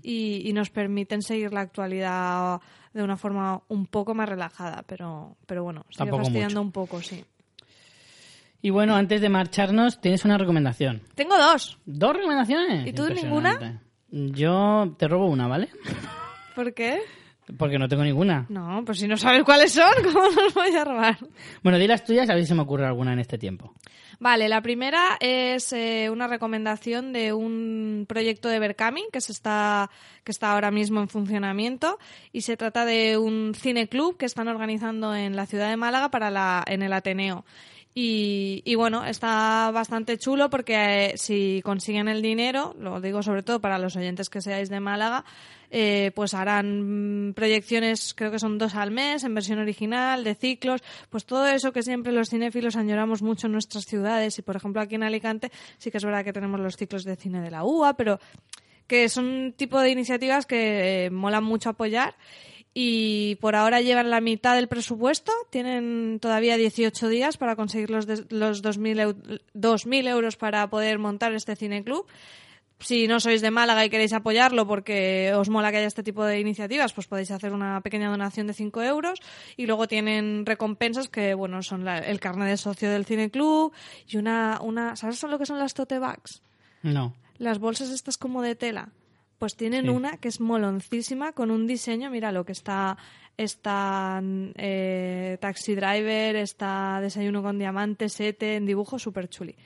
[0.03, 2.61] y, y nos permiten seguir la actualidad
[2.93, 4.85] de una forma un poco más relajada.
[4.87, 6.67] Pero, pero bueno, sigue Tampoco fastidiando mucho.
[6.67, 7.25] un poco, sí.
[8.65, 11.03] Y bueno, antes de marcharnos, tienes una recomendación.
[11.17, 11.79] Tengo dos.
[11.85, 12.87] ¿Dos recomendaciones?
[12.87, 13.81] ¿Y tú Impresionante.
[14.11, 15.69] Yo te robo una, ¿vale?
[16.55, 17.01] ¿Por qué?
[17.59, 18.47] Porque no tengo ninguna.
[18.49, 21.19] No, pues si no sabes cuáles son, ¿cómo los voy a robar?
[21.63, 23.75] Bueno, di las tuyas a ver si se me ocurre alguna en este tiempo.
[24.19, 29.91] Vale, la primera es eh, una recomendación de un proyecto de Berkami que se está
[30.23, 31.99] que está ahora mismo en funcionamiento
[32.33, 36.31] y se trata de un cineclub que están organizando en la ciudad de Málaga para
[36.31, 37.45] la en el Ateneo.
[37.95, 40.75] Y, y bueno, está bastante chulo porque
[41.11, 44.81] eh, si consiguen el dinero, lo digo sobre todo para los oyentes que seáis de
[44.81, 45.27] Málaga,
[45.71, 50.35] eh, pues harán mm, proyecciones, creo que son dos al mes, en versión original, de
[50.35, 54.39] ciclos, pues todo eso que siempre los cinéfilos añoramos mucho en nuestras ciudades.
[54.39, 57.17] Y por ejemplo aquí en Alicante sí que es verdad que tenemos los ciclos de
[57.17, 58.21] cine de la UA, pero
[58.87, 62.15] que son tipo de iniciativas que eh, molan mucho apoyar
[62.75, 68.07] y por ahora llevan la mitad del presupuesto, tienen todavía 18 días para conseguir los,
[68.31, 72.07] los 2.000 eu- 2.000 euros para poder montar este cineclub.
[72.81, 76.25] si no sois de Málaga y queréis apoyarlo porque os mola que haya este tipo
[76.25, 79.21] de iniciativas, pues podéis hacer una pequeña donación de 5 euros
[79.57, 83.73] y luego tienen recompensas que, bueno, son la- el carnet de socio del Cine Club
[84.09, 86.43] y una, una, ¿sabes lo que son las tote bags?
[86.83, 87.15] No.
[87.39, 88.89] Las bolsas estas como de tela.
[89.43, 89.89] Pues tienen Sí.
[89.89, 92.97] una que es moloncísima con un diseño, mira lo que está,
[93.37, 94.23] está
[94.55, 99.57] eh, Taxi Driver, está Desayuno con Diamantes, Sete, en dibujo súper chuli.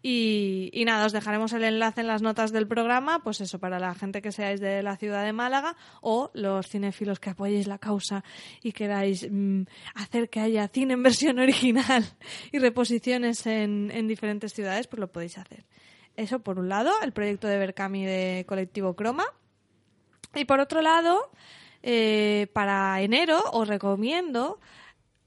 [0.00, 3.78] Y, y nada, os dejaremos el enlace en las notas del programa, pues eso, para
[3.78, 7.76] la gente que seáis de la ciudad de Málaga o los cinéfilos que apoyéis la
[7.76, 8.24] causa
[8.62, 9.64] y queráis mm,
[9.96, 12.06] hacer que haya cine en versión original
[12.52, 15.66] y reposiciones en, en diferentes ciudades, pues lo podéis hacer.
[16.16, 19.24] Eso por un lado, el proyecto de Berkami de Colectivo Croma.
[20.34, 21.30] Y por otro lado,
[21.82, 24.58] eh, para enero os recomiendo,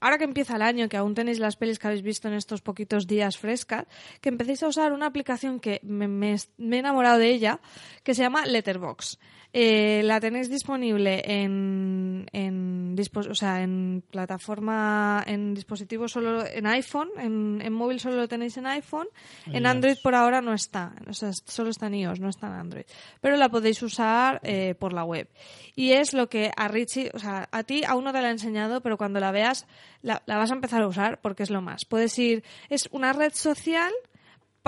[0.00, 2.60] ahora que empieza el año, que aún tenéis las pelis que habéis visto en estos
[2.60, 3.86] poquitos días frescas,
[4.20, 7.60] que empecéis a usar una aplicación que me, me- me he enamorado de ella,
[8.02, 9.18] que se llama Letterbox.
[9.52, 17.08] Eh, la tenéis disponible en, en, o sea, en plataforma, en dispositivo solo en iPhone,
[17.18, 19.08] en, en móvil solo lo tenéis en iPhone,
[19.46, 19.66] en.
[19.66, 22.84] Android por ahora no está, o sea, solo está en iOS, no está en Android,
[23.20, 25.28] pero la podéis usar eh, por la web.
[25.74, 28.32] Y es lo que a Richie, o sea, a ti aún no te la he
[28.32, 29.66] enseñado, pero cuando la veas
[30.02, 31.84] la, la vas a empezar a usar porque es lo más.
[31.84, 33.92] Puedes ir, es una red social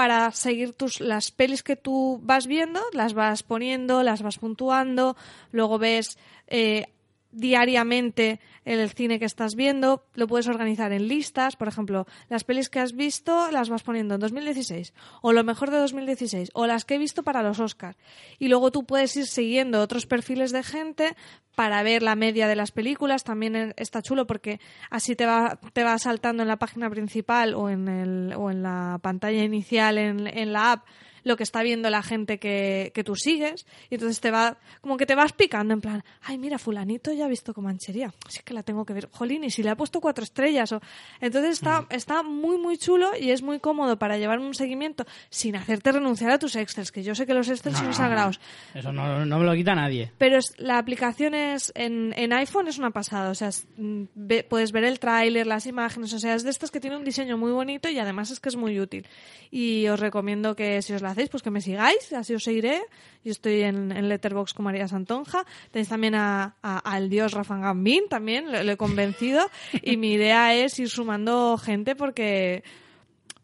[0.02, 5.16] para seguir tus las pelis que tú vas viendo, las vas poniendo, las vas puntuando,
[5.52, 6.18] luego ves
[6.48, 6.88] eh,
[7.32, 12.68] diariamente el cine que estás viendo, lo puedes organizar en listas, por ejemplo, las pelis
[12.68, 14.92] que has visto las vas poniendo en 2016
[15.22, 17.96] o lo mejor de 2016 o las que he visto para los Oscars
[18.38, 21.16] y luego tú puedes ir siguiendo otros perfiles de gente
[21.54, 24.60] para ver la media de las películas, también está chulo porque
[24.90, 28.62] así te va, te va saltando en la página principal o en, el, o en
[28.62, 30.86] la pantalla inicial en, en la app
[31.24, 33.66] lo que está viendo la gente que, que tú sigues.
[33.90, 37.26] Y entonces te va como que te vas picando en plan ay mira fulanito ya
[37.26, 39.08] ha visto Comanchería así que la tengo que ver.
[39.10, 40.80] Jolín y si le ha puesto cuatro estrellas o
[41.20, 45.56] entonces está, está muy muy chulo y es muy cómodo para llevar un seguimiento sin
[45.56, 48.40] hacerte renunciar a tus excels que yo sé que los excels son sagrados.
[48.74, 50.10] Eso no, no me lo quita nadie.
[50.18, 54.04] pero es- la aplicación es en, en iPhone es una pasada, o sea, es- mm,
[54.14, 57.04] ve- puedes ver el tráiler, las imágenes, o sea, es de estas que tiene un
[57.04, 59.06] diseño muy bonito y además es que es muy útil.
[59.50, 62.80] Y os recomiendo que si os la hacéis, pues que me sigáis, así os seguiré.
[63.24, 65.44] Yo estoy en, en Letterboxd con María Santonja.
[65.70, 69.48] Tenéis también a, a- al dios Rafa Gambín, también, lo, lo he convencido.
[69.82, 72.64] y mi idea es ir sumando gente porque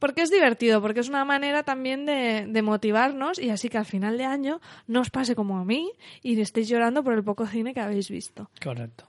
[0.01, 3.85] porque es divertido, porque es una manera también de, de motivarnos y así que al
[3.85, 5.90] final de año no os pase como a mí
[6.23, 8.49] y estéis llorando por el poco cine que habéis visto.
[8.62, 9.07] Correcto.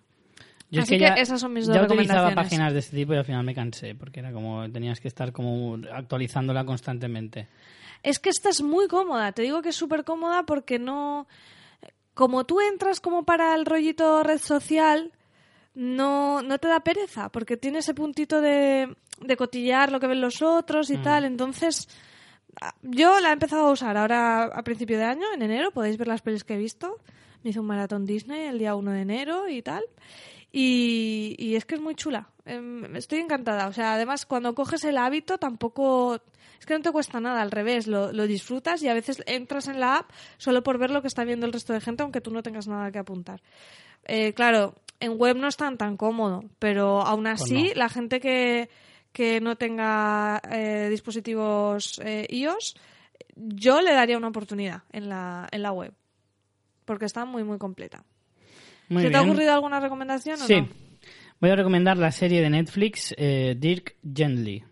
[0.72, 2.96] Yo Así es que, que ya, esas son mis dos ya utilizaba páginas de este
[2.96, 7.48] tipo y al final me cansé, porque era como tenías que estar como actualizándola constantemente.
[8.04, 11.28] Es que esta es muy cómoda, te digo que es súper cómoda porque no...
[12.14, 15.14] Como tú entras como para el rollito red social,
[15.74, 20.20] no, no te da pereza, porque tiene ese puntito de, de cotillar lo que ven
[20.22, 21.88] los otros y tal, entonces...
[22.62, 25.98] ah, Yo la he empezado a usar ahora a principio de año, en enero, podéis
[25.98, 26.98] ver las pelis que he visto.
[27.44, 29.84] Me hice un maratón Disney el día 1 de enero y tal.
[30.52, 32.28] Y, y es que es muy chula.
[32.44, 33.68] Em, Estoy encantada.
[33.68, 36.20] O sea, además, cuando coges el hábito, tampoco.
[36.60, 39.68] Es que no te cuesta nada, al revés, lo, lo disfrutas y a veces entras
[39.68, 42.22] en la app solo por ver lo que está viendo el resto de gente, aunque
[42.22, 43.42] tú no tengas nada que apuntar.
[44.06, 47.76] Eh, claro, en web no es tan, tan cómodo, pero aún así, no.
[47.76, 48.70] la gente que,
[49.14, 52.76] que no tenga eh, dispositivos eh, iOS,
[53.36, 55.94] yo le daría una oportunidad en la, en la web,
[56.86, 58.04] porque está muy, muy completa.
[58.90, 60.62] Muy ¿Se te ha ocurrido alguna recomendación o Sí.
[60.62, 60.68] no?
[61.40, 64.64] Voy a recomendar la serie de Netflix eh, Dirk Gently.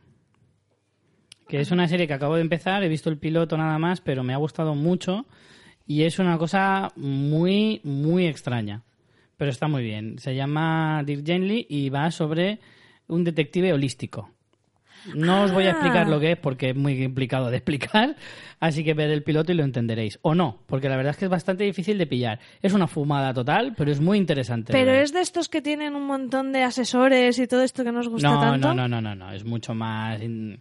[1.48, 4.24] Que es una serie que acabo de empezar, he visto el piloto nada más, pero
[4.24, 5.26] me ha gustado mucho.
[5.86, 8.84] Y es una cosa muy, muy extraña.
[9.38, 10.20] Pero está muy bien.
[10.20, 12.60] Se llama Dirk Gently y va sobre
[13.08, 14.32] un detective holístico.
[15.16, 15.72] No os voy a Ah.
[15.72, 18.18] explicar lo que es porque es muy complicado de explicar,
[18.60, 20.20] así que ver el piloto y lo entenderéis.
[20.24, 22.40] O no, porque la verdad es que es bastante difícil de pillar.
[22.62, 24.74] Es una fumada total, pero es muy interesante.
[24.74, 28.10] Pero es de estos que tienen un montón de asesores y todo esto que nos
[28.10, 28.68] gusta no, tanto.
[28.74, 30.58] No, no, no, no, no, es mucho más in-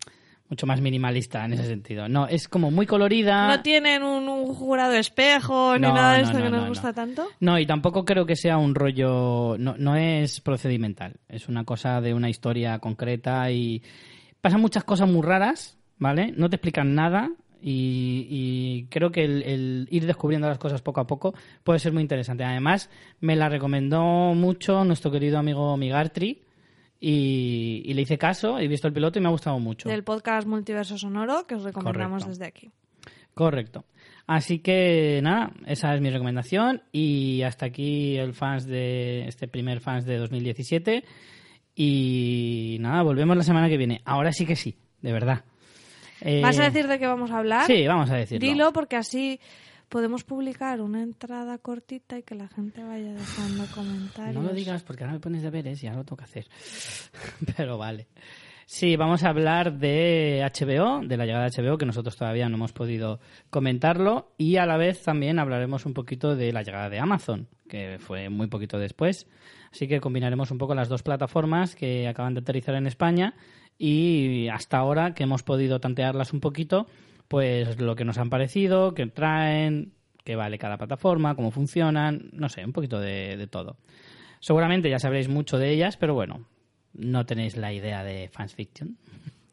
[0.48, 2.08] mucho más minimalista en ese sentido.
[2.08, 3.48] No, es como muy colorida.
[3.48, 6.68] No tienen un, un jurado espejo ni nada de no, esto no, que nos no,
[6.68, 7.26] gusta tanto.
[7.40, 9.56] No, y tampoco creo que sea un rollo.
[9.58, 11.14] No, no es procedimental.
[11.28, 13.82] Es una cosa de una historia concreta y.
[14.40, 16.32] Pasan muchas cosas muy raras, ¿vale?
[16.36, 21.00] No te explican nada y, y creo que el, el ir descubriendo las cosas poco
[21.00, 22.44] a poco puede ser muy interesante.
[22.44, 24.04] Además, me la recomendó
[24.34, 26.45] mucho nuestro querido amigo Migartri
[27.00, 29.88] y, y le hice caso, he visto el piloto y me ha gustado mucho.
[29.88, 32.28] Del podcast Multiverso Sonoro que os recomendamos Correcto.
[32.30, 32.70] desde aquí.
[33.34, 33.84] Correcto.
[34.26, 39.80] Así que nada, esa es mi recomendación y hasta aquí el fans de este primer
[39.80, 41.04] fans de 2017
[41.76, 44.00] y nada, volvemos la semana que viene.
[44.04, 45.44] Ahora sí que sí, de verdad.
[46.22, 47.66] Eh, ¿Vas a decir de qué vamos a hablar?
[47.66, 48.48] Sí, vamos a decirlo.
[48.48, 49.38] Dilo porque así
[49.88, 54.34] podemos publicar una entrada cortita y que la gente vaya dejando comentarios.
[54.34, 56.46] No lo digas porque ahora me pones deberes y ahora lo tengo que hacer.
[57.56, 58.08] Pero vale.
[58.68, 62.56] Sí, vamos a hablar de HBO, de la llegada de HBO, que nosotros todavía no
[62.56, 66.98] hemos podido comentarlo, y a la vez también hablaremos un poquito de la llegada de
[66.98, 69.28] Amazon, que fue muy poquito después.
[69.70, 73.34] Así que combinaremos un poco las dos plataformas que acaban de aterrizar en España
[73.78, 76.88] y hasta ahora que hemos podido tantearlas un poquito,
[77.28, 79.92] pues lo que nos han parecido, qué traen,
[80.24, 83.76] qué vale cada plataforma, cómo funcionan, no sé, un poquito de, de todo.
[84.40, 86.46] Seguramente ya sabréis mucho de ellas, pero bueno,
[86.94, 88.96] no tenéis la idea de Fans Fiction.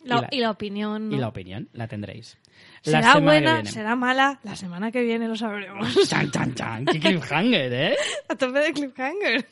[0.04, 1.10] La- y, la, y la opinión.
[1.10, 1.16] ¿no?
[1.16, 2.38] y la opinión la tendréis.
[2.84, 3.66] La ¿Será que buena?
[3.66, 4.40] ¿Será mala?
[4.44, 5.96] La semana que viene lo sabremos.
[6.10, 6.86] Chan, chan, chan.
[6.86, 7.96] ¡Qué cliffhanger, eh!
[8.30, 9.48] A tope de cliffhanger.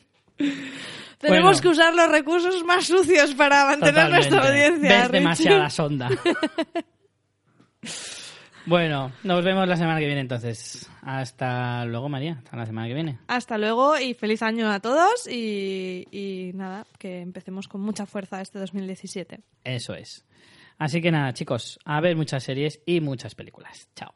[1.18, 4.88] Tenemos que usar los recursos más sucios para mantener nuestra audiencia.
[4.88, 5.12] Ves Richie.
[5.12, 6.10] demasiada sonda.
[8.66, 10.88] bueno, nos vemos la semana que viene entonces.
[11.02, 12.38] Hasta luego, María.
[12.38, 13.18] Hasta la semana que viene.
[13.26, 18.40] Hasta luego y feliz año a todos y, y nada, que empecemos con mucha fuerza
[18.40, 19.40] este 2017.
[19.64, 20.24] Eso es.
[20.78, 23.88] Así que nada, chicos, a ver muchas series y muchas películas.
[23.94, 24.14] Chao.